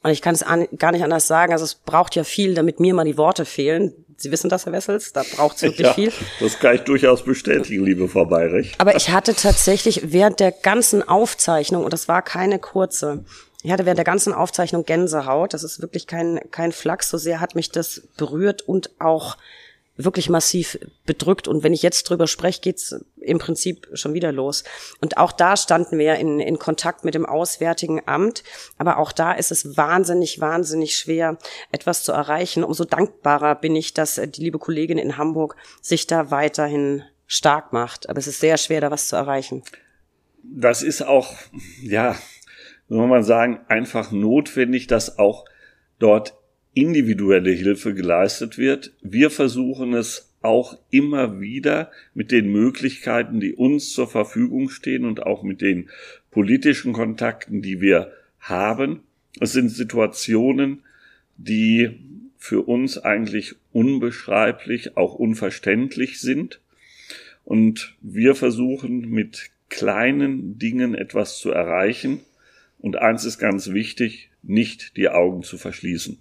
Und 0.04 0.12
ich 0.12 0.22
kann 0.22 0.36
es 0.36 0.46
gar 0.78 0.92
nicht 0.92 1.04
anders 1.04 1.28
sagen. 1.28 1.54
Also 1.54 1.66
es 1.66 1.76
braucht 1.76 2.16
ja 2.16 2.24
viel, 2.24 2.56
damit 2.56 2.80
mir 2.80 2.94
mal 2.94 3.06
die 3.06 3.18
Worte 3.18 3.46
fehlen. 3.46 3.94
Sie 4.18 4.32
wissen 4.32 4.50
das, 4.50 4.66
Herr 4.66 4.74
Wessels, 4.74 5.14
da 5.14 5.24
braucht 5.36 5.58
es 5.58 5.64
wirklich 5.64 5.88
ja, 5.88 5.94
viel. 5.94 6.12
Das 6.40 6.60
kann 6.60 6.76
ich 6.76 6.82
durchaus 6.82 7.24
bestätigen, 7.24 7.86
liebe 7.86 8.08
Frau 8.08 8.26
Bayrich. 8.26 8.74
Aber 8.78 8.96
ich 8.96 9.10
hatte 9.10 9.36
tatsächlich 9.36 10.12
während 10.12 10.40
der 10.40 10.52
ganzen 10.52 11.08
Aufzeichnung, 11.08 11.84
und 11.84 11.94
das 11.94 12.08
war 12.08 12.22
keine 12.22 12.60
kurze, 12.60 13.24
ich 13.64 13.72
hatte 13.72 13.86
während 13.86 13.98
der 13.98 14.06
ganzen 14.06 14.34
Aufzeichnung 14.34 14.84
Gänsehaut. 14.84 15.54
Das 15.54 15.64
ist 15.64 15.82
wirklich 15.82 16.06
kein, 16.06 16.40
kein 16.52 16.74
Flachs. 16.74 17.10
So 17.10 17.18
sehr 17.18 17.40
hat 17.40 17.56
mich 17.56 17.72
das 17.72 18.02
berührt 18.18 18.62
und 18.62 18.92
auch 19.00 19.38
wirklich 19.96 20.30
massiv 20.30 20.78
bedrückt. 21.06 21.48
Und 21.48 21.64
wenn 21.64 21.74
ich 21.74 21.82
jetzt 21.82 22.04
drüber 22.04 22.28
spreche, 22.28 22.60
geht's 22.60 22.96
im 23.24 23.40
Prinzip 23.40 23.88
schon 23.94 24.14
wieder 24.14 24.32
los. 24.32 24.64
Und 25.02 25.18
auch 25.18 25.32
da 25.32 25.58
standen 25.58 25.98
wir 25.98 26.16
in, 26.16 26.40
in 26.40 26.60
Kontakt 26.60 27.06
mit 27.06 27.16
dem 27.16 27.26
Auswärtigen 27.26 28.02
Amt. 28.06 28.44
Aber 28.78 28.98
auch 28.98 29.12
da 29.12 29.32
ist 29.32 29.52
es 29.52 29.78
wahnsinnig, 29.78 30.40
wahnsinnig 30.40 30.96
schwer, 30.96 31.38
etwas 31.72 32.04
zu 32.04 32.12
erreichen. 32.12 32.64
Umso 32.64 32.86
dankbarer 32.86 33.56
bin 33.56 33.76
ich, 33.76 33.94
dass 33.94 34.16
die 34.16 34.42
liebe 34.42 34.60
Kollegin 34.60 34.98
in 34.98 35.18
Hamburg 35.18 35.56
sich 35.82 36.08
da 36.08 36.32
weiterhin 36.32 37.04
stark 37.26 37.74
macht. 37.74 38.10
Aber 38.10 38.20
es 38.20 38.28
ist 38.28 38.40
sehr 38.40 38.58
schwer, 38.58 38.82
da 38.82 38.92
was 38.92 39.08
zu 39.08 39.16
erreichen. 39.16 39.64
Das 40.44 40.84
ist 40.84 41.02
auch, 41.02 41.34
ja, 41.82 42.16
soll 42.90 43.08
man 43.08 43.24
sagen, 43.24 43.62
einfach 43.68 44.12
notwendig, 44.12 44.88
dass 44.88 45.18
auch 45.18 45.46
dort 46.00 46.36
individuelle 46.74 47.52
Hilfe 47.52 47.94
geleistet 47.94 48.58
wird. 48.58 48.94
Wir 49.02 49.30
versuchen 49.30 49.94
es 49.94 50.33
auch 50.44 50.78
immer 50.90 51.40
wieder 51.40 51.92
mit 52.14 52.32
den 52.32 52.52
Möglichkeiten, 52.52 53.40
die 53.40 53.54
uns 53.54 53.92
zur 53.92 54.08
Verfügung 54.08 54.70
stehen 54.70 55.06
und 55.06 55.24
auch 55.24 55.44
mit 55.44 55.62
den 55.62 55.90
politischen 56.32 56.94
Kontakten, 56.94 57.62
die 57.62 57.82
wir 57.82 58.12
haben. 58.40 59.02
Es 59.40 59.54
sind 59.54 59.70
Situationen, 59.70 60.84
die 61.38 62.00
für 62.38 62.62
uns 62.62 62.98
eigentlich 62.98 63.56
unbeschreiblich, 63.72 64.98
auch 64.98 65.16
unverständlich 65.16 66.20
sind. 66.20 66.60
Und 67.46 67.96
wir 68.02 68.36
versuchen 68.36 69.10
mit 69.10 69.50
kleinen 69.70 70.60
Dingen 70.60 70.94
etwas 70.94 71.40
zu 71.40 71.52
erreichen. 71.52 72.20
Und 72.80 72.98
eins 72.98 73.24
ist 73.24 73.40
ganz 73.40 73.72
wichtig, 73.72 74.30
nicht 74.42 74.98
die 74.98 75.08
Augen 75.10 75.44
zu 75.44 75.58
verschließen. 75.58 76.20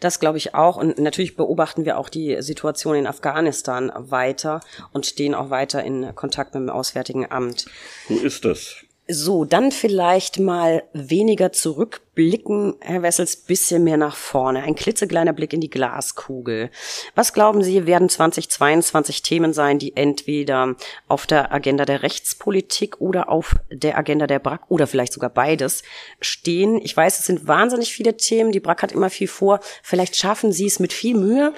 Das 0.00 0.20
glaube 0.20 0.38
ich 0.38 0.54
auch. 0.54 0.76
Und 0.76 0.98
natürlich 0.98 1.36
beobachten 1.36 1.84
wir 1.84 1.98
auch 1.98 2.08
die 2.08 2.40
Situation 2.42 2.96
in 2.96 3.06
Afghanistan 3.06 3.92
weiter 3.96 4.60
und 4.92 5.06
stehen 5.06 5.34
auch 5.34 5.50
weiter 5.50 5.82
in 5.82 6.14
Kontakt 6.14 6.54
mit 6.54 6.62
dem 6.62 6.70
Auswärtigen 6.70 7.30
Amt. 7.30 7.66
Wo 8.08 8.16
ist 8.16 8.44
das? 8.44 8.83
So, 9.06 9.44
dann 9.44 9.70
vielleicht 9.70 10.38
mal 10.38 10.82
weniger 10.94 11.52
zurückblicken, 11.52 12.76
Herr 12.80 13.02
Wessels, 13.02 13.36
bisschen 13.36 13.84
mehr 13.84 13.98
nach 13.98 14.16
vorne. 14.16 14.62
Ein 14.62 14.76
klitzekleiner 14.76 15.34
Blick 15.34 15.52
in 15.52 15.60
die 15.60 15.68
Glaskugel. 15.68 16.70
Was 17.14 17.34
glauben 17.34 17.62
Sie, 17.62 17.84
werden 17.84 18.08
2022 18.08 19.20
Themen 19.20 19.52
sein, 19.52 19.78
die 19.78 19.94
entweder 19.94 20.76
auf 21.06 21.26
der 21.26 21.52
Agenda 21.52 21.84
der 21.84 22.02
Rechtspolitik 22.02 22.98
oder 22.98 23.28
auf 23.28 23.56
der 23.70 23.98
Agenda 23.98 24.26
der 24.26 24.38
BRAC 24.38 24.70
oder 24.70 24.86
vielleicht 24.86 25.12
sogar 25.12 25.28
beides 25.28 25.82
stehen? 26.22 26.80
Ich 26.82 26.96
weiß, 26.96 27.18
es 27.18 27.26
sind 27.26 27.46
wahnsinnig 27.46 27.92
viele 27.92 28.16
Themen. 28.16 28.52
Die 28.52 28.60
BRAC 28.60 28.84
hat 28.84 28.92
immer 28.92 29.10
viel 29.10 29.28
vor. 29.28 29.60
Vielleicht 29.82 30.16
schaffen 30.16 30.50
Sie 30.50 30.64
es 30.64 30.80
mit 30.80 30.94
viel 30.94 31.14
Mühe, 31.14 31.52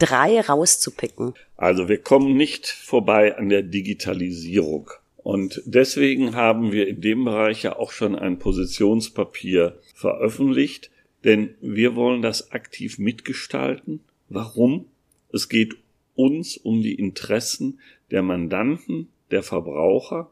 drei 0.00 0.40
rauszupicken. 0.40 1.34
Also 1.56 1.88
wir 1.88 2.02
kommen 2.02 2.36
nicht 2.36 2.66
vorbei 2.66 3.36
an 3.36 3.50
der 3.50 3.62
Digitalisierung. 3.62 4.90
Und 5.22 5.62
deswegen 5.66 6.34
haben 6.34 6.72
wir 6.72 6.86
in 6.86 7.00
dem 7.00 7.24
Bereich 7.24 7.62
ja 7.64 7.76
auch 7.76 7.92
schon 7.92 8.14
ein 8.14 8.38
Positionspapier 8.38 9.78
veröffentlicht, 9.94 10.90
denn 11.24 11.54
wir 11.60 11.96
wollen 11.96 12.22
das 12.22 12.52
aktiv 12.52 12.98
mitgestalten. 12.98 14.00
Warum? 14.28 14.86
Es 15.32 15.48
geht 15.48 15.76
uns 16.14 16.56
um 16.56 16.82
die 16.82 16.94
Interessen 16.94 17.80
der 18.10 18.22
Mandanten, 18.22 19.08
der 19.30 19.42
Verbraucher 19.42 20.30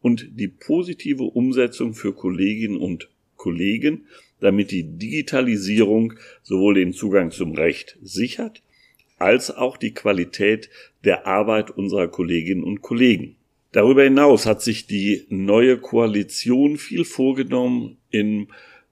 und 0.00 0.28
die 0.38 0.48
positive 0.48 1.24
Umsetzung 1.24 1.94
für 1.94 2.12
Kolleginnen 2.12 2.76
und 2.76 3.08
Kollegen, 3.36 4.06
damit 4.40 4.70
die 4.70 4.84
Digitalisierung 4.84 6.14
sowohl 6.42 6.74
den 6.74 6.92
Zugang 6.92 7.30
zum 7.30 7.54
Recht 7.54 7.98
sichert, 8.02 8.62
als 9.18 9.50
auch 9.50 9.76
die 9.76 9.94
Qualität 9.94 10.70
der 11.04 11.26
Arbeit 11.26 11.70
unserer 11.70 12.08
Kolleginnen 12.08 12.62
und 12.62 12.82
Kollegen. 12.82 13.37
Darüber 13.72 14.02
hinaus 14.02 14.46
hat 14.46 14.62
sich 14.62 14.86
die 14.86 15.26
neue 15.28 15.78
Koalition 15.78 16.78
viel 16.78 17.04
vorgenommen 17.04 17.98
im 18.10 18.48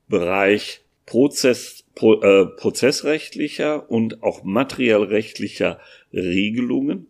Bereich 0.08 0.82
Prozess, 1.06 1.84
pro, 1.94 2.20
äh, 2.20 2.46
prozessrechtlicher 2.46 3.90
und 3.90 4.22
auch 4.22 4.44
materiellrechtlicher 4.44 5.80
Regelungen. 6.12 7.06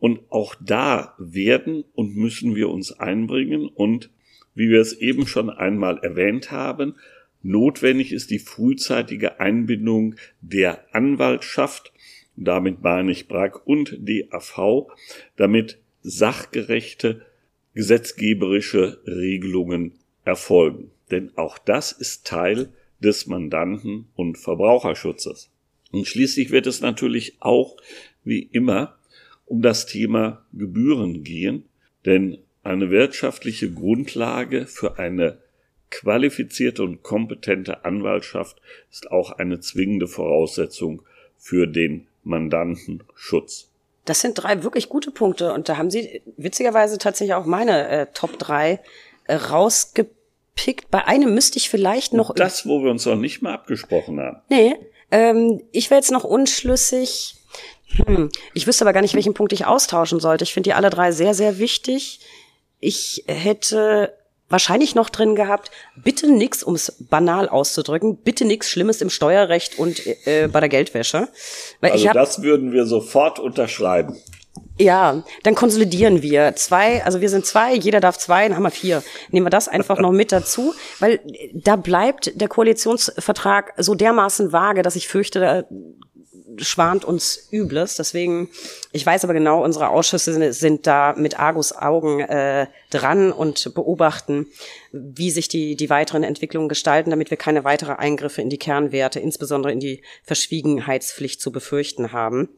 Und 0.00 0.20
auch 0.30 0.54
da 0.60 1.14
werden 1.18 1.84
und 1.94 2.16
müssen 2.16 2.56
wir 2.56 2.68
uns 2.68 2.92
einbringen. 2.92 3.68
Und 3.68 4.10
wie 4.54 4.68
wir 4.68 4.80
es 4.80 4.92
eben 4.94 5.26
schon 5.26 5.50
einmal 5.50 5.98
erwähnt 5.98 6.50
haben, 6.50 6.96
notwendig 7.42 8.12
ist 8.12 8.30
die 8.30 8.38
frühzeitige 8.38 9.40
Einbindung 9.40 10.16
der 10.40 10.84
Anwaltschaft, 10.94 11.92
damit 12.36 12.82
meine 12.82 13.12
ich 13.12 13.28
BRAG 13.28 13.66
und 13.66 13.98
DAV, 14.00 14.88
damit 15.36 15.78
sachgerechte 16.04 17.22
gesetzgeberische 17.74 19.00
Regelungen 19.06 19.94
erfolgen. 20.24 20.92
Denn 21.10 21.32
auch 21.36 21.58
das 21.58 21.90
ist 21.90 22.26
Teil 22.26 22.68
des 23.00 23.26
Mandanten- 23.26 24.06
und 24.14 24.38
Verbraucherschutzes. 24.38 25.50
Und 25.90 26.06
schließlich 26.06 26.50
wird 26.50 26.66
es 26.66 26.80
natürlich 26.80 27.36
auch, 27.40 27.76
wie 28.22 28.42
immer, 28.42 28.96
um 29.46 29.60
das 29.60 29.86
Thema 29.86 30.44
Gebühren 30.52 31.24
gehen, 31.24 31.64
denn 32.04 32.38
eine 32.62 32.90
wirtschaftliche 32.90 33.70
Grundlage 33.70 34.66
für 34.66 34.98
eine 34.98 35.38
qualifizierte 35.90 36.82
und 36.82 37.02
kompetente 37.02 37.84
Anwaltschaft 37.84 38.60
ist 38.90 39.10
auch 39.10 39.32
eine 39.32 39.60
zwingende 39.60 40.08
Voraussetzung 40.08 41.02
für 41.36 41.66
den 41.66 42.06
Mandantenschutz. 42.24 43.73
Das 44.04 44.20
sind 44.20 44.34
drei 44.34 44.62
wirklich 44.62 44.88
gute 44.88 45.10
Punkte 45.10 45.52
und 45.52 45.68
da 45.68 45.76
haben 45.76 45.90
Sie 45.90 46.22
witzigerweise 46.36 46.98
tatsächlich 46.98 47.34
auch 47.34 47.46
meine 47.46 47.88
äh, 47.88 48.06
Top 48.12 48.38
3 48.38 48.80
äh, 49.24 49.34
rausgepickt. 49.34 50.90
Bei 50.90 51.06
einem 51.06 51.34
müsste 51.34 51.58
ich 51.58 51.70
vielleicht 51.70 52.12
noch. 52.12 52.30
Und 52.30 52.38
das, 52.38 52.66
wo 52.66 52.82
wir 52.82 52.90
uns 52.90 53.06
noch 53.06 53.16
nicht 53.16 53.42
mal 53.42 53.54
abgesprochen 53.54 54.20
haben. 54.20 54.42
Nee, 54.50 54.76
ähm, 55.10 55.62
ich 55.72 55.90
wäre 55.90 56.00
jetzt 56.00 56.10
noch 56.10 56.24
unschlüssig. 56.24 57.36
Hm. 58.06 58.30
Ich 58.52 58.66
wüsste 58.66 58.84
aber 58.84 58.92
gar 58.92 59.02
nicht, 59.02 59.14
welchen 59.14 59.34
Punkt 59.34 59.52
ich 59.52 59.66
austauschen 59.66 60.20
sollte. 60.20 60.44
Ich 60.44 60.52
finde 60.52 60.68
die 60.68 60.74
alle 60.74 60.90
drei 60.90 61.12
sehr, 61.12 61.34
sehr 61.34 61.58
wichtig. 61.58 62.20
Ich 62.80 63.24
hätte 63.26 64.12
wahrscheinlich 64.54 64.94
noch 64.94 65.10
drin 65.10 65.34
gehabt, 65.34 65.72
bitte 65.96 66.30
nix, 66.30 66.62
um 66.62 66.76
es 66.76 66.92
banal 67.10 67.48
auszudrücken, 67.48 68.18
bitte 68.18 68.44
nix 68.44 68.70
Schlimmes 68.70 69.00
im 69.00 69.10
Steuerrecht 69.10 69.80
und 69.80 70.00
äh, 70.28 70.46
bei 70.46 70.60
der 70.60 70.68
Geldwäsche. 70.68 71.26
Weil 71.80 71.90
also 71.90 72.06
hab, 72.06 72.14
das 72.14 72.40
würden 72.40 72.70
wir 72.70 72.86
sofort 72.86 73.40
unterschreiben. 73.40 74.16
Ja, 74.78 75.24
dann 75.42 75.56
konsolidieren 75.56 76.22
wir 76.22 76.54
zwei, 76.54 77.04
also 77.04 77.20
wir 77.20 77.28
sind 77.30 77.44
zwei, 77.46 77.74
jeder 77.74 77.98
darf 77.98 78.16
zwei, 78.16 78.46
dann 78.46 78.56
haben 78.56 78.62
wir 78.62 78.70
vier. 78.70 79.02
Nehmen 79.32 79.46
wir 79.46 79.50
das 79.50 79.66
einfach 79.66 79.98
noch 79.98 80.12
mit 80.12 80.30
dazu, 80.30 80.72
weil 81.00 81.18
da 81.52 81.74
bleibt 81.74 82.40
der 82.40 82.46
Koalitionsvertrag 82.46 83.74
so 83.76 83.96
dermaßen 83.96 84.52
vage, 84.52 84.82
dass 84.82 84.94
ich 84.94 85.08
fürchte, 85.08 85.40
da 85.40 85.64
schwant 86.58 87.04
uns 87.04 87.48
Übles. 87.50 87.96
Deswegen, 87.96 88.48
ich 88.92 89.04
weiß 89.04 89.24
aber 89.24 89.32
genau, 89.32 89.62
unsere 89.62 89.88
Ausschüsse 89.88 90.32
sind, 90.32 90.52
sind 90.52 90.86
da 90.86 91.14
mit 91.16 91.38
Argus 91.38 91.72
Augen 91.72 92.20
äh, 92.20 92.66
dran 92.90 93.32
und 93.32 93.74
beobachten, 93.74 94.46
wie 94.92 95.30
sich 95.30 95.48
die, 95.48 95.76
die 95.76 95.90
weiteren 95.90 96.22
Entwicklungen 96.22 96.68
gestalten, 96.68 97.10
damit 97.10 97.30
wir 97.30 97.36
keine 97.36 97.64
weitere 97.64 97.92
Eingriffe 97.92 98.42
in 98.42 98.50
die 98.50 98.58
Kernwerte, 98.58 99.20
insbesondere 99.20 99.72
in 99.72 99.80
die 99.80 100.02
Verschwiegenheitspflicht 100.22 101.40
zu 101.40 101.52
befürchten 101.52 102.12
haben. 102.12 102.48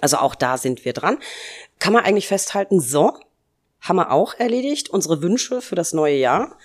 Also 0.00 0.18
auch 0.18 0.34
da 0.34 0.56
sind 0.56 0.84
wir 0.84 0.92
dran. 0.92 1.18
Kann 1.78 1.92
man 1.92 2.04
eigentlich 2.04 2.28
festhalten, 2.28 2.80
so, 2.80 3.14
haben 3.80 3.96
wir 3.96 4.12
auch 4.12 4.34
erledigt, 4.34 4.90
unsere 4.90 5.22
Wünsche 5.22 5.62
für 5.62 5.74
das 5.74 5.92
neue 5.92 6.16
Jahr. 6.16 6.56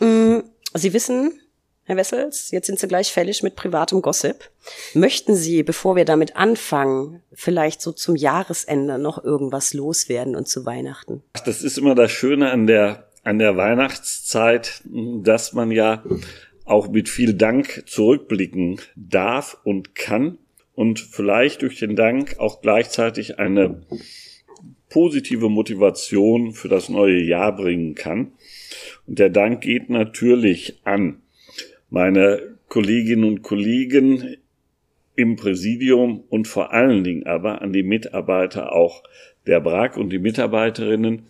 Mm, 0.00 0.38
Sie 0.74 0.92
wissen, 0.92 1.40
Herr 1.88 1.96
Wessels, 1.96 2.50
jetzt 2.50 2.66
sind 2.66 2.80
Sie 2.80 2.88
gleich 2.88 3.12
fällig 3.12 3.44
mit 3.44 3.54
privatem 3.54 4.02
Gossip. 4.02 4.50
Möchten 4.92 5.36
Sie, 5.36 5.62
bevor 5.62 5.94
wir 5.94 6.04
damit 6.04 6.34
anfangen, 6.34 7.22
vielleicht 7.32 7.80
so 7.80 7.92
zum 7.92 8.16
Jahresende 8.16 8.98
noch 8.98 9.22
irgendwas 9.22 9.72
loswerden 9.72 10.34
und 10.34 10.48
zu 10.48 10.66
Weihnachten? 10.66 11.22
Das 11.44 11.62
ist 11.62 11.78
immer 11.78 11.94
das 11.94 12.10
Schöne 12.10 12.50
an 12.50 12.66
der, 12.66 13.08
an 13.22 13.38
der 13.38 13.56
Weihnachtszeit, 13.56 14.82
dass 15.22 15.52
man 15.52 15.70
ja 15.70 16.02
auch 16.64 16.88
mit 16.88 17.08
viel 17.08 17.34
Dank 17.34 17.84
zurückblicken 17.86 18.80
darf 18.96 19.58
und 19.62 19.94
kann 19.94 20.38
und 20.74 20.98
vielleicht 20.98 21.62
durch 21.62 21.78
den 21.78 21.94
Dank 21.94 22.40
auch 22.40 22.62
gleichzeitig 22.62 23.38
eine 23.38 23.82
positive 24.88 25.48
Motivation 25.48 26.52
für 26.52 26.68
das 26.68 26.88
neue 26.88 27.22
Jahr 27.22 27.54
bringen 27.54 27.94
kann. 27.94 28.32
Und 29.06 29.20
der 29.20 29.30
Dank 29.30 29.60
geht 29.60 29.88
natürlich 29.88 30.80
an 30.82 31.22
meine 31.96 32.58
Kolleginnen 32.68 33.24
und 33.24 33.40
Kollegen 33.40 34.36
im 35.14 35.36
Präsidium 35.36 36.24
und 36.28 36.46
vor 36.46 36.74
allen 36.74 37.04
Dingen 37.04 37.24
aber 37.24 37.62
an 37.62 37.72
die 37.72 37.82
Mitarbeiter 37.82 38.74
auch 38.74 39.02
der 39.46 39.60
BRAG 39.60 39.96
und 39.96 40.10
die 40.10 40.18
Mitarbeiterinnen. 40.18 41.22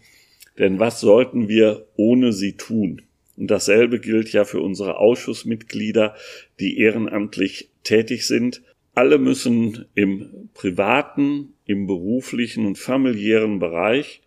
Denn 0.59 0.81
was 0.81 1.01
sollten 1.01 1.49
wir 1.49 1.87
ohne 1.95 2.33
sie 2.33 2.55
tun? 2.55 3.03
Und 3.37 3.49
dasselbe 3.49 4.01
gilt 4.01 4.33
ja 4.33 4.45
für 4.45 4.61
unsere 4.61 4.99
Ausschussmitglieder, 4.99 6.17
die 6.59 6.81
ehrenamtlich 6.81 7.71
tätig 7.85 8.27
sind. 8.27 8.61
Alle 8.93 9.19
müssen 9.19 9.85
im 9.95 10.49
privaten, 10.53 11.53
im 11.64 11.87
beruflichen 11.87 12.67
und 12.67 12.77
familiären 12.77 13.61
Bereich 13.61 14.21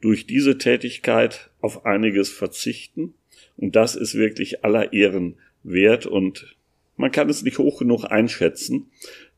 durch 0.00 0.26
diese 0.26 0.58
Tätigkeit 0.58 1.50
auf 1.60 1.86
einiges 1.86 2.30
verzichten. 2.30 3.14
Und 3.56 3.76
das 3.76 3.94
ist 3.94 4.16
wirklich 4.16 4.64
aller 4.64 4.92
Ehren 4.92 5.36
wert 5.64 6.06
und 6.06 6.56
man 6.96 7.10
kann 7.10 7.28
es 7.28 7.42
nicht 7.42 7.58
hoch 7.58 7.80
genug 7.80 8.04
einschätzen, 8.04 8.86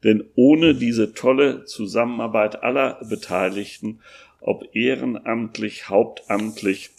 denn 0.05 0.25
ohne 0.35 0.75
diese 0.75 1.15
tolle 1.15 1.65
Zusammenarbeit 1.65 2.63
aller 2.63 3.01
Beteiligten, 3.09 4.01
ob 4.41 4.75
ehrenamtlich, 4.75 5.89
hauptamtlich, 5.89 6.91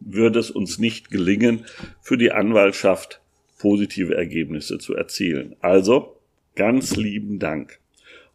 würde 0.00 0.38
es 0.38 0.50
uns 0.50 0.78
nicht 0.78 1.10
gelingen, 1.10 1.66
für 2.00 2.16
die 2.16 2.32
Anwaltschaft 2.32 3.20
positive 3.58 4.14
Ergebnisse 4.14 4.78
zu 4.78 4.94
erzielen. 4.94 5.56
Also 5.60 6.16
ganz 6.54 6.96
lieben 6.96 7.38
Dank. 7.38 7.80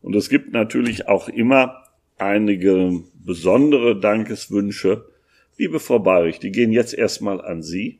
Und 0.02 0.16
es 0.16 0.30
gibt 0.30 0.52
natürlich 0.52 1.08
auch 1.08 1.30
immer 1.30 1.84
einige 2.18 3.02
besondere 3.14 4.00
Dankeswünsche. 4.00 5.06
Liebe 5.58 5.80
Frau 5.80 6.00
Bayrich, 6.00 6.40
die 6.40 6.52
gehen 6.52 6.72
jetzt 6.72 6.94
erstmal 6.94 7.42
an 7.42 7.64
Sie. 7.64 8.00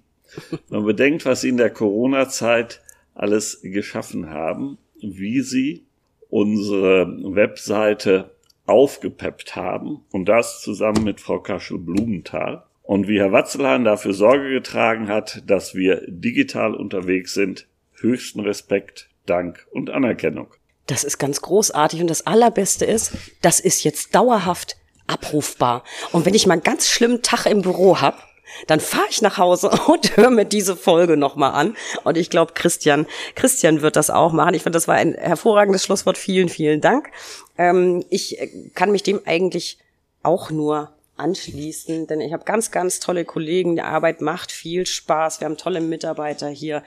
Man 0.70 0.86
bedenkt, 0.86 1.26
was 1.26 1.42
sie 1.42 1.50
in 1.50 1.58
der 1.58 1.70
Corona-Zeit 1.70 2.82
alles 3.16 3.60
geschaffen 3.62 4.30
haben, 4.30 4.78
wie 5.02 5.42
sie 5.42 5.86
unsere 6.30 7.08
Webseite 7.36 8.32
aufgepeppt 8.66 9.56
haben 9.56 10.02
und 10.12 10.26
das 10.26 10.62
zusammen 10.62 11.04
mit 11.04 11.20
Frau 11.20 11.40
Kaschel-Blumenthal 11.40 12.64
und 12.82 13.08
wie 13.08 13.20
Herr 13.20 13.32
Watzelhahn 13.32 13.84
dafür 13.84 14.14
Sorge 14.14 14.50
getragen 14.50 15.10
hat, 15.10 15.44
dass 15.48 15.76
wir 15.76 16.04
digital 16.08 16.74
unterwegs 16.74 17.34
sind. 17.34 17.68
Höchsten 17.94 18.40
Respekt, 18.40 19.10
Dank 19.26 19.68
und 19.72 19.90
Anerkennung. 19.90 20.48
Das 20.88 21.04
ist 21.04 21.18
ganz 21.18 21.42
großartig 21.42 22.02
und 22.02 22.10
das 22.10 22.28
Allerbeste 22.28 22.86
ist, 22.86 23.14
das 23.42 23.60
ist 23.60 23.84
jetzt 23.84 24.14
dauerhaft 24.16 24.76
abrufbar. 25.08 25.84
Und 26.12 26.26
wenn 26.26 26.34
ich 26.34 26.46
mal 26.46 26.54
einen 26.54 26.64
ganz 26.64 26.90
schlimmen 26.90 27.22
Tag 27.22 27.46
im 27.46 27.62
Büro 27.62 28.02
hab 28.02 28.28
dann 28.68 28.80
fahre 28.80 29.08
ich 29.10 29.22
nach 29.22 29.38
Hause 29.38 29.70
und 29.88 30.18
höre 30.18 30.30
mir 30.30 30.46
diese 30.46 30.76
Folge 30.76 31.18
nochmal 31.18 31.54
an. 31.54 31.76
Und 32.04 32.18
ich 32.18 32.30
glaube, 32.30 32.54
Christian, 32.54 33.06
Christian 33.36 33.82
wird 33.82 33.96
das 33.96 34.10
auch 34.10 34.32
machen. 34.32 34.54
Ich 34.54 34.64
finde, 34.64 34.78
das 34.78 34.88
war 34.88 34.96
ein 34.96 35.14
hervorragendes 35.14 35.84
Schlusswort. 35.84 36.18
Vielen, 36.18 36.50
vielen 36.50 36.82
Dank. 36.82 37.10
Ähm, 37.58 38.04
ich 38.10 38.40
äh, 38.40 38.50
kann 38.74 38.92
mich 38.92 39.04
dem 39.04 39.22
eigentlich 39.26 39.78
auch 40.24 40.50
nur 40.50 40.92
anschließen, 41.16 42.08
denn 42.08 42.22
ich 42.22 42.34
habe 42.34 42.44
ganz, 42.44 42.72
ganz 42.72 43.00
tolle 43.00 43.24
Kollegen. 43.24 43.76
Die 43.76 43.82
Arbeit 43.82 44.20
macht 44.20 44.52
viel 44.52 44.88
Spaß. 44.88 45.40
Wir 45.40 45.46
haben 45.46 45.58
tolle 45.58 45.80
Mitarbeiter 45.80 46.50
hier. 46.50 46.82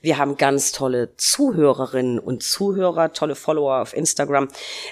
Wir 0.00 0.18
haben 0.18 0.36
ganz 0.36 0.70
tolle 0.70 1.16
Zuhörerinnen 1.16 2.20
und 2.20 2.44
Zuhörer, 2.44 3.12
tolle 3.12 3.34
Follower 3.34 3.82
auf 3.82 3.92
Instagram. 3.92 4.48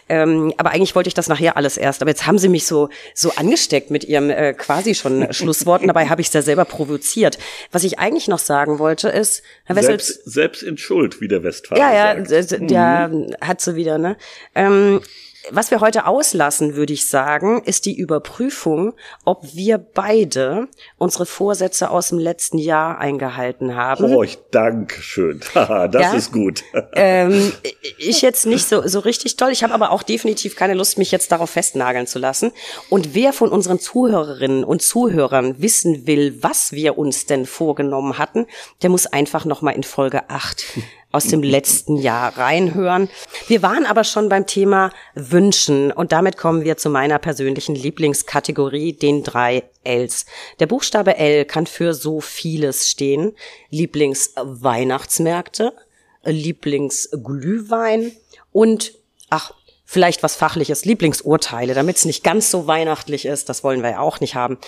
Ähm, 0.09 0.53
aber 0.57 0.71
eigentlich 0.71 0.97
wollte 0.97 1.07
ich 1.07 1.15
das 1.15 1.29
nachher 1.29 1.57
alles 1.57 1.77
erst. 1.77 2.03
Aber 2.03 2.11
jetzt 2.11 2.27
haben 2.27 2.39
Sie 2.39 2.49
mich 2.49 2.67
so 2.67 2.89
so 3.15 3.31
angesteckt 3.37 3.91
mit 3.93 4.03
Ihrem 4.05 4.29
äh, 4.29 4.55
quasi 4.55 4.97
schon 4.97 5.33
Schlussworten. 5.33 5.87
Dabei 5.87 6.09
habe 6.09 6.21
ich 6.21 6.27
es 6.27 6.33
ja 6.33 6.43
selber 6.43 6.65
provoziert. 6.65 7.39
Was 7.71 7.85
ich 7.85 8.01
eigentlich 8.01 8.27
noch 8.27 8.41
sagen 8.41 8.81
wollte 8.81 9.09
ist, 9.09 9.43
Herr 9.65 9.77
Wessel, 9.77 9.91
selbst, 9.91 10.25
selbst 10.25 10.63
in 10.65 10.77
Schuld, 10.77 11.21
wie 11.21 11.29
der 11.29 11.45
Westfalen 11.45 11.81
Ja, 11.81 11.95
ja, 12.17 12.25
sagt. 12.43 12.69
der 12.71 13.09
mhm. 13.09 13.37
hat 13.41 13.61
so 13.61 13.77
wieder. 13.77 13.99
Ne. 13.99 14.17
Ähm, 14.57 15.01
was 15.51 15.71
wir 15.71 15.81
heute 15.81 16.07
auslassen, 16.07 16.77
würde 16.77 16.93
ich 16.93 17.09
sagen, 17.09 17.63
ist 17.65 17.87
die 17.87 17.97
Überprüfung, 17.97 18.95
ob 19.25 19.55
wir 19.55 19.79
beide 19.79 20.69
unsere 20.99 21.27
Vorsätze 21.27 21.91
aus 21.91 22.09
dem 22.09 22.19
letzten 22.19 22.59
Jahr 22.59 22.99
eingehalten 22.99 23.75
haben. 23.75 24.05
Oh, 24.05 24.23
ich 24.23 24.39
danke 24.51 25.01
schön. 25.01 25.41
das 25.55 25.93
ja? 25.93 26.13
ist 26.13 26.33
gut. 26.33 26.63
ähm, 26.95 27.53
ich 27.99 28.23
jetzt 28.23 28.47
nicht 28.47 28.67
so, 28.67 28.87
so 28.87 29.01
richtig 29.01 29.37
toll. 29.37 29.51
Ich 29.51 29.63
habe 29.63 29.75
aber 29.75 29.91
auch 29.91 30.03
definitiv 30.03 30.57
keine 30.57 30.75
Lust, 30.75 30.99
mich 30.99 31.11
jetzt 31.11 31.33
darauf 31.33 31.51
festnageln 31.51 32.07
zu 32.07 32.19
lassen. 32.19 32.53
Und 32.89 33.15
wer 33.15 33.33
von 33.33 33.51
unseren 33.51 33.81
Zuhörerinnen 33.81 34.65
und 34.65 34.83
Zuhörern 34.83 35.61
wissen 35.61 36.07
will, 36.07 36.43
was 36.43 36.73
wir 36.73 36.99
uns 36.99 37.27
denn 37.27 37.47
vorgenommen 37.47 38.19
hatten, 38.19 38.47
der 38.83 38.91
muss 38.91 39.07
einfach 39.07 39.45
nochmal 39.45 39.75
in 39.75 39.83
Folge 39.83 40.29
8 40.29 40.65
aus 41.13 41.27
dem 41.27 41.43
letzten 41.43 41.97
Jahr 41.97 42.39
reinhören. 42.39 43.09
Wir 43.49 43.63
waren 43.63 43.87
aber 43.87 44.05
schon 44.05 44.29
beim 44.29 44.47
Thema 44.47 44.93
Wünschen 45.15 45.91
und 45.91 46.13
damit 46.13 46.37
kommen 46.37 46.63
wir 46.65 46.77
zu 46.77 46.89
meiner 46.89 47.19
persönlichen 47.19 47.75
Lieblingskategorie, 47.75 48.93
den 48.93 49.25
drei 49.25 49.65
Ls. 49.83 50.27
Der 50.61 50.67
Buchstabe 50.67 51.17
L 51.17 51.45
kann 51.45 51.67
für 51.67 51.95
so 51.95 52.21
vieles 52.21 52.89
stehen. 52.89 53.33
Lieblingsweihnachtsmärkte, 53.71 55.73
Lieblingsglühwein 56.25 58.13
und, 58.53 58.95
ach, 59.31 59.53
vielleicht 59.85 60.23
was 60.23 60.37
fachliches, 60.37 60.85
Lieblingsurteile, 60.85 61.75
damit 61.75 61.97
es 61.97 62.05
nicht 62.05 62.23
ganz 62.23 62.49
so 62.49 62.69
weihnachtlich 62.69 63.27
ist. 63.27 63.49
Das 63.49 63.65
wollen 63.65 63.83
wir 63.83 63.91
ja 63.91 63.99
auch 63.99 64.21
nicht 64.21 64.37
haben. 64.37 64.59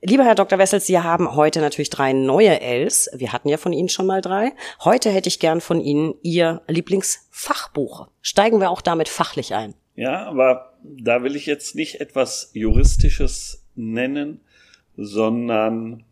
Lieber 0.00 0.24
Herr 0.24 0.36
Dr. 0.36 0.60
Wessels, 0.60 0.86
Sie 0.86 1.00
haben 1.00 1.34
heute 1.34 1.60
natürlich 1.60 1.90
drei 1.90 2.12
neue 2.12 2.60
Ls. 2.60 3.10
Wir 3.16 3.32
hatten 3.32 3.48
ja 3.48 3.56
von 3.56 3.72
Ihnen 3.72 3.88
schon 3.88 4.06
mal 4.06 4.20
drei. 4.20 4.52
Heute 4.84 5.10
hätte 5.10 5.26
ich 5.28 5.40
gern 5.40 5.60
von 5.60 5.80
Ihnen 5.80 6.14
Ihr 6.22 6.62
Lieblingsfachbuch. 6.68 8.06
Steigen 8.22 8.60
wir 8.60 8.70
auch 8.70 8.80
damit 8.80 9.08
fachlich 9.08 9.54
ein. 9.54 9.74
Ja, 9.96 10.24
aber 10.26 10.74
da 10.84 11.24
will 11.24 11.34
ich 11.34 11.46
jetzt 11.46 11.74
nicht 11.74 12.00
etwas 12.00 12.50
Juristisches 12.52 13.64
nennen, 13.74 14.40
sondern 14.96 16.04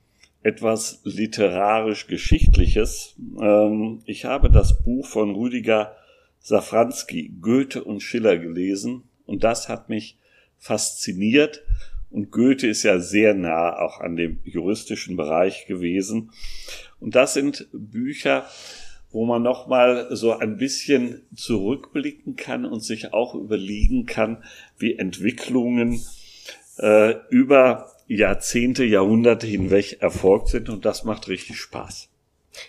etwas 0.42 1.02
literarisch-geschichtliches. 1.04 3.14
Ähm, 3.40 4.02
ich 4.04 4.24
habe 4.24 4.50
das 4.50 4.82
Buch 4.82 5.06
von 5.06 5.36
Rüdiger 5.36 5.94
Safranski, 6.40 7.36
Goethe 7.40 7.84
und 7.84 8.00
Schiller 8.00 8.36
gelesen 8.36 9.04
und 9.26 9.44
das 9.44 9.68
hat 9.68 9.88
mich 9.88 10.18
fasziniert 10.58 11.62
und 12.16 12.30
Goethe 12.30 12.66
ist 12.66 12.82
ja 12.82 12.98
sehr 12.98 13.34
nah 13.34 13.78
auch 13.78 14.00
an 14.00 14.16
dem 14.16 14.38
juristischen 14.42 15.18
Bereich 15.18 15.66
gewesen. 15.66 16.30
Und 16.98 17.14
das 17.14 17.34
sind 17.34 17.68
Bücher, 17.74 18.46
wo 19.10 19.26
man 19.26 19.42
noch 19.42 19.66
mal 19.66 20.08
so 20.16 20.32
ein 20.32 20.56
bisschen 20.56 21.26
zurückblicken 21.34 22.34
kann 22.34 22.64
und 22.64 22.80
sich 22.80 23.12
auch 23.12 23.34
überlegen 23.34 24.06
kann, 24.06 24.42
wie 24.78 24.96
Entwicklungen 24.96 26.00
äh, 26.78 27.16
über 27.28 27.92
Jahrzehnte, 28.06 28.84
Jahrhunderte 28.84 29.46
hinweg 29.46 29.98
erfolgt 30.00 30.48
sind. 30.48 30.70
Und 30.70 30.86
das 30.86 31.04
macht 31.04 31.28
richtig 31.28 31.58
Spaß. 31.58 32.08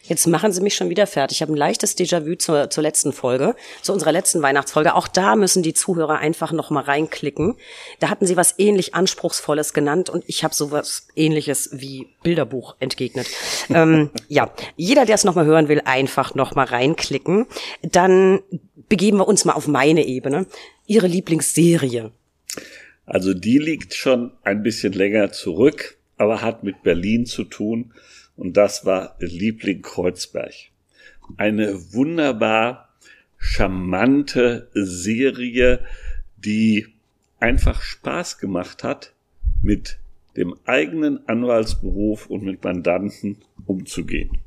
Jetzt 0.04 0.28
machen 0.28 0.52
Sie 0.52 0.62
mich 0.62 0.76
schon 0.76 0.90
wieder 0.90 1.08
fertig. 1.08 1.38
Ich 1.38 1.42
habe 1.42 1.54
ein 1.54 1.58
leichtes 1.58 1.98
Déjà-vu 1.98 2.36
zur, 2.36 2.70
zur 2.70 2.84
letzten 2.84 3.14
Folge, 3.14 3.56
zu 3.82 3.94
unserer 3.94 4.12
letzten 4.12 4.42
Weihnachtsfolge. 4.42 4.96
Auch 4.96 5.08
da 5.08 5.36
müssen 5.36 5.64
die 5.64 5.74
Zuhörer 5.74 6.20
einfach 6.20 6.52
noch 6.52 6.70
mal 6.70 6.84
reinklicken. 6.84 7.56
Da 8.00 8.10
hatten 8.10 8.26
Sie 8.26 8.38
was 8.38 8.56
ähnlich 8.58 8.96
Anspruchsvolles 8.96 9.74
genannt 9.74 10.10
und 10.10 10.24
ich 10.28 10.44
habe 10.44 10.54
sowas 10.54 11.08
Ähnliches 11.16 11.70
wie 11.74 12.08
Bilderbuch 12.24 12.76
entgegnet. 12.80 13.28
ähm, 13.70 14.10
ja, 14.28 14.52
jeder, 14.76 15.06
der 15.06 15.16
es 15.16 15.24
noch 15.24 15.36
mal 15.36 15.46
hören 15.46 15.68
will, 15.68 15.82
einfach 15.86 16.36
noch 16.36 16.56
mal 16.56 16.66
reinklicken. 16.66 17.46
Dann 17.82 18.42
begeben 18.90 19.18
wir 19.18 19.28
uns 19.28 19.46
mal 19.46 19.54
auf 19.54 19.68
meine 19.68 20.06
Ebene. 20.06 20.46
Ihre 20.86 21.08
Lieblingsserie? 21.08 22.12
Also 23.06 23.34
die 23.34 23.58
liegt 23.58 23.94
schon 23.94 24.32
ein 24.44 24.64
bisschen 24.64 24.94
länger 24.94 25.32
zurück, 25.32 25.98
aber 26.18 26.42
hat 26.42 26.64
mit 26.64 26.84
Berlin 26.84 27.26
zu 27.26 27.44
tun 27.44 27.94
und 28.38 28.56
das 28.56 28.86
war 28.86 29.16
Liebling 29.20 29.82
Kreuzberg. 29.82 30.54
Eine 31.36 31.94
wunderbar 31.94 32.90
charmante 33.38 34.70
Serie, 34.74 35.84
die 36.38 36.88
einfach 37.40 37.82
Spaß 37.82 38.38
gemacht 38.38 38.84
hat, 38.84 39.14
mit 39.62 39.98
dem 40.36 40.56
eigenen 40.66 41.28
Anwaltsberuf 41.28 42.28
und 42.28 42.44
mit 42.44 42.64
Mandanten 42.64 43.38
umzugehen. 43.66 44.40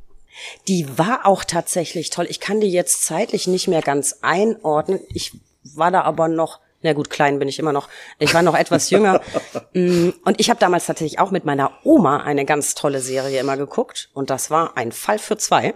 Die 0.68 0.86
war 0.96 1.26
auch 1.26 1.44
tatsächlich 1.44 2.10
toll. 2.10 2.26
Ich 2.30 2.38
kann 2.38 2.60
die 2.60 2.70
jetzt 2.70 3.04
zeitlich 3.04 3.48
nicht 3.48 3.66
mehr 3.66 3.82
ganz 3.82 4.18
einordnen. 4.22 5.00
Ich 5.12 5.32
war 5.74 5.90
da 5.90 6.02
aber 6.02 6.28
noch 6.28 6.60
na 6.82 6.92
gut, 6.94 7.10
klein 7.10 7.38
bin 7.38 7.48
ich 7.48 7.58
immer 7.58 7.72
noch. 7.72 7.88
Ich 8.18 8.32
war 8.32 8.42
noch 8.42 8.56
etwas 8.56 8.90
jünger. 8.90 9.20
Mm, 9.72 10.10
und 10.24 10.40
ich 10.40 10.50
habe 10.50 10.58
damals 10.58 10.86
tatsächlich 10.86 11.20
auch 11.20 11.30
mit 11.30 11.44
meiner 11.44 11.70
Oma 11.84 12.24
eine 12.24 12.44
ganz 12.44 12.74
tolle 12.74 13.00
Serie 13.00 13.38
immer 13.38 13.56
geguckt. 13.56 14.10
Und 14.14 14.28
das 14.30 14.50
war 14.50 14.76
ein 14.76 14.90
Fall 14.90 15.20
für 15.20 15.36
zwei. 15.36 15.74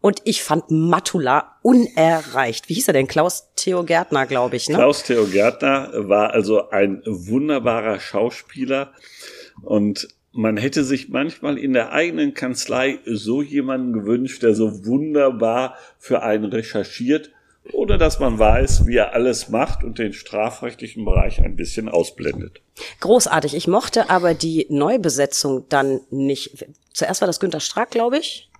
Und 0.00 0.22
ich 0.24 0.42
fand 0.42 0.70
Matula 0.70 1.56
unerreicht. 1.62 2.70
Wie 2.70 2.74
hieß 2.74 2.88
er 2.88 2.94
denn? 2.94 3.06
Klaus 3.06 3.52
Theo 3.54 3.84
Gärtner, 3.84 4.24
glaube 4.24 4.56
ich. 4.56 4.68
Ne? 4.70 4.76
Klaus 4.76 5.02
Theo 5.02 5.26
Gärtner 5.26 5.90
war 5.94 6.32
also 6.32 6.70
ein 6.70 7.02
wunderbarer 7.04 8.00
Schauspieler. 8.00 8.92
Und 9.62 10.08
man 10.32 10.56
hätte 10.56 10.84
sich 10.84 11.10
manchmal 11.10 11.58
in 11.58 11.74
der 11.74 11.92
eigenen 11.92 12.34
Kanzlei 12.34 12.98
so 13.04 13.42
jemanden 13.42 13.92
gewünscht, 13.92 14.42
der 14.42 14.54
so 14.54 14.86
wunderbar 14.86 15.76
für 15.98 16.22
einen 16.22 16.46
recherchiert 16.46 17.30
oder 17.72 17.98
dass 17.98 18.20
man 18.20 18.38
weiß, 18.38 18.86
wie 18.86 18.96
er 18.96 19.14
alles 19.14 19.48
macht 19.48 19.84
und 19.84 19.98
den 19.98 20.12
strafrechtlichen 20.12 21.04
Bereich 21.04 21.40
ein 21.40 21.56
bisschen 21.56 21.88
ausblendet. 21.88 22.60
Großartig. 23.00 23.54
Ich 23.54 23.66
mochte 23.66 24.10
aber 24.10 24.34
die 24.34 24.66
Neubesetzung 24.68 25.64
dann 25.68 26.00
nicht. 26.10 26.66
Zuerst 26.92 27.20
war 27.20 27.26
das 27.26 27.40
Günter 27.40 27.60
Strack, 27.60 27.90
glaube 27.90 28.18
ich. 28.18 28.50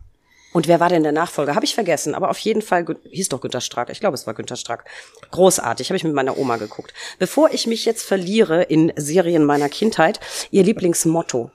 Und 0.53 0.69
wer 0.69 0.79
war 0.79 0.89
denn 0.89 1.03
der 1.03 1.13
Nachfolger? 1.13 1.57
Habe 1.57 1.65
ich 1.65 1.75
vergessen, 1.75 2.15
aber 2.15 2.31
auf 2.31 2.39
jeden 2.39 2.63
Fall 2.63 2.87
hieß 3.11 3.29
doch 3.29 3.41
Günter 3.41 3.61
Strack. 3.61 3.91
Ich 3.91 3.99
glaube, 3.99 4.15
es 4.15 4.27
war 4.27 4.35
Günter 4.35 4.55
Strack. 4.55 4.85
Großartig, 5.33 5.89
habe 5.91 5.97
ich 5.97 6.05
mit 6.05 6.15
meiner 6.15 6.39
Oma 6.39 6.59
geguckt. 6.59 6.95
Bevor 7.19 7.53
ich 7.53 7.67
mich 7.67 7.85
jetzt 7.85 8.05
verliere 8.05 8.63
in 8.63 8.93
Serien 8.95 9.45
meiner 9.45 9.69
Kindheit, 9.69 10.21
Ihr 10.53 10.63
Lieblingsmotto? 10.63 11.51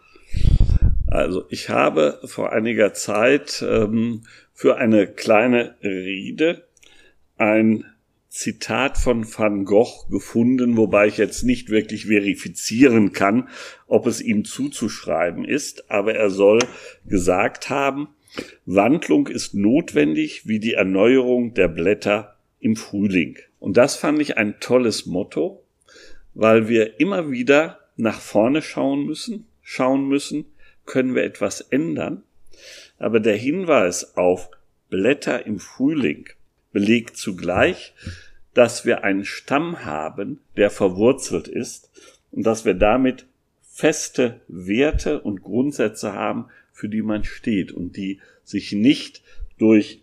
Also 1.07 1.45
ich 1.49 1.69
habe 1.69 2.19
vor 2.25 2.51
einiger 2.51 2.93
Zeit 2.93 3.63
ähm, 3.65 4.25
für 4.53 4.75
eine 4.75 5.07
kleine 5.07 5.75
Rede 5.81 6.67
ein 7.39 7.85
Zitat 8.27 8.97
von 8.97 9.25
Van 9.25 9.65
Gogh 9.65 10.07
gefunden, 10.11 10.77
wobei 10.77 11.07
ich 11.07 11.17
jetzt 11.17 11.43
nicht 11.43 11.69
wirklich 11.69 12.05
verifizieren 12.05 13.11
kann, 13.11 13.49
ob 13.87 14.05
es 14.05 14.21
ihm 14.21 14.45
zuzuschreiben 14.45 15.45
ist, 15.45 15.89
aber 15.89 16.13
er 16.13 16.29
soll 16.29 16.59
gesagt 17.05 17.71
haben, 17.71 18.09
Wandlung 18.65 19.27
ist 19.27 19.55
notwendig 19.55 20.47
wie 20.47 20.59
die 20.59 20.73
Erneuerung 20.73 21.55
der 21.55 21.69
Blätter 21.69 22.35
im 22.59 22.75
Frühling. 22.75 23.39
Und 23.59 23.77
das 23.77 23.95
fand 23.95 24.21
ich 24.21 24.37
ein 24.37 24.59
tolles 24.59 25.07
Motto, 25.07 25.63
weil 26.35 26.67
wir 26.67 26.99
immer 26.99 27.31
wieder 27.31 27.79
nach 27.95 28.19
vorne 28.19 28.61
schauen 28.61 29.05
müssen, 29.05 29.47
schauen 29.63 30.07
müssen, 30.07 30.45
können 30.85 31.15
wir 31.15 31.23
etwas 31.23 31.61
ändern. 31.61 32.23
Aber 32.99 33.19
der 33.19 33.37
Hinweis 33.37 34.15
auf 34.17 34.51
Blätter 34.89 35.45
im 35.47 35.59
Frühling 35.59 36.29
belegt 36.71 37.17
zugleich, 37.17 37.93
dass 38.53 38.85
wir 38.85 39.03
einen 39.03 39.25
Stamm 39.25 39.85
haben, 39.85 40.39
der 40.57 40.69
verwurzelt 40.69 41.47
ist 41.47 41.89
und 42.31 42.45
dass 42.45 42.65
wir 42.65 42.73
damit 42.73 43.25
feste 43.61 44.41
Werte 44.47 45.21
und 45.21 45.41
Grundsätze 45.41 46.13
haben, 46.13 46.47
für 46.71 46.89
die 46.89 47.01
man 47.01 47.23
steht 47.23 47.71
und 47.71 47.95
die 47.95 48.19
sich 48.43 48.71
nicht 48.71 49.21
durch 49.57 50.01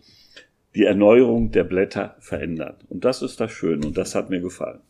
die 0.75 0.85
Erneuerung 0.85 1.51
der 1.51 1.63
Blätter 1.63 2.15
verändern. 2.19 2.75
Und 2.89 3.05
das 3.05 3.21
ist 3.21 3.39
das 3.39 3.51
Schöne 3.51 3.85
und 3.85 3.97
das 3.97 4.15
hat 4.15 4.29
mir 4.29 4.39
gefallen. 4.39 4.81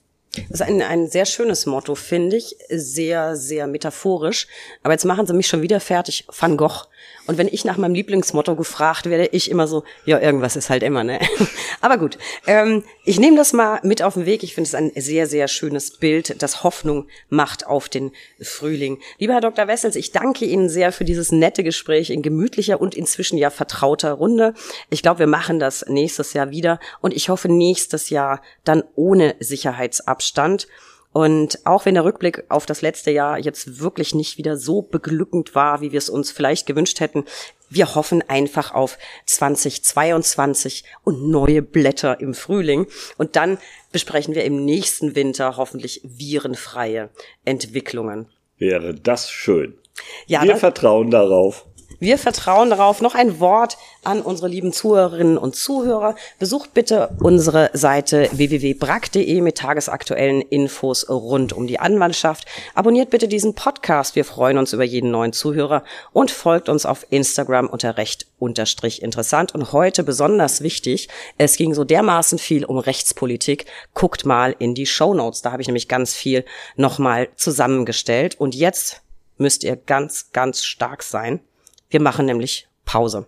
Das 0.49 0.61
ist 0.61 0.67
ein, 0.67 0.81
ein 0.81 1.07
sehr 1.07 1.25
schönes 1.25 1.65
Motto, 1.65 1.95
finde 1.95 2.38
ich. 2.38 2.55
Sehr, 2.69 3.35
sehr 3.35 3.67
metaphorisch. 3.67 4.47
Aber 4.83 4.93
jetzt 4.93 5.05
machen 5.05 5.27
sie 5.27 5.33
mich 5.33 5.47
schon 5.47 5.61
wieder 5.61 5.79
fertig. 5.79 6.25
Van 6.38 6.57
Gogh. 6.57 6.88
Und 7.27 7.38
wenn 7.38 7.49
ich 7.49 7.65
nach 7.65 7.77
meinem 7.77 7.93
Lieblingsmotto 7.93 8.55
gefragt 8.55 9.09
werde, 9.09 9.27
ich 9.33 9.51
immer 9.51 9.67
so, 9.67 9.83
ja, 10.05 10.19
irgendwas 10.19 10.55
ist 10.55 10.69
halt 10.69 10.81
immer, 10.81 11.03
ne? 11.03 11.19
Aber 11.81 11.97
gut, 11.97 12.17
ähm, 12.47 12.83
ich 13.03 13.19
nehme 13.19 13.35
das 13.35 13.51
mal 13.51 13.79
mit 13.83 14.01
auf 14.01 14.13
den 14.13 14.25
Weg. 14.25 14.43
Ich 14.43 14.55
finde 14.55 14.67
es 14.67 14.75
ein 14.75 14.91
sehr, 14.95 15.27
sehr 15.27 15.49
schönes 15.49 15.97
Bild, 15.97 16.41
das 16.41 16.63
Hoffnung 16.63 17.07
macht 17.29 17.67
auf 17.67 17.89
den 17.89 18.11
Frühling. 18.41 18.99
Lieber 19.19 19.33
Herr 19.33 19.41
Dr. 19.41 19.67
Wessels, 19.67 19.97
ich 19.97 20.11
danke 20.11 20.45
Ihnen 20.45 20.69
sehr 20.69 20.93
für 20.93 21.03
dieses 21.03 21.33
nette 21.33 21.63
Gespräch 21.63 22.09
in 22.09 22.21
gemütlicher 22.21 22.79
und 22.79 22.95
inzwischen 22.95 23.38
ja 23.38 23.49
vertrauter 23.49 24.13
Runde. 24.13 24.53
Ich 24.89 25.01
glaube, 25.01 25.19
wir 25.19 25.27
machen 25.27 25.59
das 25.59 25.85
nächstes 25.88 26.31
Jahr 26.31 26.51
wieder 26.51 26.79
und 27.01 27.13
ich 27.13 27.27
hoffe 27.27 27.49
nächstes 27.49 28.09
Jahr 28.09 28.41
dann 28.63 28.83
ohne 28.95 29.35
Sicherheitsabstand. 29.39 30.26
Und 31.13 31.65
auch 31.65 31.86
wenn 31.86 31.95
der 31.95 32.03
Rückblick 32.03 32.43
auf 32.49 32.65
das 32.65 32.82
letzte 32.82 33.11
Jahr 33.11 33.39
jetzt 33.39 33.80
wirklich 33.80 34.13
nicht 34.13 34.38
wieder 34.38 34.55
so 34.55 34.84
beglückend 34.84 35.55
war, 35.55 35.82
wie 35.82 35.91
wir 35.91 35.97
es 35.97 36.09
uns 36.09 36.32
vielleicht 36.32 36.67
gewünscht 36.67 36.99
hätten, 36.99 37.25
wir 37.69 37.95
hoffen 37.95 38.23
einfach 38.28 38.73
auf 38.73 38.97
2022 39.25 40.84
und 41.03 41.28
neue 41.30 41.61
Blätter 41.61 42.19
im 42.19 42.34
Frühling. 42.34 42.88
Und 43.17 43.36
dann 43.36 43.57
besprechen 43.91 44.36
wir 44.36 44.45
im 44.45 44.63
nächsten 44.63 45.15
Winter 45.15 45.57
hoffentlich 45.57 46.01
virenfreie 46.03 47.09
Entwicklungen. 47.45 48.28
Wäre 48.57 48.93
das 48.93 49.32
schön. 49.32 49.78
Ja, 50.28 50.43
wir 50.43 50.57
vertrauen 50.57 51.09
darauf. 51.09 51.65
Wir 51.99 52.19
vertrauen 52.19 52.69
darauf. 52.69 53.01
Noch 53.01 53.15
ein 53.15 53.39
Wort 53.39 53.77
an 54.03 54.21
unsere 54.21 54.47
lieben 54.47 54.71
Zuhörerinnen 54.71 55.37
und 55.37 55.55
Zuhörer. 55.55 56.15
Besucht 56.37 56.75
bitte 56.75 57.09
unsere 57.19 57.71
Seite 57.73 58.29
www.brack.de 58.31 59.41
mit 59.41 59.57
tagesaktuellen 59.57 60.41
Infos 60.41 61.09
rund 61.09 61.53
um 61.53 61.65
die 61.65 61.79
Anwaltschaft. 61.79 62.45
Abonniert 62.75 63.09
bitte 63.09 63.27
diesen 63.27 63.55
Podcast. 63.55 64.15
Wir 64.15 64.25
freuen 64.25 64.59
uns 64.59 64.73
über 64.73 64.83
jeden 64.83 65.09
neuen 65.09 65.33
Zuhörer 65.33 65.83
und 66.13 66.29
folgt 66.29 66.69
uns 66.69 66.85
auf 66.85 67.07
Instagram 67.09 67.67
unter 67.67 67.97
recht 67.97 68.27
unterstrich 68.37 69.01
interessant. 69.01 69.55
Und 69.55 69.71
heute 69.71 70.03
besonders 70.03 70.61
wichtig, 70.61 71.09
es 71.39 71.57
ging 71.57 71.73
so 71.73 71.83
dermaßen 71.83 72.37
viel 72.37 72.63
um 72.63 72.77
Rechtspolitik. 72.77 73.65
Guckt 73.95 74.23
mal 74.23 74.55
in 74.59 74.75
die 74.75 74.85
Show 74.85 75.15
Notes. 75.15 75.41
Da 75.41 75.51
habe 75.51 75.63
ich 75.63 75.67
nämlich 75.67 75.87
ganz 75.87 76.13
viel 76.13 76.45
nochmal 76.75 77.29
zusammengestellt. 77.35 78.39
Und 78.39 78.53
jetzt 78.53 79.01
müsst 79.37 79.63
ihr 79.63 79.75
ganz, 79.75 80.31
ganz 80.31 80.63
stark 80.63 81.01
sein. 81.01 81.39
Wir 81.89 82.01
machen 82.01 82.25
nämlich 82.25 82.67
Pause. 82.85 83.27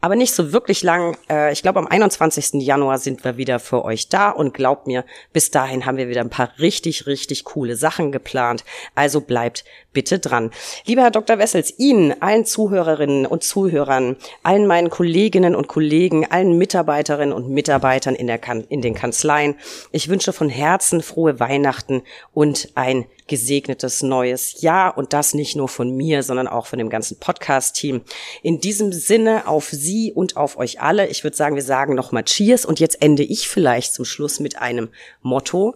Aber 0.00 0.16
nicht 0.16 0.32
so 0.32 0.52
wirklich 0.52 0.82
lang. 0.82 1.16
Äh, 1.28 1.52
ich 1.52 1.62
glaube, 1.62 1.78
am 1.78 1.86
21. 1.86 2.62
Januar 2.62 2.98
sind 2.98 3.24
wir 3.24 3.36
wieder 3.36 3.58
für 3.58 3.84
euch 3.84 4.08
da 4.08 4.30
und 4.30 4.54
glaubt 4.54 4.86
mir, 4.86 5.04
bis 5.32 5.50
dahin 5.50 5.86
haben 5.86 5.96
wir 5.96 6.08
wieder 6.08 6.20
ein 6.20 6.30
paar 6.30 6.52
richtig, 6.58 7.06
richtig 7.06 7.44
coole 7.44 7.76
Sachen 7.76 8.12
geplant. 8.12 8.64
Also 8.94 9.20
bleibt 9.20 9.64
bitte 9.92 10.18
dran. 10.18 10.50
Lieber 10.84 11.02
Herr 11.02 11.10
Dr. 11.10 11.38
Wessels, 11.38 11.74
Ihnen, 11.78 12.22
allen 12.22 12.44
Zuhörerinnen 12.44 13.26
und 13.26 13.42
Zuhörern, 13.42 14.16
allen 14.42 14.66
meinen 14.66 14.90
Kolleginnen 14.90 15.56
und 15.56 15.66
Kollegen, 15.66 16.24
allen 16.30 16.56
Mitarbeiterinnen 16.56 17.34
und 17.34 17.48
Mitarbeitern 17.48 18.14
in, 18.14 18.28
der 18.28 18.38
kan 18.38 18.64
in 18.68 18.80
den 18.80 18.94
Kanzleien, 18.94 19.56
ich 19.90 20.08
wünsche 20.08 20.32
von 20.32 20.48
Herzen 20.48 21.02
frohe 21.02 21.40
Weihnachten 21.40 22.02
und 22.32 22.70
ein 22.74 23.06
gesegnetes 23.26 24.02
neues 24.02 24.62
Jahr 24.62 24.96
und 24.96 25.12
das 25.12 25.34
nicht 25.34 25.56
nur 25.56 25.68
von 25.68 25.96
mir, 25.96 26.22
sondern 26.22 26.48
auch 26.48 26.66
von 26.66 26.78
dem 26.78 26.90
ganzen 26.90 27.18
Podcast-Team. 27.18 28.02
In 28.42 28.60
diesem 28.60 28.92
Sinne 28.92 29.46
auf 29.58 29.70
Sie 29.70 30.12
und 30.12 30.36
auf 30.36 30.56
euch 30.56 30.80
alle. 30.80 31.08
Ich 31.08 31.24
würde 31.24 31.36
sagen, 31.36 31.56
wir 31.56 31.64
sagen 31.64 31.96
nochmal 31.96 32.22
Cheers 32.22 32.64
und 32.64 32.78
jetzt 32.78 33.02
ende 33.02 33.24
ich 33.24 33.48
vielleicht 33.48 33.92
zum 33.92 34.04
Schluss 34.04 34.38
mit 34.38 34.56
einem 34.58 34.88
Motto. 35.20 35.74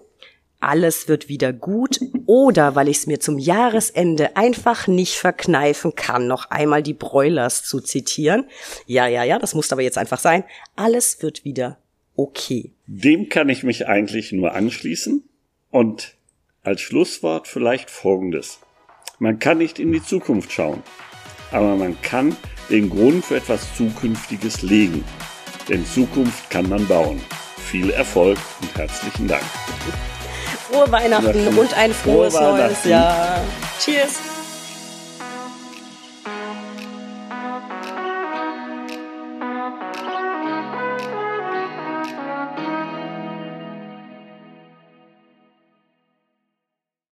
Alles 0.60 1.08
wird 1.08 1.28
wieder 1.28 1.52
gut 1.52 1.98
oder 2.26 2.76
weil 2.76 2.86
ich 2.86 2.98
es 2.98 3.06
mir 3.08 3.18
zum 3.18 3.40
Jahresende 3.40 4.36
einfach 4.36 4.86
nicht 4.86 5.16
verkneifen 5.16 5.96
kann, 5.96 6.28
noch 6.28 6.48
einmal 6.52 6.84
die 6.84 6.94
Broilers 6.94 7.64
zu 7.64 7.80
zitieren. 7.80 8.44
Ja, 8.86 9.08
ja, 9.08 9.24
ja, 9.24 9.40
das 9.40 9.52
muss 9.52 9.72
aber 9.72 9.82
jetzt 9.82 9.98
einfach 9.98 10.20
sein. 10.20 10.44
Alles 10.76 11.20
wird 11.20 11.44
wieder 11.44 11.78
okay. 12.14 12.70
Dem 12.86 13.30
kann 13.30 13.48
ich 13.48 13.64
mich 13.64 13.88
eigentlich 13.88 14.30
nur 14.30 14.54
anschließen 14.54 15.24
und 15.72 16.14
als 16.62 16.82
Schlusswort 16.82 17.48
vielleicht 17.48 17.90
Folgendes. 17.90 18.60
Man 19.18 19.40
kann 19.40 19.58
nicht 19.58 19.80
in 19.80 19.90
die 19.90 20.04
Zukunft 20.04 20.52
schauen, 20.52 20.84
aber 21.50 21.74
man 21.74 22.00
kann 22.00 22.36
den 22.72 22.88
Grund 22.88 23.24
für 23.24 23.36
etwas 23.36 23.76
Zukünftiges 23.76 24.62
legen. 24.62 25.04
Denn 25.68 25.86
Zukunft 25.86 26.50
kann 26.50 26.68
man 26.68 26.86
bauen. 26.88 27.20
Viel 27.58 27.90
Erfolg 27.90 28.38
und 28.60 28.76
herzlichen 28.76 29.28
Dank. 29.28 29.44
Frohe 30.70 30.90
Weihnachten 30.90 31.46
und 31.56 31.74
ein 31.74 31.92
frohes 31.92 32.34
Frohe 32.34 32.58
neues 32.58 32.84
Jahr. 32.84 33.40
Cheers. 33.78 34.31